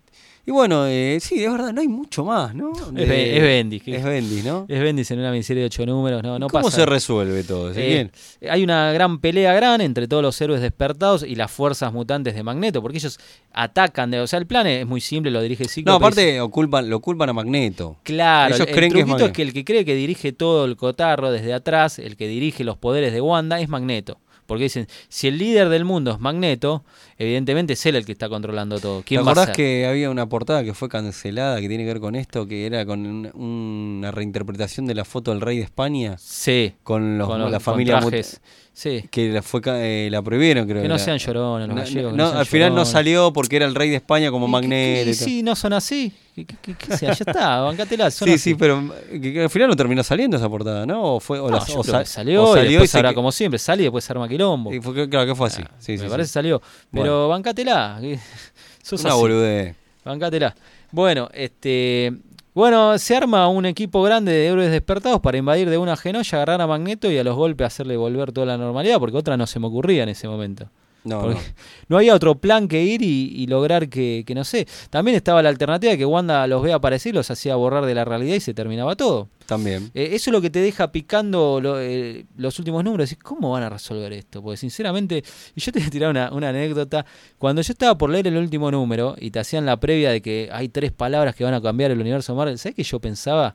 y 0.51 0.53
bueno, 0.53 0.85
eh, 0.85 1.17
sí, 1.21 1.41
es 1.43 1.49
verdad, 1.49 1.71
no 1.71 1.79
hay 1.79 1.87
mucho 1.87 2.25
más, 2.25 2.53
¿no? 2.53 2.73
Es, 2.97 3.07
De- 3.07 3.37
es 3.37 3.41
Bendis. 3.41 3.81
que- 3.81 3.95
Es 3.95 4.03
Bendis, 4.03 4.43
¿no? 4.43 4.65
Es 4.67 4.81
Bendis 4.81 5.09
en 5.11 5.19
una 5.19 5.31
miniserie 5.31 5.61
de 5.61 5.67
ocho 5.67 5.85
números. 5.85 6.21
No, 6.23 6.37
no 6.37 6.47
¿Cómo 6.49 6.65
pasa. 6.65 6.75
se 6.75 6.85
resuelve 6.85 7.43
todo? 7.45 7.69
Eh, 7.69 7.71
Ezequiel? 7.71 8.11
hay 8.51 8.63
una 8.63 8.91
gran 8.91 9.19
pelea 9.19 9.53
gran 9.53 9.79
entre 9.79 10.09
todos 10.09 10.21
los 10.21 10.39
héroes 10.41 10.59
despertados 10.61 11.23
y 11.23 11.35
las 11.35 11.49
fuerzas 11.51 11.93
mutantes 11.93 12.35
de 12.35 12.43
Magneto, 12.43 12.81
porque 12.81 12.97
ellos 12.97 13.17
atacan. 13.53 14.11
De, 14.11 14.19
o 14.19 14.27
sea, 14.27 14.39
el 14.39 14.45
plan 14.47 14.67
es 14.67 14.85
muy 14.85 14.99
simple, 14.99 15.31
lo 15.31 15.41
dirige 15.41 15.63
no, 15.63 15.69
Cíclope. 15.69 15.95
aparte 16.05 16.37
lo 16.37 16.49
culpan, 16.49 16.89
lo 16.89 16.99
culpan 16.99 17.29
a 17.29 17.33
Magneto. 17.33 17.97
Claro, 18.03 18.55
Ellos 18.55 18.67
el, 18.67 18.73
creen 18.73 18.91
el 18.91 19.05
que 19.05 19.11
es 19.13 19.21
es, 19.21 19.31
que 19.31 19.41
el 19.41 19.53
que 19.53 19.63
cree 19.65 19.85
que 19.85 19.95
dirige 19.95 20.33
todo 20.33 20.65
el 20.65 20.75
cotarro 20.75 21.31
desde 21.31 21.53
atrás, 21.53 21.97
el 21.97 22.17
que 22.17 22.27
dirige 22.27 22.63
los 22.63 22.77
poderes 22.77 23.13
de 23.13 23.21
Wanda, 23.21 23.59
es 23.61 23.69
Magneto. 23.69 24.19
Porque 24.51 24.63
dicen, 24.65 24.85
si 25.07 25.29
el 25.29 25.37
líder 25.37 25.69
del 25.69 25.85
mundo 25.85 26.11
es 26.11 26.19
Magneto, 26.19 26.83
evidentemente 27.17 27.71
es 27.71 27.85
él 27.85 27.95
el 27.95 28.05
que 28.05 28.11
está 28.11 28.27
controlando 28.27 28.81
todo. 28.81 28.99
¿Te 28.99 29.05
¿Quién 29.05 29.21
va 29.21 29.27
a 29.27 29.31
acordás 29.31 29.45
ser? 29.45 29.55
que 29.55 29.85
había 29.85 30.09
una 30.09 30.27
portada 30.27 30.61
que 30.65 30.73
fue 30.73 30.89
cancelada 30.89 31.61
que 31.61 31.69
tiene 31.69 31.85
que 31.85 31.93
ver 31.93 32.01
con 32.01 32.15
esto, 32.15 32.45
que 32.45 32.65
era 32.65 32.85
con 32.85 33.05
un- 33.05 33.31
una 33.33 34.11
reinterpretación 34.11 34.87
de 34.87 34.95
la 34.95 35.05
foto 35.05 35.31
del 35.31 35.39
rey 35.39 35.55
de 35.59 35.63
España? 35.63 36.17
Sí, 36.19 36.73
Con, 36.83 37.17
los, 37.17 37.29
con 37.29 37.39
los- 37.39 37.49
la 37.49 37.59
con 37.59 37.63
familia 37.63 37.99
trajes. 38.01 38.41
Sí, 38.81 39.03
que 39.11 39.29
la, 39.29 39.43
fue, 39.43 39.61
eh, 39.67 40.07
la 40.09 40.23
prohibieron, 40.23 40.67
creo. 40.67 40.81
que 40.81 40.87
no 40.87 40.97
sean 40.97 41.19
llorones 41.19 41.67
los 41.67 41.75
No, 41.77 41.83
gallegos. 41.83 42.13
no, 42.15 42.33
no 42.33 42.39
al 42.39 42.47
final 42.47 42.73
no 42.73 42.83
salió 42.83 43.31
porque 43.31 43.57
era 43.57 43.67
el 43.67 43.75
rey 43.75 43.91
de 43.91 43.97
España 43.97 44.31
como 44.31 44.47
Magneto. 44.47 45.13
sí, 45.13 45.43
no 45.43 45.55
son 45.55 45.73
así. 45.73 46.11
¿Qué, 46.33 46.45
qué- 46.45 46.55
qué- 46.63 46.73
qué 46.73 46.97
sea? 46.97 47.13
Ya 47.13 47.25
está, 47.27 47.59
bancátela. 47.61 48.09
son 48.09 48.27
sí, 48.27 48.33
así. 48.33 48.49
sí, 48.51 48.55
pero 48.55 48.81
que- 49.11 49.33
que 49.33 49.43
al 49.43 49.51
final 49.51 49.67
no 49.67 49.75
terminó 49.75 50.01
saliendo 50.01 50.35
esa 50.37 50.49
portada, 50.49 50.87
¿no? 50.87 51.15
O 51.15 51.19
fue 51.19 51.39
o 51.39 51.51
No, 51.51 51.57
la- 51.57 51.65
yo 51.67 51.79
o 51.79 51.81
creo 51.83 51.93
sa- 51.93 51.99
que 51.99 52.05
salió, 52.07 52.43
o 52.43 52.57
y 52.57 52.67
después 52.69 52.89
se 52.89 52.97
ahora, 52.97 53.09
que- 53.09 53.15
como 53.15 53.31
siempre, 53.31 53.59
sale 53.59 53.83
y 53.83 53.85
después 53.85 54.09
arma 54.09 54.27
quilombo. 54.27 54.73
y 54.73 54.81
fue- 54.81 55.07
claro 55.07 55.27
que 55.27 55.35
fue 55.35 55.45
así. 55.47 55.61
Ah, 55.63 55.69
sí, 55.77 55.91
me 55.91 55.97
sí, 55.99 56.05
parece 56.09 56.27
sí. 56.29 56.33
salió. 56.33 56.59
Pero 56.91 57.27
Bueno. 57.27 57.43
que 57.43 58.19
sos 58.81 59.01
Una 59.01 59.11
así. 59.11 59.19
boludez. 59.19 59.75
Bancátela. 60.03 60.55
Bueno, 60.91 61.29
este. 61.33 62.11
Bueno, 62.53 62.97
se 62.97 63.15
arma 63.15 63.47
un 63.47 63.65
equipo 63.65 64.03
grande 64.03 64.33
de 64.33 64.47
héroes 64.47 64.71
despertados 64.71 65.21
para 65.21 65.37
invadir 65.37 65.69
de 65.69 65.77
una 65.77 65.95
genolla, 65.95 66.37
agarrar 66.37 66.59
a 66.59 66.67
Magneto 66.67 67.09
y 67.09 67.17
a 67.17 67.23
los 67.23 67.37
golpes 67.37 67.67
hacerle 67.67 67.95
volver 67.95 68.33
toda 68.33 68.45
la 68.45 68.57
normalidad, 68.57 68.99
porque 68.99 69.15
otra 69.15 69.37
no 69.37 69.47
se 69.47 69.59
me 69.61 69.67
ocurría 69.67 70.03
en 70.03 70.09
ese 70.09 70.27
momento. 70.27 70.69
No, 71.03 71.21
Porque 71.21 71.35
no. 71.35 71.41
no 71.89 71.97
había 71.97 72.13
otro 72.13 72.35
plan 72.35 72.67
que 72.67 72.83
ir 72.83 73.01
y, 73.01 73.33
y 73.35 73.47
lograr 73.47 73.89
que, 73.89 74.23
que, 74.25 74.35
no 74.35 74.43
sé. 74.43 74.67
También 74.89 75.17
estaba 75.17 75.41
la 75.41 75.49
alternativa 75.49 75.91
de 75.91 75.97
que 75.97 76.05
Wanda 76.05 76.45
los 76.47 76.61
vea 76.61 76.75
aparecer, 76.75 77.15
los 77.15 77.29
hacía 77.31 77.55
borrar 77.55 77.85
de 77.85 77.95
la 77.95 78.05
realidad 78.05 78.35
y 78.35 78.39
se 78.39 78.53
terminaba 78.53 78.95
todo. 78.95 79.27
También. 79.47 79.89
Eh, 79.95 80.09
eso 80.13 80.29
es 80.29 80.33
lo 80.33 80.39
que 80.41 80.49
te 80.49 80.59
deja 80.59 80.91
picando 80.91 81.59
lo- 81.61 81.79
eh, 81.81 82.25
los 82.37 82.57
últimos 82.59 82.83
números. 82.83 83.15
¿Cómo 83.23 83.51
van 83.51 83.63
a 83.63 83.69
resolver 83.69 84.13
esto? 84.13 84.41
Porque 84.43 84.57
sinceramente, 84.57 85.23
y 85.55 85.59
yo 85.59 85.71
te 85.71 85.79
voy 85.79 85.87
a 85.87 85.91
tirar 85.91 86.09
una, 86.11 86.31
una 86.31 86.49
anécdota. 86.49 87.05
Cuando 87.37 87.61
yo 87.63 87.73
estaba 87.73 87.97
por 87.97 88.09
leer 88.11 88.27
el 88.27 88.37
último 88.37 88.69
número 88.71 89.15
y 89.19 89.31
te 89.31 89.39
hacían 89.39 89.65
la 89.65 89.77
previa 89.79 90.11
de 90.11 90.21
que 90.21 90.49
hay 90.53 90.69
tres 90.69 90.91
palabras 90.91 91.35
que 91.35 91.43
van 91.43 91.55
a 91.55 91.61
cambiar 91.61 91.91
el 91.91 91.99
universo 91.99 92.35
Marvel, 92.35 92.57
¿sabes 92.59 92.75
qué 92.75 92.83
yo 92.83 92.99
pensaba? 92.99 93.53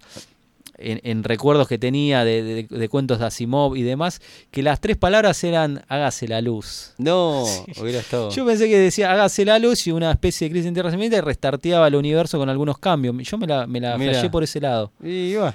En, 0.78 1.00
en 1.04 1.24
recuerdos 1.24 1.68
que 1.68 1.78
tenía 1.78 2.24
de, 2.24 2.42
de- 2.42 2.62
de 2.68 2.88
cuentos 2.88 3.18
de 3.18 3.26
Asimov 3.26 3.76
y 3.76 3.82
demás, 3.82 4.20
que 4.50 4.62
las 4.62 4.80
tres 4.80 4.96
palabras 4.96 5.42
eran 5.44 5.84
hágase 5.88 6.28
la 6.28 6.40
luz. 6.42 6.92
No, 6.98 7.44
hubiera 7.80 8.00
estado. 8.00 8.30
Yo 8.30 8.44
pensé 8.44 8.68
que 8.68 8.78
decía 8.78 9.10
hágase 9.12 9.44
la 9.44 9.58
luz 9.58 9.86
y 9.86 9.92
una 9.92 10.10
especie 10.10 10.46
de 10.48 10.50
crisis 10.52 10.68
interracial 10.68 11.02
y 11.02 11.08
restarteaba 11.20 11.86
el 11.88 11.94
universo 11.94 12.38
con 12.38 12.48
algunos 12.48 12.78
cambios. 12.78 13.16
Yo 13.28 13.38
me 13.38 13.46
la, 13.46 13.66
me 13.66 13.80
la 13.80 13.96
flashé 13.96 14.28
por 14.30 14.42
ese 14.42 14.60
lado. 14.60 14.92
Y 15.02 15.34
va. 15.34 15.54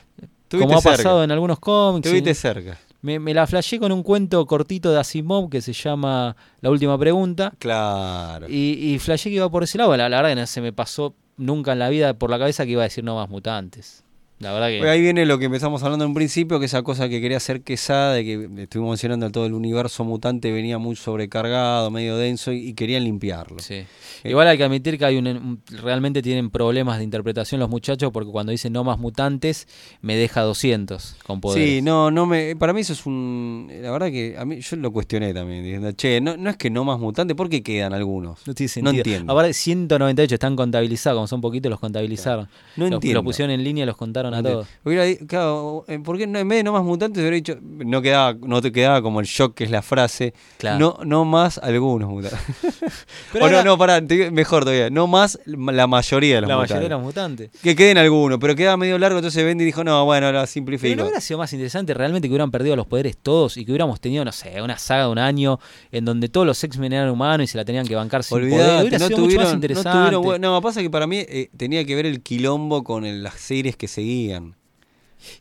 Como 0.49 0.77
ha 0.77 0.81
pasado 0.81 1.23
en 1.23 1.31
algunos 1.31 1.59
cómics. 1.59 2.05
Estuviste 2.07 2.33
cerca. 2.33 2.77
me, 3.01 3.19
me 3.19 3.33
la 3.33 3.47
flashé 3.47 3.79
con 3.79 3.91
un 3.91 4.03
cuento 4.03 4.45
cortito 4.45 4.91
de 4.91 4.99
Asimov 4.99 5.49
que 5.49 5.61
se 5.61 5.71
llama 5.73 6.35
La 6.61 6.69
última 6.69 6.97
pregunta. 6.97 7.53
Claro. 7.59 8.47
Y, 8.49 8.73
y 8.93 8.99
flashé 8.99 9.29
que 9.29 9.35
iba 9.37 9.49
por 9.49 9.63
ese 9.63 9.77
lado. 9.77 9.95
La, 9.95 10.09
la 10.09 10.17
verdad 10.17 10.31
que 10.31 10.41
no 10.41 10.47
se 10.47 10.61
me 10.61 10.73
pasó 10.73 11.15
nunca 11.37 11.71
en 11.73 11.79
la 11.79 11.89
vida 11.89 12.13
por 12.15 12.29
la 12.29 12.37
cabeza 12.37 12.65
que 12.65 12.71
iba 12.71 12.81
a 12.81 12.85
decir 12.85 13.03
no 13.03 13.15
más 13.15 13.29
mutantes. 13.29 14.03
La 14.41 14.51
verdad 14.53 14.67
que. 14.69 14.79
Pues 14.79 14.89
ahí 14.89 15.01
viene 15.01 15.25
lo 15.25 15.39
que 15.39 15.45
empezamos 15.45 15.81
hablando 15.83 16.03
en 16.05 16.09
un 16.11 16.15
principio, 16.15 16.59
que 16.59 16.65
esa 16.65 16.81
cosa 16.83 17.07
que 17.07 17.21
quería 17.21 17.37
hacer 17.37 17.61
Quesada, 17.61 18.13
de 18.13 18.23
que 18.25 18.49
estuvimos 18.63 18.89
mencionando 18.91 19.29
todo 19.31 19.45
el 19.45 19.53
universo 19.53 20.03
mutante 20.03 20.51
venía 20.51 20.77
muy 20.79 20.95
sobrecargado, 20.95 21.89
medio 21.91 22.17
denso, 22.17 22.51
y, 22.51 22.67
y 22.69 22.73
querían 22.73 23.03
limpiarlo. 23.03 23.59
Sí. 23.59 23.83
Igual 24.23 24.47
hay 24.47 24.57
que 24.57 24.63
admitir 24.63 24.97
que 24.97 25.05
hay 25.05 25.17
un, 25.17 25.27
un- 25.27 25.61
realmente 25.81 26.21
tienen 26.21 26.49
problemas 26.49 26.97
de 26.97 27.03
interpretación 27.03 27.59
los 27.59 27.69
muchachos 27.69 28.11
porque 28.11 28.29
cuando 28.31 28.51
dicen 28.51 28.73
no 28.73 28.83
más 28.83 28.99
mutantes 28.99 29.67
me 30.01 30.15
deja 30.15 30.41
200 30.41 31.17
con 31.25 31.39
poderes. 31.41 31.67
Sí, 31.69 31.81
no, 31.81 32.11
no 32.11 32.25
me, 32.25 32.55
para 32.55 32.73
mí 32.73 32.81
eso 32.81 32.93
es 32.93 33.05
un, 33.05 33.67
la 33.81 33.91
verdad 33.91 34.07
que 34.11 34.35
a 34.37 34.45
mí 34.45 34.59
yo 34.61 34.75
lo 34.77 34.91
cuestioné 34.91 35.33
también, 35.33 35.63
diciendo, 35.63 35.91
che, 35.93 36.19
no, 36.21 36.35
no 36.37 36.49
es 36.49 36.57
que 36.57 36.69
no 36.69 36.83
más 36.83 36.99
mutante, 36.99 37.35
¿por 37.35 37.49
qué 37.49 37.61
quedan 37.63 37.93
algunos? 37.93 38.39
No 38.47 38.53
tiene 38.53 38.67
No 38.67 38.73
sentido. 38.73 38.91
entiendo. 38.97 39.33
Ahora 39.33 39.53
198 39.53 40.35
están 40.35 40.55
contabilizados, 40.55 41.17
como 41.17 41.27
son 41.27 41.41
poquitos 41.41 41.69
los 41.69 41.79
contabilizaron. 41.79 42.47
No 42.75 42.85
Los- 42.85 42.93
entiendo. 42.93 43.19
Los 43.19 43.23
pusieron 43.25 43.51
en 43.51 43.63
línea, 43.63 43.85
los 43.85 43.97
contaron 43.97 44.30
mataron 44.37 44.59
a 44.59 44.63
todos. 44.63 44.67
Hubiera 44.83 45.25
claro, 45.27 45.85
eh, 45.87 45.99
¿por 45.99 46.17
qué 46.17 46.27
no, 46.27 46.39
en 46.39 46.47
vez 46.47 46.59
de 46.59 46.63
no 46.63 46.71
más 46.73 46.83
mutantes 46.83 47.19
hubiera 47.21 47.35
dicho, 47.35 47.57
no 47.61 48.01
quedaba, 48.01 48.37
no 48.41 48.61
te 48.61 48.71
quedaba 48.71 49.01
como 49.01 49.19
el 49.19 49.25
shock 49.25 49.53
que 49.55 49.63
es 49.63 49.71
la 49.71 49.81
frase, 49.81 50.33
Claro. 50.57 50.79
no, 50.79 51.05
no 51.05 51.25
más 51.25 51.57
algunos 51.57 52.09
mutantes. 52.09 52.39
Pero 53.33 53.45
o 53.45 53.49
no, 53.49 53.63
no, 53.63 53.77
pará, 53.77 54.01
mejor 54.31 54.63
todavía, 54.63 54.89
no 54.89 55.07
más 55.07 55.39
la 55.45 55.87
mayoría 55.87 56.35
de 56.35 56.41
los 56.41 56.47
La 56.49 56.55
mutantes. 56.55 56.75
mayoría 56.75 56.89
de 56.89 56.95
los 56.95 57.03
mutantes. 57.03 57.49
Que 57.61 57.75
queden 57.75 57.97
algunos, 57.97 58.39
pero 58.39 58.55
quedaba 58.55 58.77
medio 58.77 58.97
largo, 58.97 59.19
entonces 59.19 59.43
Bendy 59.45 59.63
dijo, 59.65 59.83
no, 59.83 60.03
bueno, 60.05 60.27
Pero 60.27 60.45
simplifico. 60.47 60.95
no 60.97 61.03
hubiera 61.03 61.21
sido 61.21 61.37
más 61.37 61.51
interesante 61.53 61.93
realmente 61.93 62.27
que 62.27 62.31
hubieran 62.33 62.51
perdido 62.51 62.75
los 62.75 62.87
poderes 62.87 63.17
todos 63.17 63.57
y 63.57 63.65
que 63.65 63.71
hubiéramos 63.71 63.99
tenido, 64.01 64.25
no 64.25 64.31
sé, 64.31 64.61
una 64.61 64.77
saga 64.77 65.05
de 65.05 65.11
un 65.11 65.19
año 65.19 65.59
en 65.91 66.05
donde 66.05 66.29
todos 66.29 66.45
los 66.47 66.63
X-Men 66.63 66.93
eran 66.93 67.09
humanos 67.09 67.45
y 67.45 67.47
se 67.47 67.57
la 67.57 67.65
tenían 67.65 67.85
que 67.87 67.95
bancar 67.95 68.23
sin 68.23 68.37
poder. 68.37 68.51
Olvidate, 68.53 68.81
Hubiera 68.81 68.99
no 68.99 69.07
sido 69.07 69.17
mucho 69.19 69.23
tuvieron, 69.25 69.43
más 69.43 69.51
no 69.53 69.55
interesante. 69.57 70.15
tuvieron 70.15 70.41
no, 70.41 70.61
pasa 70.61 70.81
que 70.81 70.89
para 70.89 71.07
mí 71.07 71.17
eh, 71.19 71.49
tenía 71.55 71.85
que 71.85 71.95
ver 71.95 72.05
el 72.05 72.21
quilombo 72.21 72.83
con 72.83 73.05
el- 73.05 73.23
las 73.23 73.35
series 73.35 73.75
que 73.75 73.87
seguían. 73.87 74.20
again 74.25 74.60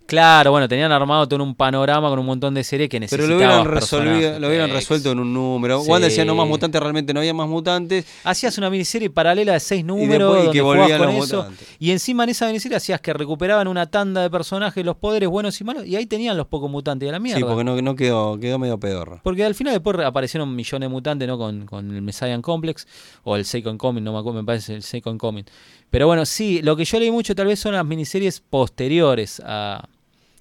Claro, 0.06 0.50
bueno, 0.50 0.68
tenían 0.68 0.90
armado 0.92 1.26
todo 1.28 1.42
un 1.42 1.54
panorama 1.54 2.08
con 2.08 2.18
un 2.18 2.26
montón 2.26 2.54
de 2.54 2.64
series 2.64 2.88
que 2.88 2.98
Pero 3.00 3.26
necesitaban. 3.26 3.30
lo 3.30 3.36
hubieran, 3.36 3.64
resolvido, 3.66 4.38
lo 4.38 4.48
hubieran 4.48 4.70
resuelto 4.70 5.12
en 5.12 5.20
un 5.20 5.32
número. 5.32 5.82
Sí. 5.82 5.90
Wanda 5.90 6.08
decía 6.08 6.24
no 6.24 6.34
más 6.34 6.48
mutantes, 6.48 6.80
realmente 6.80 7.14
no 7.14 7.20
había 7.20 7.32
más 7.34 7.48
mutantes. 7.48 8.06
Hacías 8.24 8.56
una 8.58 8.70
miniserie 8.70 9.10
paralela 9.10 9.52
de 9.52 9.60
seis 9.60 9.84
números 9.84 10.34
después- 10.34 10.48
y 10.48 10.52
que 10.52 10.60
volvían 10.62 10.98
con 10.98 11.14
los 11.16 11.26
eso. 11.26 11.36
mutantes. 11.38 11.68
Y 11.78 11.90
encima 11.92 12.24
en 12.24 12.30
esa 12.30 12.46
miniserie 12.46 12.76
hacías 12.76 13.00
que 13.00 13.12
recuperaban 13.12 13.68
una 13.68 13.86
tanda 13.86 14.22
de 14.22 14.30
personajes, 14.30 14.84
los 14.84 14.96
poderes 14.96 15.28
buenos 15.28 15.60
y 15.60 15.64
malos, 15.64 15.86
y 15.86 15.96
ahí 15.96 16.06
tenían 16.06 16.36
los 16.36 16.46
pocos 16.46 16.70
mutantes 16.70 17.06
de 17.06 17.12
la 17.12 17.18
mierda. 17.18 17.38
Sí, 17.38 17.44
porque 17.44 17.64
no, 17.64 17.80
no 17.80 17.94
quedó, 17.96 18.38
quedó 18.38 18.58
medio 18.58 18.78
pedorro. 18.78 19.20
Porque 19.22 19.44
al 19.44 19.54
final 19.54 19.72
después 19.74 19.96
aparecieron 20.00 20.54
millones 20.54 20.88
de 20.88 20.92
mutantes, 20.92 21.28
¿no? 21.28 21.38
Con, 21.38 21.66
con 21.66 21.94
el 21.94 22.02
Messiah 22.02 22.40
Complex 22.40 22.86
o 23.24 23.36
el 23.36 23.44
Second 23.44 23.78
Coming, 23.78 24.02
no 24.02 24.12
me 24.12 24.18
acuerdo, 24.18 24.40
me 24.40 24.44
parece 24.46 24.74
el 24.74 24.82
Second 24.82 25.18
Coming. 25.20 25.44
Pero 25.90 26.06
bueno, 26.06 26.24
sí, 26.24 26.60
lo 26.62 26.76
que 26.76 26.84
yo 26.84 27.00
leí 27.00 27.10
mucho 27.10 27.34
tal 27.34 27.46
vez 27.48 27.58
son 27.58 27.72
las 27.74 27.84
miniseries 27.84 28.40
posteriores 28.40 29.42
a 29.44 29.69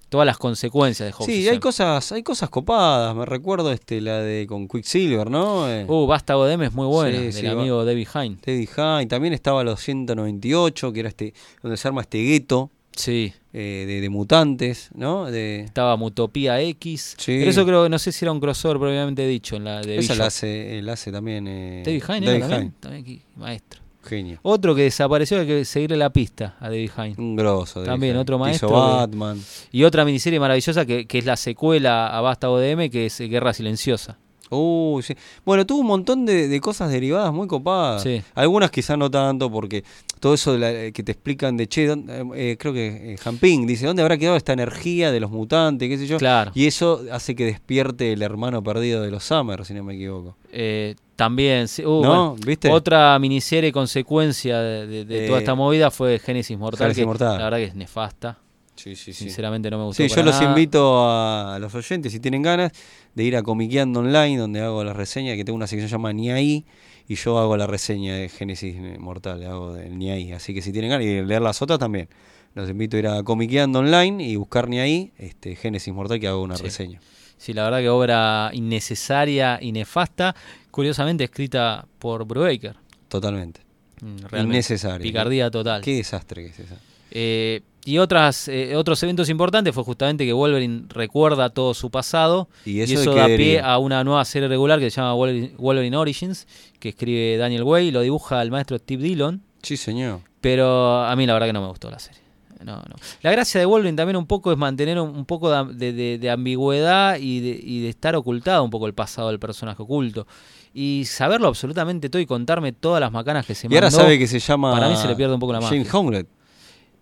todas 0.09 0.25
las 0.25 0.37
consecuencias 0.37 1.07
de 1.07 1.13
House 1.13 1.25
Sí, 1.27 1.47
hay 1.47 1.59
cosas, 1.59 2.11
hay 2.11 2.23
cosas 2.23 2.49
copadas. 2.49 3.15
Me 3.15 3.25
recuerdo 3.25 3.71
este, 3.71 4.01
la 4.01 4.19
de 4.19 4.47
con 4.47 4.67
Quicksilver, 4.67 5.29
¿no? 5.29 5.69
Eh, 5.69 5.85
Uh, 5.87 6.07
Vástago 6.07 6.45
de 6.45 6.53
M 6.53 6.65
es 6.65 6.73
muy 6.73 6.87
buena, 6.87 7.17
Sí, 7.17 7.23
del 7.25 7.33
sí, 7.33 7.47
amigo 7.47 7.85
David 7.85 8.07
Hine. 8.15 8.37
Teddy 8.41 8.67
Hine. 8.75 9.05
También 9.07 9.33
estaba 9.33 9.63
los 9.63 9.79
198, 9.81 10.91
que 10.93 10.99
era 10.99 11.09
este, 11.09 11.33
donde 11.61 11.77
se 11.77 11.87
arma 11.87 12.01
este 12.01 12.23
gueto 12.23 12.71
Sí, 12.95 13.31
eh, 13.53 13.85
de, 13.87 14.01
de 14.01 14.09
mutantes, 14.09 14.89
¿no? 14.93 15.31
De, 15.31 15.61
estaba 15.61 15.95
Mutopía 15.95 16.59
X. 16.59 17.15
Sí. 17.17 17.37
Pero 17.39 17.51
eso 17.51 17.65
creo 17.65 17.83
que 17.83 17.89
no 17.89 17.97
sé 17.97 18.11
si 18.11 18.25
era 18.25 18.31
un 18.33 18.41
crossover 18.41 18.77
propiamente 18.77 19.25
dicho 19.25 19.55
en 19.55 19.63
la 19.63 19.81
de 19.81 19.99
esa 19.99 20.15
la 20.15 20.25
hace, 20.25 20.81
la 20.81 20.93
hace 20.93 21.09
también. 21.11 21.47
Eh, 21.47 21.83
David 21.85 22.03
Hine, 22.09 22.25
David 22.25 22.37
¿era 22.39 22.47
también? 22.49 22.73
También 22.79 23.03
aquí, 23.03 23.21
maestro. 23.37 23.79
Genio. 24.03 24.39
Otro 24.43 24.73
que 24.75 24.83
desapareció, 24.83 25.39
hay 25.39 25.47
que 25.47 25.65
seguirle 25.65 25.97
la 25.97 26.09
pista 26.09 26.55
a 26.59 26.69
David 26.69 26.91
Hine. 26.97 27.15
Un 27.17 27.35
grosso. 27.35 27.79
David 27.81 27.91
También, 27.91 28.11
Hine. 28.13 28.21
otro 28.21 28.39
maestro 28.39 28.69
Hizo 28.69 28.75
que- 28.75 28.81
Batman. 28.97 29.41
Y 29.71 29.83
otra 29.83 30.05
miniserie 30.05 30.39
maravillosa 30.39 30.85
que, 30.85 31.05
que 31.05 31.17
es 31.19 31.25
la 31.25 31.35
secuela 31.35 32.07
a 32.07 32.21
Vástago 32.21 32.57
de 32.59 32.71
M, 32.71 32.89
que 32.89 33.05
es 33.07 33.19
Guerra 33.19 33.53
Silenciosa. 33.53 34.17
Uy, 34.51 35.03
sí. 35.03 35.13
Bueno, 35.45 35.63
tuvo 35.63 35.81
un 35.81 35.85
montón 35.87 36.25
de, 36.25 36.47
de 36.47 36.59
cosas 36.59 36.89
derivadas 36.91 37.31
muy 37.31 37.45
copadas. 37.47 38.01
Sí. 38.01 38.23
Algunas 38.33 38.71
quizás 38.71 38.97
no 38.97 39.11
tanto, 39.11 39.51
porque 39.51 39.83
todo 40.19 40.33
eso 40.33 40.53
de 40.53 40.57
la- 40.59 40.71
eh, 40.71 40.91
que 40.91 41.03
te 41.03 41.11
explican 41.11 41.55
de 41.55 41.67
che, 41.67 41.85
¿dónde- 41.85 42.25
eh, 42.35 42.57
creo 42.57 42.73
que 42.73 43.13
eh, 43.13 43.17
Jamping 43.17 43.67
dice, 43.67 43.85
¿dónde 43.85 44.01
habrá 44.01 44.17
quedado 44.17 44.37
esta 44.37 44.53
energía 44.53 45.11
de 45.11 45.19
los 45.19 45.29
mutantes? 45.29 45.87
¿Qué 45.87 45.99
sé 45.99 46.07
yo? 46.07 46.17
Claro. 46.17 46.51
Y 46.55 46.65
eso 46.65 47.01
hace 47.11 47.35
que 47.35 47.45
despierte 47.45 48.11
el 48.11 48.23
hermano 48.23 48.63
perdido 48.63 49.03
de 49.03 49.11
los 49.11 49.23
Summers, 49.23 49.67
si 49.67 49.75
no 49.75 49.83
me 49.83 49.93
equivoco. 49.93 50.35
Eh, 50.51 50.95
también, 51.19 51.67
sí, 51.67 51.83
uh, 51.83 51.89
¿No? 51.89 51.97
bueno, 51.99 52.35
¿Viste? 52.45 52.69
otra 52.71 53.19
miniserie 53.19 53.73
consecuencia 53.73 54.57
de, 54.61 54.87
de- 54.87 55.03
de 55.05 55.25
toda 55.27 55.39
Eh, 55.39 55.41
esta 55.41 55.53
movida 55.53 55.91
fue 55.91 56.17
Génesis 56.17 56.57
Mortal, 56.57 56.79
Génesis 56.87 57.01
que 57.01 57.05
Mortal. 57.05 57.37
la 57.37 57.43
verdad 57.43 57.57
que 57.57 57.63
es 57.65 57.75
nefasta. 57.75 58.37
Sí, 58.75 58.95
sí, 58.95 59.11
sí. 59.11 59.25
Sinceramente 59.25 59.69
no 59.69 59.77
me 59.77 59.83
gustó. 59.83 60.01
Sí, 60.01 60.07
yo 60.07 60.23
los 60.23 60.41
invito 60.41 61.09
a, 61.09 61.57
los 61.59 61.75
oyentes, 61.75 62.13
si 62.13 62.21
tienen 62.21 62.41
ganas, 62.41 62.71
de 63.13 63.23
ir 63.25 63.35
a 63.35 63.43
Comiqueando 63.43 63.99
Online, 63.99 64.37
donde 64.37 64.61
hago 64.61 64.81
la 64.85 64.93
reseña, 64.93 65.35
que 65.35 65.43
tengo 65.43 65.57
una 65.57 65.67
sección 65.67 65.89
llamada 65.89 66.13
Ni 66.13 66.31
ahí, 66.31 66.63
y 67.05 67.15
yo 67.15 67.37
hago 67.39 67.57
la 67.57 67.67
reseña 67.67 68.15
de 68.15 68.29
Génesis 68.29 68.77
Mortal, 68.97 69.43
hago 69.45 69.73
del 69.73 69.97
Ni 69.97 70.09
ahí. 70.11 70.31
Así 70.31 70.53
que 70.53 70.61
si 70.61 70.71
tienen 70.71 70.91
ganas, 70.91 71.05
y 71.05 71.21
leer 71.21 71.41
las 71.41 71.61
otras 71.61 71.77
también. 71.79 72.07
Los 72.55 72.69
invito 72.69 72.95
a 72.95 72.99
ir 72.99 73.07
a 73.07 73.21
Comiqueando 73.23 73.79
Online 73.79 74.23
y 74.23 74.37
buscar 74.37 74.69
Ni 74.69 74.79
ahí, 74.79 75.11
este, 75.17 75.57
Génesis 75.57 75.93
Mortal, 75.93 76.17
que 76.21 76.27
hago 76.29 76.41
una 76.41 76.55
Sí. 76.55 76.63
reseña. 76.63 77.01
Sí, 77.39 77.53
la 77.53 77.63
verdad 77.63 77.79
que 77.79 77.89
obra 77.89 78.51
innecesaria 78.53 79.57
y 79.61 79.71
nefasta, 79.71 80.35
curiosamente 80.71 81.23
escrita 81.23 81.85
por 81.97 82.25
Brubaker. 82.25 82.75
Totalmente. 83.07 83.61
Mm, 84.01 84.17
Realmente. 84.27 84.57
Innecesario. 84.57 85.01
Picardía 85.03 85.49
total. 85.49 85.81
Qué 85.81 85.95
desastre 85.95 86.43
que 86.43 86.49
es 86.49 86.59
esa. 86.59 86.75
Eh, 87.11 87.61
y 87.85 87.97
otras, 87.97 88.47
eh, 88.49 88.75
otros 88.75 89.01
eventos 89.03 89.29
importantes 89.29 89.73
fue 89.73 89.83
justamente 89.83 90.25
que 90.25 90.33
Wolverine 90.33 90.83
recuerda 90.89 91.49
todo 91.49 91.73
su 91.73 91.89
pasado 91.89 92.49
Y 92.65 92.79
y 92.79 92.81
eso, 92.81 93.15
da 93.15 93.25
pie 93.25 93.37
deriva. 93.37 93.73
a 93.73 93.77
una 93.79 94.03
nueva 94.03 94.23
serie 94.25 94.47
regular 94.47 94.79
que 94.79 94.91
se 94.91 94.97
llama 94.97 95.13
Wolverine, 95.13 95.53
Wolverine 95.57 95.95
Origins, 95.97 96.45
que 96.79 96.89
escribe 96.89 97.37
Daniel 97.37 97.63
Way 97.63 97.87
y 97.87 97.91
lo 97.91 98.01
dibuja 98.01 98.41
el 98.41 98.51
maestro 98.51 98.77
Steve 98.77 99.01
Dillon, 99.01 99.41
Sí, 99.63 99.75
señor. 99.77 100.19
pero 100.41 101.03
a 101.03 101.15
mí 101.15 101.25
la 101.25 101.33
verdad 101.33 101.47
que 101.47 101.53
no 101.53 101.61
me 101.61 101.67
gustó 101.69 101.89
la 101.89 101.99
serie. 101.99 102.21
No, 102.63 102.75
no. 102.75 102.95
La 103.21 103.31
gracia 103.31 103.59
de 103.59 103.65
Wolverine 103.65 103.95
también 103.95 104.17
un 104.17 104.25
poco 104.27 104.51
es 104.51 104.57
mantener 104.57 104.99
un, 104.99 105.09
un 105.09 105.25
poco 105.25 105.49
de, 105.49 105.73
de- 105.73 105.93
de- 105.93 106.17
de 106.17 106.29
ambigüedad 106.29 107.17
y 107.17 107.39
de, 107.39 107.59
y 107.63 107.81
de 107.81 107.89
estar 107.89 108.15
ocultado 108.15 108.63
un 108.63 108.69
poco 108.69 108.85
el 108.87 108.93
pasado 108.93 109.29
del 109.29 109.39
personaje 109.39 109.81
oculto. 109.81 110.27
Y 110.73 111.03
saberlo 111.05 111.47
absolutamente 111.47 112.09
todo 112.09 112.21
y 112.21 112.25
contarme 112.25 112.73
todas 112.73 112.99
las 113.01 113.11
macanas 113.11 113.45
que 113.45 113.55
se 113.55 113.67
Y 113.67 113.73
ahora 113.75 113.87
mandó. 113.87 114.01
sabe 114.01 114.19
que 114.19 114.27
se 114.27 114.39
llama. 114.39 114.71
para 114.73 114.89
mí 114.89 114.95
se 114.97 115.07
le 115.07 115.15
pierde 115.15 115.33
un 115.33 115.39
poco 115.39 115.53
la. 115.53 115.59
Honglet, 115.59 116.27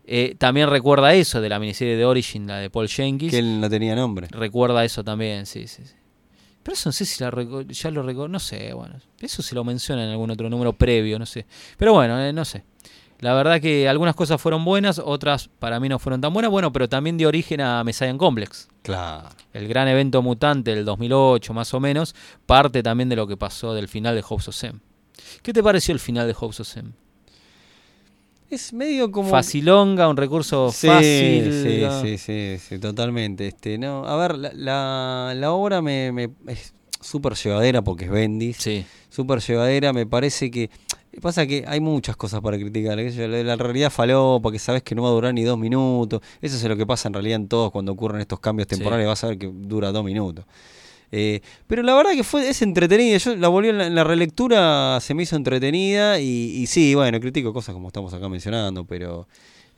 Eh, 0.05 0.35
también 0.37 0.69
recuerda 0.69 1.13
eso 1.13 1.41
de 1.41 1.49
la 1.49 1.59
miniserie 1.59 1.97
de 1.97 2.05
Origin, 2.05 2.47
la 2.47 2.57
de 2.59 2.69
Paul 2.69 2.87
Jenkins. 2.87 3.31
que 3.31 3.39
él 3.39 3.59
no 3.59 3.69
tenía 3.69 3.95
nombre. 3.95 4.27
Recuerda 4.31 4.85
eso 4.85 5.03
también, 5.03 5.45
sí, 5.45 5.67
sí, 5.67 5.81
sí. 5.85 5.93
Pero 6.63 6.73
eso 6.75 6.89
no 6.89 6.93
sé 6.93 7.05
si 7.05 7.23
la 7.23 7.31
ya 7.69 7.91
lo 7.91 8.03
recuerdo, 8.03 8.27
no 8.29 8.39
sé, 8.39 8.73
bueno. 8.73 8.95
Eso 9.19 9.41
se 9.41 9.55
lo 9.55 9.63
menciona 9.63 10.03
en 10.05 10.11
algún 10.11 10.29
otro 10.31 10.49
número 10.49 10.71
previo, 10.73 11.17
no 11.19 11.25
sé. 11.25 11.45
Pero 11.77 11.93
bueno, 11.93 12.21
eh, 12.21 12.31
no 12.31 12.45
sé. 12.45 12.63
La 13.19 13.33
verdad 13.33 13.59
que 13.59 13.89
algunas 13.89 14.13
cosas 14.15 14.39
fueron 14.39 14.63
buenas, 14.63 14.99
otras 15.03 15.49
para 15.59 15.79
mí 15.79 15.89
no 15.89 15.97
fueron 15.97 16.21
tan 16.21 16.31
buenas, 16.33 16.51
bueno, 16.51 16.71
pero 16.71 16.87
también 16.87 17.17
dio 17.17 17.27
origen 17.29 17.61
a 17.61 17.83
Messiah 17.83 18.15
Complex. 18.15 18.67
Claro. 18.83 19.29
El 19.53 19.67
gran 19.67 19.87
evento 19.87 20.21
mutante 20.21 20.75
del 20.75 20.85
2008 20.85 21.53
más 21.53 21.73
o 21.73 21.79
menos, 21.79 22.13
parte 22.45 22.83
también 22.83 23.09
de 23.09 23.15
lo 23.15 23.25
que 23.27 23.35
pasó 23.35 23.73
del 23.73 23.87
final 23.87 24.13
de 24.15 24.21
House 24.21 24.47
of 24.49 24.55
Sam. 24.55 24.81
¿Qué 25.41 25.51
te 25.51 25.63
pareció 25.63 25.93
el 25.93 25.99
final 25.99 26.27
de 26.27 26.33
House 26.35 26.59
of 26.59 26.67
Sam? 26.67 26.93
Es 28.49 28.71
medio 28.71 29.11
como. 29.11 29.29
Facilonga, 29.29 30.07
un 30.07 30.15
recurso 30.15 30.71
Sí, 30.71 30.87
fácil. 30.87 31.63
sí, 31.63 31.79
¿no? 31.81 32.01
sí, 32.01 32.17
sí, 32.17 32.57
sí, 32.59 32.79
totalmente. 32.79 33.47
Este, 33.47 33.77
no, 33.77 34.05
a 34.05 34.15
ver, 34.15 34.37
la, 34.37 34.51
la, 34.53 35.33
la 35.35 35.51
obra 35.51 35.81
me, 35.81 36.11
me- 36.13 36.29
es 36.47 36.73
súper 37.01 37.33
llevadera 37.33 37.81
porque 37.81 38.05
es 38.05 38.11
Bendis. 38.11 38.55
Sí. 38.57 38.85
Súper 39.09 39.39
llevadera, 39.41 39.91
me 39.91 40.05
parece 40.05 40.49
que. 40.49 40.69
Pasa 41.21 41.47
que 41.47 41.63
hay 41.67 41.79
muchas 41.79 42.15
cosas 42.15 42.41
para 42.41 42.57
criticar. 42.57 42.97
La, 42.97 43.55
realidad 43.55 43.89
faló 43.91 44.39
porque 44.41 44.59
sabes 44.59 44.83
que 44.83 44.93
no 44.93 45.03
va 45.03 45.09
a 45.09 45.11
durar 45.11 45.33
ni 45.33 45.43
dos 45.43 45.57
minutos. 45.57 46.21
Eso 46.41 46.55
es 46.57 46.63
lo 46.63 46.77
que 46.77 46.85
pasa 46.85 47.07
en 47.09 47.13
realidad 47.13 47.37
en 47.37 47.47
todos 47.47 47.71
cuando 47.71 47.91
ocurren 47.91 48.21
estos 48.21 48.39
cambios 48.39 48.67
Sí. 48.69 48.75
temporales. 48.75 49.07
Vas 49.07 49.23
a 49.23 49.27
ver 49.27 49.37
que 49.37 49.51
dura 49.51 49.91
dos 49.91 50.03
minutos. 50.05 50.45
Eh, 51.11 51.41
pero 51.67 51.83
la 51.83 51.95
verdad 51.95 52.11
que 52.11 52.23
fue 52.23 52.47
es 52.49 52.61
entretenida. 52.61 53.17
Yo 53.17 53.35
la 53.35 53.47
volví 53.47 53.69
en 53.69 53.77
la, 53.77 53.87
en 53.87 53.95
la 53.95 54.03
relectura, 54.03 54.99
se 55.01 55.13
me 55.13 55.23
hizo 55.23 55.35
entretenida. 55.35 56.19
Y, 56.19 56.25
y 56.57 56.67
sí, 56.67 56.93
bueno, 56.95 57.19
critico 57.19 57.53
cosas 57.53 57.73
como 57.73 57.87
estamos 57.87 58.13
acá 58.13 58.29
mencionando, 58.29 58.85
pero. 58.85 59.27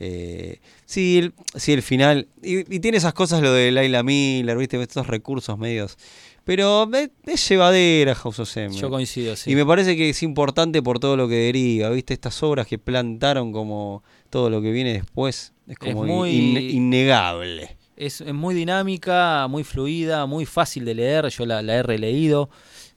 Eh, 0.02 0.60
sí, 0.86 1.18
el, 1.18 1.34
sí, 1.56 1.74
el 1.74 1.82
final. 1.82 2.28
Y, 2.42 2.60
y 2.74 2.80
tiene 2.80 2.98
esas 2.98 3.14
cosas 3.14 3.42
lo 3.42 3.52
de 3.54 3.72
Laila 3.72 4.02
Miller, 4.02 4.58
¿viste? 4.58 4.82
Estos 4.82 5.08
recursos 5.08 5.58
medios. 5.58 5.98
Pero 6.46 6.90
es, 7.26 7.50
llevadera 7.50 8.16
House 8.16 8.40
of 8.40 8.58
M. 8.58 8.76
Yo 8.76 8.90
coincido, 8.90 9.36
sí. 9.36 9.52
Y 9.52 9.56
me 9.56 9.66
parece 9.66 9.96
que 9.96 10.10
es 10.10 10.24
importante 10.24 10.82
por 10.82 11.00
todo 11.00 11.16
lo 11.18 11.28
que 11.28 11.36
deriva, 11.36 11.90
¿viste? 11.90 12.14
Estas 12.14 12.42
obras 12.44 12.66
que 12.68 12.78
plantaron 12.80 13.52
como 13.52 14.04
todo 14.30 14.50
lo 14.50 14.62
que 14.62 14.72
viene 14.72 14.94
después. 14.94 15.54
Es 15.68 15.78
como 15.78 16.04
muy- 16.06 16.32
in- 16.32 16.58
innegable. 16.78 17.78
Es, 17.96 18.22
es 18.22 18.34
muy 18.34 18.56
dinámica, 18.56 19.48
muy 19.50 19.64
fluida, 19.64 20.26
muy 20.26 20.46
fácil 20.46 20.86
de 20.86 20.96
leer. 20.96 21.28
Yo 21.30 21.46
la, 21.46 21.62
la 21.62 21.76
he 21.76 21.84
releído, 21.84 22.50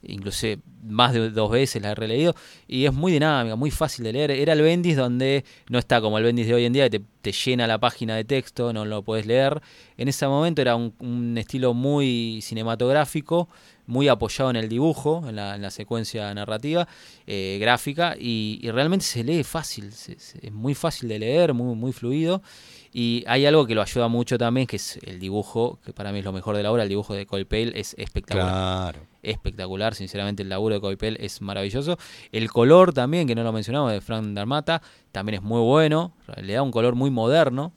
inclusive 0.03 0.62
más 0.82 1.12
de 1.12 1.30
dos 1.30 1.50
veces 1.50 1.80
la 1.82 1.92
he 1.92 1.94
releído. 1.94 2.34
Y 2.66 2.86
es 2.86 2.92
muy 2.92 3.12
dinámica, 3.12 3.57
muy 3.57 3.70
fácil 3.70 4.05
de 4.05 4.12
leer. 4.12 4.30
Era 4.30 4.53
el 4.53 4.62
Bendis 4.62 4.96
donde 4.96 5.44
no 5.68 5.78
está 5.78 6.00
como 6.00 6.18
el 6.18 6.24
Bendis 6.24 6.46
de 6.46 6.55
hoy 6.55 6.64
en 6.64 6.72
día, 6.72 6.90
que 6.90 7.00
te, 7.20 7.32
llena 7.32 7.66
la 7.66 7.78
página 7.78 8.16
de 8.16 8.24
texto, 8.24 8.72
no 8.72 8.84
lo 8.84 9.03
puedes 9.03 9.26
leer. 9.26 9.61
En 9.96 10.09
ese 10.09 10.26
momento 10.26 10.61
era 10.61 10.76
un, 10.76 11.36
estilo 11.38 11.74
muy 11.74 12.40
cinematográfico, 12.42 13.48
muy 13.86 14.09
apoyado 14.09 14.50
en 14.50 14.57
el 14.57 14.68
dibujo, 14.68 15.24
en 15.28 15.36
la, 15.36 15.55
en 15.55 15.62
la 15.62 15.70
secuencia 15.70 16.32
narrativa, 16.34 16.88
eh, 17.26 17.59
gráfica, 17.61 18.16
y, 18.18 18.61
realmente 18.70 19.05
se 19.05 19.22
lee 19.22 19.44
fácil, 19.44 19.86
es 19.86 20.53
muy 20.53 20.74
fácil 20.74 21.09
de 21.09 21.18
leer, 21.18 21.55
muy, 21.55 21.74
muy 21.76 21.92
fluido. 21.92 22.42
Y 22.94 23.24
hay 23.26 23.46
algo 23.46 23.66
que 23.66 23.74
lo 23.74 23.80
ayuda 23.80 24.09
mucho 24.09 24.36
también, 24.36 24.66
que 24.66 24.76
es 24.76 24.98
el 25.03 25.18
dibujo, 25.18 25.78
que 25.84 25.92
para 25.92 26.12
mí 26.12 26.18
es 26.18 26.24
lo 26.24 26.32
mejor 26.32 26.57
de 26.57 26.62
la 26.62 26.70
obra, 26.70 26.82
el 26.82 26.88
dibujo 26.88 27.14
de 27.14 27.24
Coipel 27.24 27.72
es 27.74 27.94
espectacular. 27.96 28.94
Claro. 28.94 29.12
Espectacular, 29.23 29.95
sinceramente 29.95 30.43
el 30.43 30.49
laburo 30.49 30.75
de 30.75 30.81
Coipel 30.81 31.16
es 31.20 31.41
maravilloso. 31.41 31.97
El 32.33 32.51
color 32.51 32.93
también, 32.93 33.27
que 33.29 33.35
no 33.35 33.45
lo 33.45 33.53
mencionamos, 33.53 33.93
de 33.93 34.01
Frank 34.01 34.27
Darmata, 34.35 34.83
también 35.12 35.37
es 35.37 35.43
muy 35.43 35.61
bueno, 35.61 36.12
le 36.37 36.55
da 36.55 36.62
un 36.62 36.73
color 36.73 36.95
muy 36.95 37.11
moderno. 37.11 37.73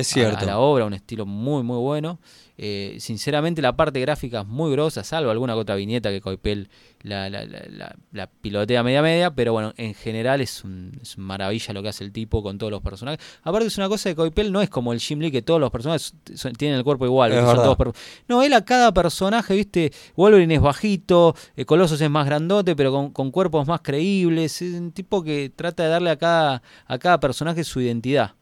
Es 0.00 0.08
cierto. 0.08 0.38
A, 0.44 0.46
la 0.46 0.58
obra, 0.58 0.84
un 0.84 0.94
estilo 0.94 1.24
muy, 1.26 1.62
muy 1.62 1.78
bueno. 1.78 2.18
Eh, 2.56 2.96
sinceramente, 3.00 3.60
la 3.62 3.74
parte 3.76 3.98
gráfica 4.00 4.42
es 4.42 4.46
muy 4.46 4.70
grosa, 4.70 5.02
salvo 5.02 5.30
alguna 5.32 5.56
otra 5.56 5.74
viñeta 5.74 6.10
que 6.10 6.20
Coipel 6.20 6.68
la, 7.02 7.28
la, 7.28 7.44
la, 7.44 7.64
la- 7.68 7.96
la 8.12 8.26
pilotea 8.28 8.82
media 8.84 9.02
media, 9.02 9.34
pero 9.34 9.52
bueno, 9.52 9.72
en 9.76 9.92
general 9.94 10.40
es, 10.40 10.62
un, 10.62 10.92
es 11.02 11.18
maravilla 11.18 11.72
lo 11.74 11.82
que 11.82 11.88
hace 11.88 12.04
el 12.04 12.12
tipo 12.12 12.42
con 12.44 12.56
todos 12.58 12.70
los 12.70 12.80
personajes. 12.80 13.18
Aparte 13.42 13.66
es 13.66 13.76
una 13.76 13.88
cosa 13.88 14.08
de 14.08 14.14
Coipel 14.14 14.52
no 14.52 14.62
es 14.62 14.70
como 14.70 14.92
el 14.92 15.00
Jim 15.00 15.18
Lee 15.18 15.32
que 15.32 15.42
todos 15.42 15.58
los 15.60 15.70
personajes 15.72 16.14
son- 16.36 16.52
tienen 16.52 16.78
el 16.78 16.84
cuerpo 16.84 17.06
igual, 17.06 17.32
son 17.32 17.56
todos 17.74 17.94
No, 18.28 18.42
él 18.44 18.52
a 18.52 18.64
cada 18.64 18.92
personaje, 18.94 19.54
viste, 19.56 19.92
Wolverine 20.14 20.54
es 20.54 20.60
bajito, 20.60 21.34
eh, 21.56 21.64
Colossus 21.64 22.00
es 22.00 22.10
más 22.10 22.24
grandote, 22.26 22.76
pero 22.76 22.92
con, 22.92 23.10
con 23.10 23.32
cuerpos 23.32 23.66
más 23.66 23.80
creíbles, 23.80 24.62
es 24.62 24.74
un 24.74 24.92
tipo 24.92 25.24
que 25.24 25.50
trata 25.54 25.82
de 25.82 25.88
darle 25.88 26.10
a 26.10 26.16
cada, 26.16 26.62
a 26.86 26.98
cada 26.98 27.18
personaje 27.18 27.64
su 27.64 27.80
identidad, 27.80 28.34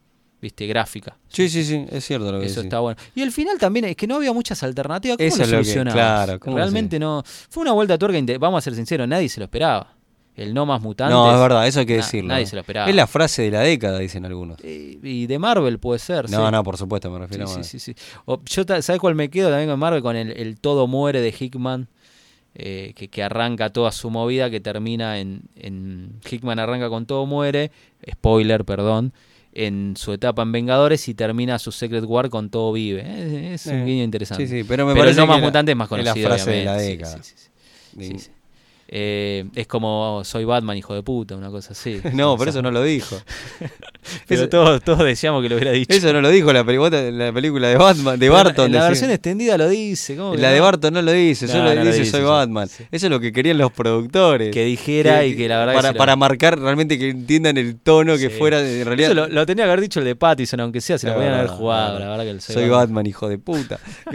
viste, 0.43 0.67
gráfica. 0.67 1.17
Sí, 1.29 1.49
sí, 1.49 1.63
sí, 1.63 1.85
es 1.89 2.05
cierto 2.05 2.31
lo 2.31 2.39
que 2.39 2.45
Eso 2.45 2.57
decís. 2.61 2.65
está 2.65 2.79
bueno. 2.81 2.99
Y 3.15 3.21
el 3.23 3.31
final 3.31 3.57
también 3.57 3.85
es 3.85 3.95
que 3.95 4.05
no 4.05 4.17
había 4.17 4.31
muchas 4.33 4.61
alternativas. 4.61 5.17
¿Cómo 5.17 5.27
Eso 5.27 5.37
lo 5.39 5.43
es 5.45 5.49
lo 5.51 5.57
que- 5.57 5.63
solucionabas? 5.63 5.93
claro, 6.25 6.39
¿cómo 6.39 6.57
Realmente 6.57 6.99
no. 6.99 7.23
Fue 7.49 7.61
una 7.61 7.71
vuelta 7.71 7.95
a 7.95 7.97
tuerca. 7.97 8.17
inte- 8.19 8.37
Vamos 8.37 8.59
a 8.59 8.61
ser 8.61 8.75
sinceros, 8.75 9.07
nadie 9.07 9.27
se 9.29 9.39
lo 9.39 9.45
esperaba. 9.45 9.95
El 10.35 10.53
no 10.55 10.65
más 10.65 10.81
mutantes. 10.81 11.13
No, 11.15 11.31
es 11.31 11.39
verdad, 11.39 11.67
eso 11.67 11.79
hay 11.79 11.85
que 11.85 11.95
decirlo. 11.97 12.29
Nadie 12.29 12.47
se 12.47 12.55
lo 12.55 12.61
esperaba. 12.61 12.89
Es 12.89 12.95
la 12.95 13.05
frase 13.05 13.43
de 13.43 13.51
la 13.51 13.59
década, 13.61 13.99
dicen 13.99 14.25
algunos. 14.25 14.57
Eh, 14.63 14.97
y 15.03 15.27
de 15.27 15.37
Marvel 15.39 15.77
puede 15.79 15.99
ser. 15.99 16.27
No, 16.31 16.45
sí. 16.47 16.51
no, 16.51 16.63
por 16.63 16.75
supuesto, 16.77 17.09
me 17.11 17.17
Sí, 17.17 17.21
refiero 17.21 17.47
sí, 17.47 17.59
a... 17.59 17.63
sí, 17.63 17.79
sí. 17.79 17.95
O- 18.25 18.41
yo, 18.43 18.65
ta- 18.65 18.81
¿sabes 18.81 18.99
cuál 18.99 19.13
me 19.15 19.29
quedo 19.29 19.49
también 19.49 19.69
con 19.69 19.79
Marvel? 19.79 20.01
Con 20.01 20.15
el, 20.15 20.31
el 20.31 20.59
todo 20.59 20.87
muere 20.87 21.21
de 21.21 21.33
Hickman. 21.39 21.87
eh, 22.55 22.93
que, 22.95 23.07
que 23.09 23.23
arranca 23.23 23.71
toda 23.71 23.91
su 23.91 24.09
movida, 24.11 24.49
que 24.51 24.59
termina 24.59 25.19
en, 25.19 25.41
en. 25.55 26.19
Hickman 26.29 26.57
arranca 26.59 26.89
con 26.89 27.05
todo 27.05 27.25
muere. 27.27 27.71
Spoiler, 28.11 28.63
perdón. 28.65 29.13
En 29.55 29.95
su 29.97 30.11
etapa 30.13 30.41
en 30.41 30.51
Vengadores 30.51 31.07
y 31.07 31.13
termina 31.13 31.59
su 31.59 31.71
Secret 31.71 32.03
War 32.05 32.29
con 32.29 32.49
todo 32.49 32.73
vive. 32.73 33.03
Eh, 33.05 33.53
Es, 33.53 33.67
un 33.67 33.73
Eh, 33.81 33.85
guiño 33.85 34.03
interesante. 34.03 34.47
Sí, 34.47 34.61
sí, 34.61 34.65
pero 34.67 34.85
me 34.85 34.93
Pero 34.93 35.03
el 35.03 35.07
parece 35.09 35.21
no 35.21 35.27
más 35.27 35.35
que 35.37 35.41
la- 35.41 35.47
mutante 35.47 35.71
es 35.71 35.77
más 35.77 35.85
es 35.87 35.91
la 35.91 35.97
conocido. 35.97 36.27
frase 36.29 36.51
de 36.51 36.65
la 36.65 36.75
década. 36.75 37.21
sí, 37.21 37.33
sí, 37.99 38.19
sí. 38.19 38.31
Eh, 38.95 39.45
es 39.55 39.65
como 39.65 40.21
soy 40.23 40.45
Batman, 40.45 40.77
hijo 40.77 40.93
de 40.93 41.01
puta, 41.01 41.35
una 41.35 41.49
cosa 41.49 41.71
así. 41.71 41.99
No, 42.13 42.37
por 42.37 42.47
eso 42.47 42.61
no 42.61 42.69
lo 42.69 42.83
dijo. 42.83 43.17
Pero 44.27 44.41
Eso- 44.41 44.49
todos, 44.49 44.83
todos 44.83 45.03
decíamos 45.03 45.41
que 45.41 45.49
lo 45.49 45.55
hubiera 45.55 45.71
dicho. 45.71 45.91
Eso 45.91 46.13
no 46.13 46.21
lo 46.21 46.29
dijo 46.29 46.53
la, 46.53 46.61
la 46.63 47.33
película 47.33 47.67
de 47.69 47.75
Batman, 47.75 48.19
de 48.19 48.29
Barton. 48.29 48.65
En 48.67 48.73
la 48.73 48.87
versión 48.87 49.09
extendida 49.09 49.57
lo 49.57 49.67
dice. 49.67 50.15
¿cómo 50.15 50.35
La 50.35 50.51
de? 50.51 50.59
Barton 50.59 50.93
no 50.93 51.01
lo 51.01 51.11
dice, 51.11 51.47
No, 51.47 51.53
solo 51.53 51.63
no 51.69 51.73
lo 51.75 51.85
dice 51.85 51.99
dice, 52.01 52.11
soy. 52.11 52.21
Batman. 52.21 52.67
Sí. 52.67 52.83
Eso 52.91 53.07
es 53.07 53.09
lo 53.09 53.19
que 53.19 53.31
querían 53.33 53.57
los 53.57 53.71
productores. 53.71 54.51
Que 54.53 54.63
dijera 54.65 55.25
y 55.25 55.35
que 55.35 55.47
la 55.47 55.57
verdad 55.57 55.71
que 55.73 55.77
para, 55.77 55.91
lo- 55.93 55.97
para 55.97 56.15
marcar 56.15 56.59
realmente 56.59 56.99
que 56.99 57.09
entiendan 57.09 57.57
el 57.57 57.77
tono 57.77 58.13
que 58.17 58.29
Sí. 58.29 58.37
fuera 58.37 58.59
en 58.59 58.85
realidad. 58.85 59.09
Eso 59.11 59.15
lo, 59.21 59.27
lo 59.27 59.45
tenía 59.47 59.63
que 59.65 59.71
haber 59.71 59.81
dicho 59.81 59.99
el 60.01 60.05
de 60.05 60.15
Pattison, 60.15 60.59
aunque 60.59 60.81
sea, 60.81 60.99
se 60.99 61.07
lo 61.07 61.13
Es 61.13 61.17
podían 61.17 61.33
haber 61.33 61.47
jugado. 61.47 61.97
La 61.97 62.09
verdad 62.09 62.25
que 62.25 62.29
el 62.29 62.41
Soy 62.41 62.69
Batman, 62.69 63.07
hijo 63.07 63.27
de 63.27 63.39
puta. 63.39 63.79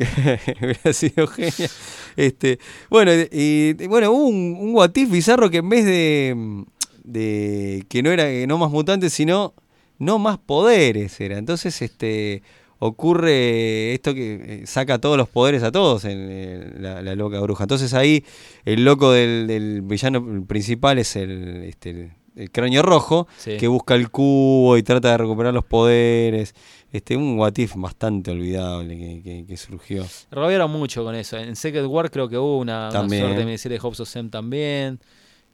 Hubiera 0.62 0.92
sido 0.92 1.26
genial. 1.26 1.70
Este, 2.18 2.58
bueno, 2.90 3.12
y 3.30 3.74
bueno, 3.86 4.10
hubo 4.10 4.24
un, 4.26 4.56
un 4.60 4.74
what 4.74 4.90
if 4.96 5.08
bizarro 5.10 5.50
que 5.50 5.58
en 5.58 5.68
vez 5.68 5.84
de, 5.84 6.64
de 7.04 7.84
que 7.88 8.02
no 8.02 8.10
era 8.10 8.24
que 8.24 8.46
no 8.48 8.58
más 8.58 8.70
mutantes, 8.72 9.12
sino 9.12 9.54
no 9.98 10.18
más 10.18 10.38
poderes 10.38 11.20
era. 11.20 11.38
Entonces, 11.38 11.80
este 11.80 12.42
ocurre 12.80 13.92
esto 13.94 14.14
que 14.14 14.34
eh, 14.62 14.66
saca 14.66 14.98
todos 14.98 15.16
los 15.16 15.28
poderes 15.28 15.62
a 15.62 15.70
todos 15.72 16.04
en 16.04 16.18
eh, 16.30 16.72
la, 16.78 17.02
la 17.02 17.14
loca 17.14 17.40
bruja. 17.40 17.64
Entonces 17.64 17.94
ahí 17.94 18.24
el 18.64 18.84
loco 18.84 19.12
del, 19.12 19.46
del 19.46 19.82
villano 19.82 20.44
principal 20.46 20.98
es 20.98 21.16
el, 21.16 21.64
este, 21.64 21.90
el, 21.90 22.10
el 22.36 22.50
cráneo 22.50 22.82
rojo 22.82 23.26
Sí. 23.36 23.56
que 23.58 23.66
busca 23.68 23.94
el 23.94 24.10
cubo 24.10 24.76
y 24.76 24.82
trata 24.82 25.10
de 25.10 25.18
recuperar 25.18 25.52
los 25.54 25.64
poderes. 25.64 26.54
Este, 26.92 27.16
un 27.16 27.38
what 27.38 27.52
if 27.58 27.74
bastante 27.76 28.30
olvidable 28.30 28.96
que, 28.96 29.22
que- 29.22 29.44
que 29.46 29.56
surgió. 29.56 30.06
Robaron 30.30 30.70
mucho 30.70 31.04
con 31.04 31.14
eso. 31.14 31.36
En 31.36 31.54
Secret 31.54 31.84
War 31.86 32.10
creo 32.10 32.28
que 32.28 32.38
hubo 32.38 32.58
una, 32.58 32.90
suerte 33.08 33.38
de 33.40 33.44
miniserie 33.44 33.78
de 33.78 33.80
Hobbs 33.80 34.00
of 34.00 34.08
Sam 34.08 34.30
también. 34.30 34.98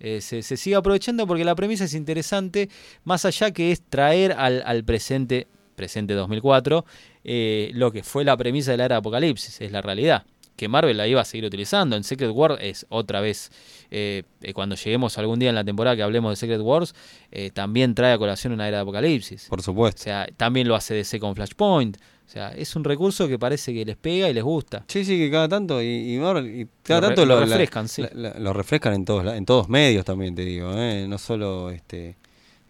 Eh, 0.01 0.21
se, 0.21 0.43
se 0.43 0.57
sigue 0.57 0.77
aprovechando 0.77 1.27
porque 1.27 1.45
la 1.45 1.55
premisa 1.55 1.85
es 1.85 1.95
interesante, 1.95 2.69
más 3.05 3.25
allá 3.25 3.51
que 3.53 3.73
es 3.73 3.81
traer 3.83 4.33
al, 4.33 4.63
al 4.67 4.85
presente, 4.85 5.47
presente 5.77 6.15
2004, 6.15 6.85
eh, 7.25 7.71
lo 7.75 7.91
que 7.93 8.03
fue 8.03 8.25
la 8.25 8.37
premisa 8.37 8.73
de 8.73 8.77
la 8.77 8.85
era 8.87 8.95
de 8.97 8.99
Apocalipsis, 8.99 9.61
es 9.61 9.73
la 9.73 9.83
realidad. 9.83 10.25
Que 10.57 10.69
Marvel 10.69 10.97
la 10.97 11.07
iba 11.09 11.21
a 11.21 11.25
seguir 11.25 11.45
utilizando. 11.47 11.97
En 11.97 12.05
Secret 12.05 12.31
War 12.33 12.59
es 12.61 12.87
otra 12.89 13.21
vez, 13.21 13.51
eh, 13.91 14.23
eh, 14.43 14.53
cuando 14.53 14.77
lleguemos 14.77 15.19
algún 15.19 15.39
día 15.41 15.49
en 15.49 15.55
la 15.57 15.65
temporada 15.65 15.97
que 15.97 16.03
hablemos 16.03 16.31
de 16.33 16.37
Secret 16.37 16.61
Wars, 16.61 16.95
eh, 17.33 17.51
también 17.53 17.95
trae 17.95 18.13
a 18.13 18.19
colación 18.19 18.53
una 18.53 18.69
era 18.69 18.79
de 18.79 18.83
Apocalipsis. 18.83 19.47
Por 19.49 19.59
O 19.61 19.63
supuesto. 19.63 20.03
sea, 20.05 20.29
también 20.37 20.69
lo 20.69 20.75
hace 20.77 20.95
DC 20.95 21.19
con 21.19 21.35
Flashpoint. 21.35 21.97
O 22.27 22.31
sea, 22.31 22.53
es 22.53 22.75
un 22.75 22.85
recurso 22.85 23.29
que 23.29 23.39
parece 23.39 23.75
que 23.75 23.85
les 23.85 23.97
pega 23.97 24.31
y 24.31 24.33
les 24.33 24.43
gusta. 24.43 24.85
Sí, 24.89 25.05
sí, 25.05 25.19
que 25.19 25.31
cada 25.31 25.47
tanto, 25.49 25.83
y, 25.83 26.15
y 26.15 26.19
Marvel- 26.19 26.47
y 26.63 26.67
cada 26.83 27.01
Lo 27.03 27.09
re- 27.09 27.15
tanto 27.15 27.27
lo 27.27 27.41
la- 27.41 27.47
refrescan, 27.47 27.87
sí. 27.89 28.03
la- 28.03 28.11
la- 28.31 28.39
lo 28.39 28.53
refrescan 28.55 28.95
en 28.95 29.05
todos, 29.05 29.27
en 29.35 29.45
todos 29.45 29.69
medios 29.69 30.05
también, 30.07 30.35
te 30.35 30.43
digo, 30.43 30.73
¿eh? 30.75 31.07
no 31.07 31.19
solo 31.19 31.71
este, 31.71 32.17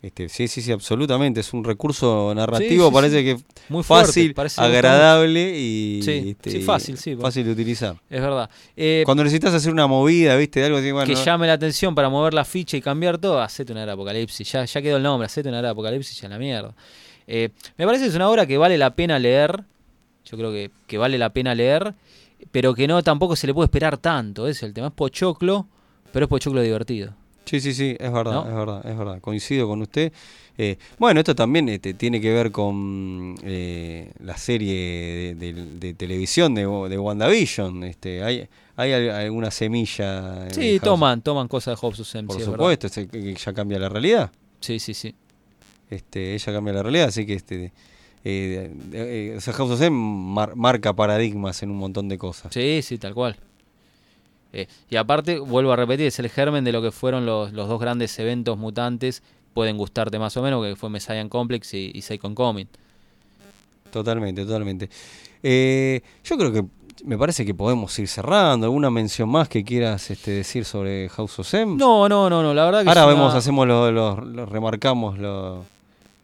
este, 0.04 0.28
sí, 0.28 0.48
sí, 0.48 0.60
sí, 0.60 0.70
absolutamente, 0.70 1.40
es 1.40 1.54
un 1.54 1.64
recurso 1.64 2.30
narrativo, 2.34 2.88
sí, 2.88 2.92
parece 2.92 3.18
sí. 3.20 3.24
que 3.24 3.44
Muy 3.70 3.82
fuerte, 3.82 4.08
fácil, 4.08 4.34
gusta 4.34 4.62
agradable 4.62 5.58
y 5.58 6.00
este, 6.00 6.60
fácil, 6.60 6.98
sí, 6.98 7.16
fácil 7.16 7.46
de 7.46 7.52
utilizar. 7.52 7.96
Es 8.10 8.20
verdad. 8.20 8.50
Eh, 8.76 9.02
Cuando 9.06 9.24
necesitas 9.24 9.54
hacer 9.54 9.72
una 9.72 9.86
movida, 9.86 10.36
viste, 10.36 10.60
de 10.60 10.66
algo 10.66 10.76
así, 10.76 10.92
bueno, 10.92 11.06
que 11.06 11.14
llame 11.14 11.46
la 11.46 11.54
atención 11.54 11.94
para 11.94 12.10
mover 12.10 12.34
la 12.34 12.44
ficha 12.44 12.76
y 12.76 12.82
cambiar 12.82 13.16
todo, 13.16 13.40
hacete 13.40 13.72
una 13.72 13.82
era 13.82 13.92
de 13.92 13.94
apocalipsis. 13.94 14.52
Ya, 14.52 14.66
ya 14.66 14.82
quedó 14.82 14.98
el 14.98 15.02
nombre, 15.02 15.24
hacete 15.24 15.48
una 15.48 15.60
era 15.60 15.68
de 15.68 15.72
apocalipsis 15.72 16.20
ya 16.20 16.26
en 16.26 16.32
la 16.32 16.38
mierda. 16.38 16.74
Eh, 17.26 17.48
me 17.78 17.86
parece 17.86 18.04
que 18.04 18.10
es 18.10 18.16
una 18.16 18.28
obra 18.28 18.44
que 18.44 18.58
vale 18.58 18.76
la 18.76 18.94
pena 18.94 19.18
leer. 19.18 19.64
Yo 20.26 20.36
creo 20.36 20.52
que, 20.52 20.70
que 20.86 20.98
vale 20.98 21.16
la 21.16 21.30
pena 21.30 21.54
leer, 21.54 21.94
pero 22.52 22.74
que 22.74 22.86
no 22.86 23.02
tampoco 23.02 23.36
se 23.36 23.46
le 23.46 23.54
puede 23.54 23.68
esperar 23.68 23.96
tanto. 23.96 24.48
Es 24.48 24.62
el 24.62 24.74
tema. 24.74 24.88
Es 24.88 24.92
pochoclo, 24.92 25.66
pero 26.12 26.26
es 26.26 26.28
pochoclo 26.28 26.60
divertido. 26.60 27.14
Sí, 27.44 27.60
sí, 27.60 27.74
sí, 27.74 27.96
es 27.98 28.12
verdad, 28.12 28.32
¿No? 28.44 28.48
es 28.48 28.54
verdad, 28.54 28.86
es 28.90 28.96
verdad. 28.98 29.20
Coincido 29.20 29.68
con 29.68 29.82
usted. 29.82 30.12
Eh, 30.56 30.78
bueno, 30.98 31.20
esto 31.20 31.34
también 31.34 31.68
este, 31.68 31.94
tiene 31.94 32.20
que 32.20 32.32
ver 32.32 32.50
con 32.52 33.34
eh, 33.42 34.12
la 34.20 34.36
serie 34.36 35.34
de, 35.38 35.52
de- 35.52 35.66
de 35.78 35.94
televisión 35.94 36.54
de, 36.54 36.62
de 36.62 36.98
WandaVision. 36.98 37.84
Este, 37.84 38.22
hay, 38.22 38.46
hay 38.76 38.92
al- 38.92 39.10
alguna 39.10 39.50
semilla. 39.50 40.46
en 40.46 40.54
Sí, 40.54 40.78
toman, 40.80 41.22
toman 41.22 41.48
cosas 41.48 41.78
de 41.78 41.86
Hobbs 41.86 42.00
of 42.00 42.06
Sam, 42.08 42.26
Por 42.26 42.36
sí, 42.36 42.42
es 42.42 42.46
supuesto, 42.46 42.88
que 42.90 43.08
que 43.08 43.34
ya 43.34 43.52
cambia 43.52 43.78
la 43.78 43.88
realidad. 43.88 44.30
Sí, 44.60 44.78
sí, 44.78 44.94
sí. 44.94 45.14
Este, 45.90 46.34
ella 46.34 46.52
cambia 46.52 46.72
la 46.72 46.82
realidad, 46.82 47.08
así 47.08 47.26
que 47.26 47.34
este, 47.34 47.72
eh, 48.24 48.72
eh, 48.92 49.34
o 49.36 49.40
sea, 49.40 49.52
House 49.52 49.70
of 49.72 49.90
mar- 49.90 50.56
marca 50.56 50.94
paradigmas 50.94 51.62
en 51.62 51.70
un 51.70 51.76
montón 51.76 52.08
de 52.08 52.16
cosas. 52.16 52.54
Sí, 52.54 52.80
sí, 52.82 52.96
tal 52.96 53.12
cual. 53.14 53.36
Eh, 54.54 54.68
y 54.88 54.96
aparte, 54.96 55.38
vuelvo 55.38 55.72
a 55.72 55.76
repetir, 55.76 56.06
es 56.06 56.18
el 56.20 56.28
germen 56.30 56.64
de 56.64 56.72
lo 56.72 56.80
que 56.80 56.90
fueron 56.92 57.26
los, 57.26 57.52
los 57.52 57.68
dos 57.68 57.80
grandes 57.80 58.18
eventos 58.18 58.56
mutantes. 58.56 59.22
Pueden 59.52 59.76
gustarte 59.76 60.18
más 60.18 60.36
o 60.36 60.42
menos, 60.42 60.64
que 60.64 60.76
fue 60.76 60.88
Messiah 60.90 61.28
Complex 61.28 61.74
y, 61.74 61.92
y 61.94 62.18
Comic. 62.18 62.68
Totalmente, 63.90 64.44
totalmente. 64.44 64.88
Eh, 65.42 66.00
yo 66.24 66.36
creo 66.36 66.52
que 66.52 66.64
me 67.04 67.16
parece 67.18 67.44
que 67.44 67.54
podemos 67.54 67.96
ir 67.98 68.08
cerrando. 68.08 68.66
¿Alguna 68.66 68.90
mención 68.90 69.28
más 69.28 69.48
que 69.48 69.62
quieras 69.62 70.10
este, 70.10 70.30
decir 70.32 70.64
sobre 70.64 71.08
House 71.10 71.38
of 71.38 71.54
M? 71.54 71.76
No, 71.76 72.08
no, 72.08 72.28
no, 72.30 72.42
no, 72.42 72.54
la 72.54 72.64
verdad 72.64 72.82
que 72.82 72.88
Ahora 72.88 73.04
una- 73.06 73.14
vemos, 73.14 73.34
hacemos 73.34 73.66
los, 73.66 73.92
los- 73.92 74.24
los- 74.26 74.48
remarcamos 74.48 75.18
los, 75.18 75.64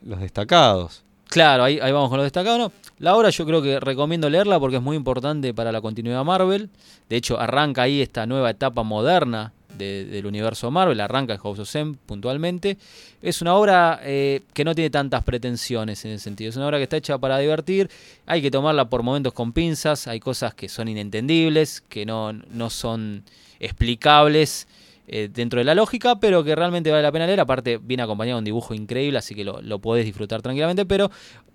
los 0.05 0.21
destacados. 0.21 1.03
Claro, 1.29 1.63
ahí, 1.63 1.79
ahí 1.81 1.93
vamos 1.93 2.09
con 2.09 2.19
lo 2.19 2.25
destacado. 2.25 2.59
¿no? 2.59 2.73
La 3.01 3.17
obra 3.17 3.31
yo 3.31 3.47
creo 3.47 3.63
que 3.63 3.81
recomiendo 3.81 4.29
leerla 4.29 4.61
porque 4.61 4.77
es 4.77 4.83
muy 4.83 4.95
importante 4.97 5.53
para 5.55 5.73
la 5.73 5.81
continuidad 5.81 6.23
Marvel. 6.23 6.69
De 7.09 7.17
hecho, 7.17 7.41
arranca 7.41 7.83
ahí 7.83 8.03
esta 8.03 8.27
nueva 8.27 8.51
etapa 8.51 8.83
moderna 8.83 9.55
de- 9.79 10.05
del 10.05 10.27
universo 10.27 10.71
Marvel, 10.71 11.01
arranca 11.01 11.33
en 11.33 11.39
House 11.41 11.61
of 11.61 11.75
M 11.77 11.97
puntualmente. 12.05 12.77
Es 13.23 13.41
una 13.41 13.55
obra 13.55 14.01
eh, 14.03 14.43
que 14.53 14.65
no 14.65 14.75
tiene 14.75 14.91
tantas 14.91 15.25
pretensiones 15.25 16.05
en 16.05 16.11
ese 16.13 16.25
sentido. 16.25 16.51
Es 16.51 16.57
una 16.57 16.67
obra 16.67 16.77
que 16.77 16.83
está 16.83 16.99
hecha 16.99 17.17
para 17.17 17.39
divertir. 17.39 17.89
Hay 18.27 18.43
que 18.43 18.51
tomarla 18.51 18.91
por 18.91 19.03
momentos 19.03 19.33
con 19.33 19.53
pinzas. 19.55 20.07
Hay 20.07 20.21
cosas 20.21 20.53
que 20.53 20.69
son 20.69 20.87
inentendibles, 20.89 21.81
que 21.81 22.05
no, 22.05 22.35
no 22.35 22.69
son 22.69 23.25
explicables 23.61 24.69
eh, 25.13 25.29
dentro 25.33 25.59
de 25.59 25.65
la 25.65 25.75
lógica, 25.75 26.21
pero 26.21 26.45
que 26.45 26.55
realmente 26.55 26.91
vale 26.91 27.03
la 27.03 27.11
pena 27.13 27.27
leer. 27.27 27.41
Aparte, 27.41 27.79
viene 27.83 28.03
acompañado 28.03 28.37
de 28.37 28.41
un 28.41 28.45
dibujo 28.45 28.75
increíble, 28.75 29.19
así 29.19 29.35
que 29.35 29.45
lo, 29.45 29.61
lo 29.61 29.79
podés 29.81 30.05
disfrutar 30.05 30.41
tranquilamente. 30.43 30.87
Pero 30.87 31.11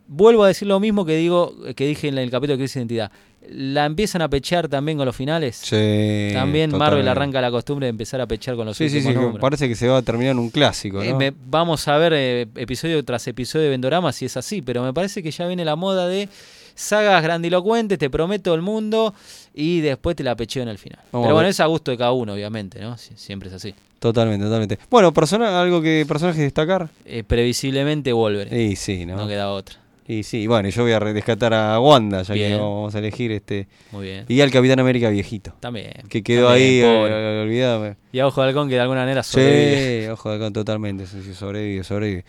vuelvo 0.07 0.43
a 0.43 0.47
decir 0.49 0.67
lo 0.67 0.79
mismo 0.79 1.05
que 1.05 1.15
digo 1.15 1.55
que 1.75 1.87
dije 1.87 2.07
en 2.09 2.17
el 2.17 2.29
capítulo 2.29 2.53
de 2.57 2.59
Crisis 2.63 2.75
de 2.75 2.79
Identidad. 2.81 3.11
La 3.47 3.85
empiezan 3.85 4.23
a 4.23 4.27
pechear 4.27 4.67
también 4.67 4.97
con 4.97 5.05
los 5.05 5.15
finales. 5.15 5.55
Sí, 5.57 6.29
también 6.33 6.75
Marvel 6.75 7.07
arranca 7.07 7.39
la 7.41 7.51
costumbre 7.51 7.85
de 7.85 7.91
empezar 7.91 8.19
a 8.19 8.25
pechear 8.27 8.55
con 8.55 8.65
los 8.65 8.75
Sí, 8.75 8.89
sí, 8.89 8.97
últimos 8.97 9.13
sí, 9.13 9.19
números. 9.19 9.39
parece 9.41 9.67
que 9.69 9.75
se 9.75 9.87
va 9.87 9.97
a 9.97 10.01
terminar 10.01 10.31
en 10.31 10.39
un 10.39 10.49
clásico, 10.49 11.03
Eh, 11.03 11.31
vamos 11.47 11.87
a 11.87 11.95
ver 11.99 12.13
eh, 12.15 12.47
episodio 12.55 13.05
tras 13.05 13.27
episodio 13.27 13.65
de 13.65 13.69
Vendorama 13.69 14.11
si 14.13 14.25
es 14.25 14.35
así, 14.35 14.63
pero 14.63 14.81
me 14.83 14.93
parece 14.93 15.21
que 15.21 15.29
ya 15.29 15.45
viene 15.45 15.63
la 15.63 15.75
moda 15.75 16.07
de 16.07 16.27
sagas 16.75 17.23
grandilocuentes, 17.23 17.97
te 17.97 18.09
prometo 18.09 18.53
el 18.53 18.61
mundo 18.61 19.13
y 19.53 19.79
después 19.81 20.15
te 20.15 20.23
la 20.23 20.35
pecheo 20.35 20.61
en 20.63 20.69
el 20.69 20.77
final. 20.77 20.99
Vamos 21.11 21.25
pero 21.25 21.33
bueno, 21.35 21.49
es 21.49 21.59
a 21.59 21.65
gusto 21.65 21.89
de 21.91 21.97
cada 21.97 22.11
uno, 22.11 22.33
obviamente, 22.33 22.79
¿no? 22.81 22.95
Sie- 22.97 23.15
Siempre 23.15 23.49
es 23.49 23.55
así. 23.55 23.73
Totalmente, 23.99 24.45
totalmente. 24.45 24.77
Bueno, 24.89 25.11
persona, 25.13 25.59
algo 25.59 25.81
que 25.81 26.05
personajes 26.07 26.41
destacar. 26.41 26.89
Eh, 27.05 27.23
previsiblemente 27.23 28.13
Wolverine. 28.13 28.55
Sí, 28.69 28.75
sí, 28.75 29.05
¿no? 29.05 29.15
No 29.15 29.27
queda 29.27 29.49
otra. 29.51 29.77
Y 30.07 30.21
sí, 30.21 30.45
bueno, 30.45 30.69
yo 30.69 30.83
voy 30.83 30.91
a 30.91 30.99
rescatar 30.99 31.51
a 31.55 31.79
Wanda, 31.79 32.21
ya 32.21 32.35
Bien. 32.35 32.51
que 32.51 32.57
vamos 32.57 32.93
a 32.93 32.99
elegir 32.99 33.31
este. 33.31 33.67
Muy 33.91 34.03
bien. 34.05 34.25
Y 34.27 34.39
al 34.41 34.51
Capitán 34.51 34.79
América 34.79 35.09
viejito. 35.09 35.53
También. 35.59 35.93
Que 36.09 36.21
quedó 36.21 36.49
también, 36.49 36.67
ahí 36.67 36.79
eh, 37.09 37.41
olvidado. 37.41 37.95
Y 38.11 38.19
a 38.19 38.27
Ojo 38.27 38.43
de 38.43 38.49
Halcón 38.49 38.69
que 38.69 38.75
de 38.75 38.81
alguna 38.81 38.99
manera 38.99 39.23
sobrevive. 39.23 40.03
Sí, 40.03 40.09
ojo 40.11 40.29
de 40.29 40.35
halcón, 40.35 40.53
totalmente, 40.53 41.07
sí, 41.07 41.21
sí, 41.23 41.33
sobrevive, 41.33 41.83
sobrevive. 41.83 42.23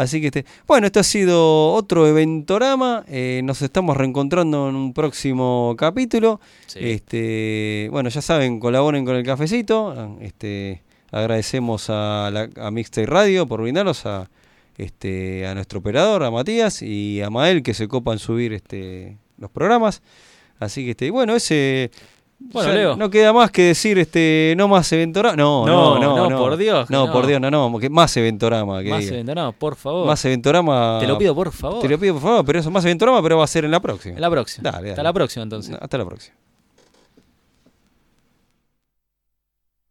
Así 0.00 0.20
que 0.20 0.28
este, 0.28 0.44
bueno, 0.66 0.86
este 0.86 1.00
ha 1.00 1.04
sido 1.04 1.72
otro 1.72 2.06
eventorama. 2.06 3.04
eh, 3.08 3.42
nos 3.44 3.60
estamos 3.62 3.96
reencontrando 3.96 4.68
en 4.68 4.74
un 4.74 4.92
próximo 4.94 5.74
capítulo. 5.76 6.40
Sí. 6.66 6.78
Este, 6.82 7.88
bueno, 7.90 8.08
ya 8.08 8.22
saben, 8.22 8.60
colaboren 8.60 9.04
con 9.04 9.16
el 9.16 9.24
cafecito. 9.24 10.16
Este, 10.20 10.82
agradecemos 11.10 11.90
a, 11.90 12.30
la, 12.32 12.48
a 12.56 12.70
Mixtape 12.70 13.06
Radio 13.06 13.46
por 13.46 13.60
brindarnos 13.60 14.06
a 14.06 14.30
este 14.78 15.46
a 15.46 15.54
nuestro 15.54 15.80
operador, 15.80 16.22
a 16.22 16.30
Matías 16.30 16.80
y 16.80 17.20
a 17.20 17.28
Mael 17.28 17.62
que 17.62 17.74
se 17.74 17.86
copan 17.86 18.18
subir 18.18 18.54
este 18.54 19.18
los 19.36 19.50
programas. 19.50 20.02
Así 20.58 20.84
que 20.84 20.92
este, 20.92 21.10
bueno, 21.10 21.36
ese 21.36 21.90
Bueno, 22.42 22.72
Leo. 22.72 22.96
no 22.96 23.10
queda 23.10 23.32
más 23.32 23.50
que 23.50 23.62
decir 23.62 23.98
este 23.98 24.54
no 24.56 24.66
más 24.66 24.90
eventorama. 24.92 25.36
No, 25.36 25.66
No, 25.66 25.98
no, 25.98 26.16
no, 26.16 26.30
no, 26.30 26.38
por 26.38 26.56
Dios 26.56 26.88
No, 26.90 27.06
no. 27.06 27.12
por 27.12 27.26
Dios, 27.26 27.40
no, 27.40 27.50
no, 27.50 27.78
que 27.78 27.88
más 27.90 28.16
eventorama 28.16 28.82
que 28.82 28.90
Más 28.90 29.00
diga. 29.00 29.12
evento, 29.14 29.34
no, 29.34 29.52
por 29.52 29.76
favor. 29.76 30.06
Más 30.06 30.24
eventorama. 30.24 30.98
Te 31.00 31.06
lo 31.06 31.16
pido, 31.18 31.34
por 31.34 31.52
favor. 31.52 31.80
Te 31.80 31.88
lo 31.88 31.98
pido 31.98 32.14
por 32.14 32.22
favor, 32.22 32.44
pero 32.44 32.58
eso 32.58 32.70
más 32.70 32.84
eventorama, 32.84 33.22
pero 33.22 33.38
va 33.38 33.44
a 33.44 33.46
ser 33.46 33.64
en 33.64 33.70
la 33.70 33.78
próxima. 33.80 34.14
En 34.16 34.20
la 34.20 34.30
próxima. 34.30 34.70
Dale, 34.70 34.90
Hasta 34.90 35.02
la 35.02 35.12
próxima, 35.12 35.42
entonces. 35.44 35.76
Hasta 35.80 35.98
la 35.98 36.04
próxima. 36.04 36.34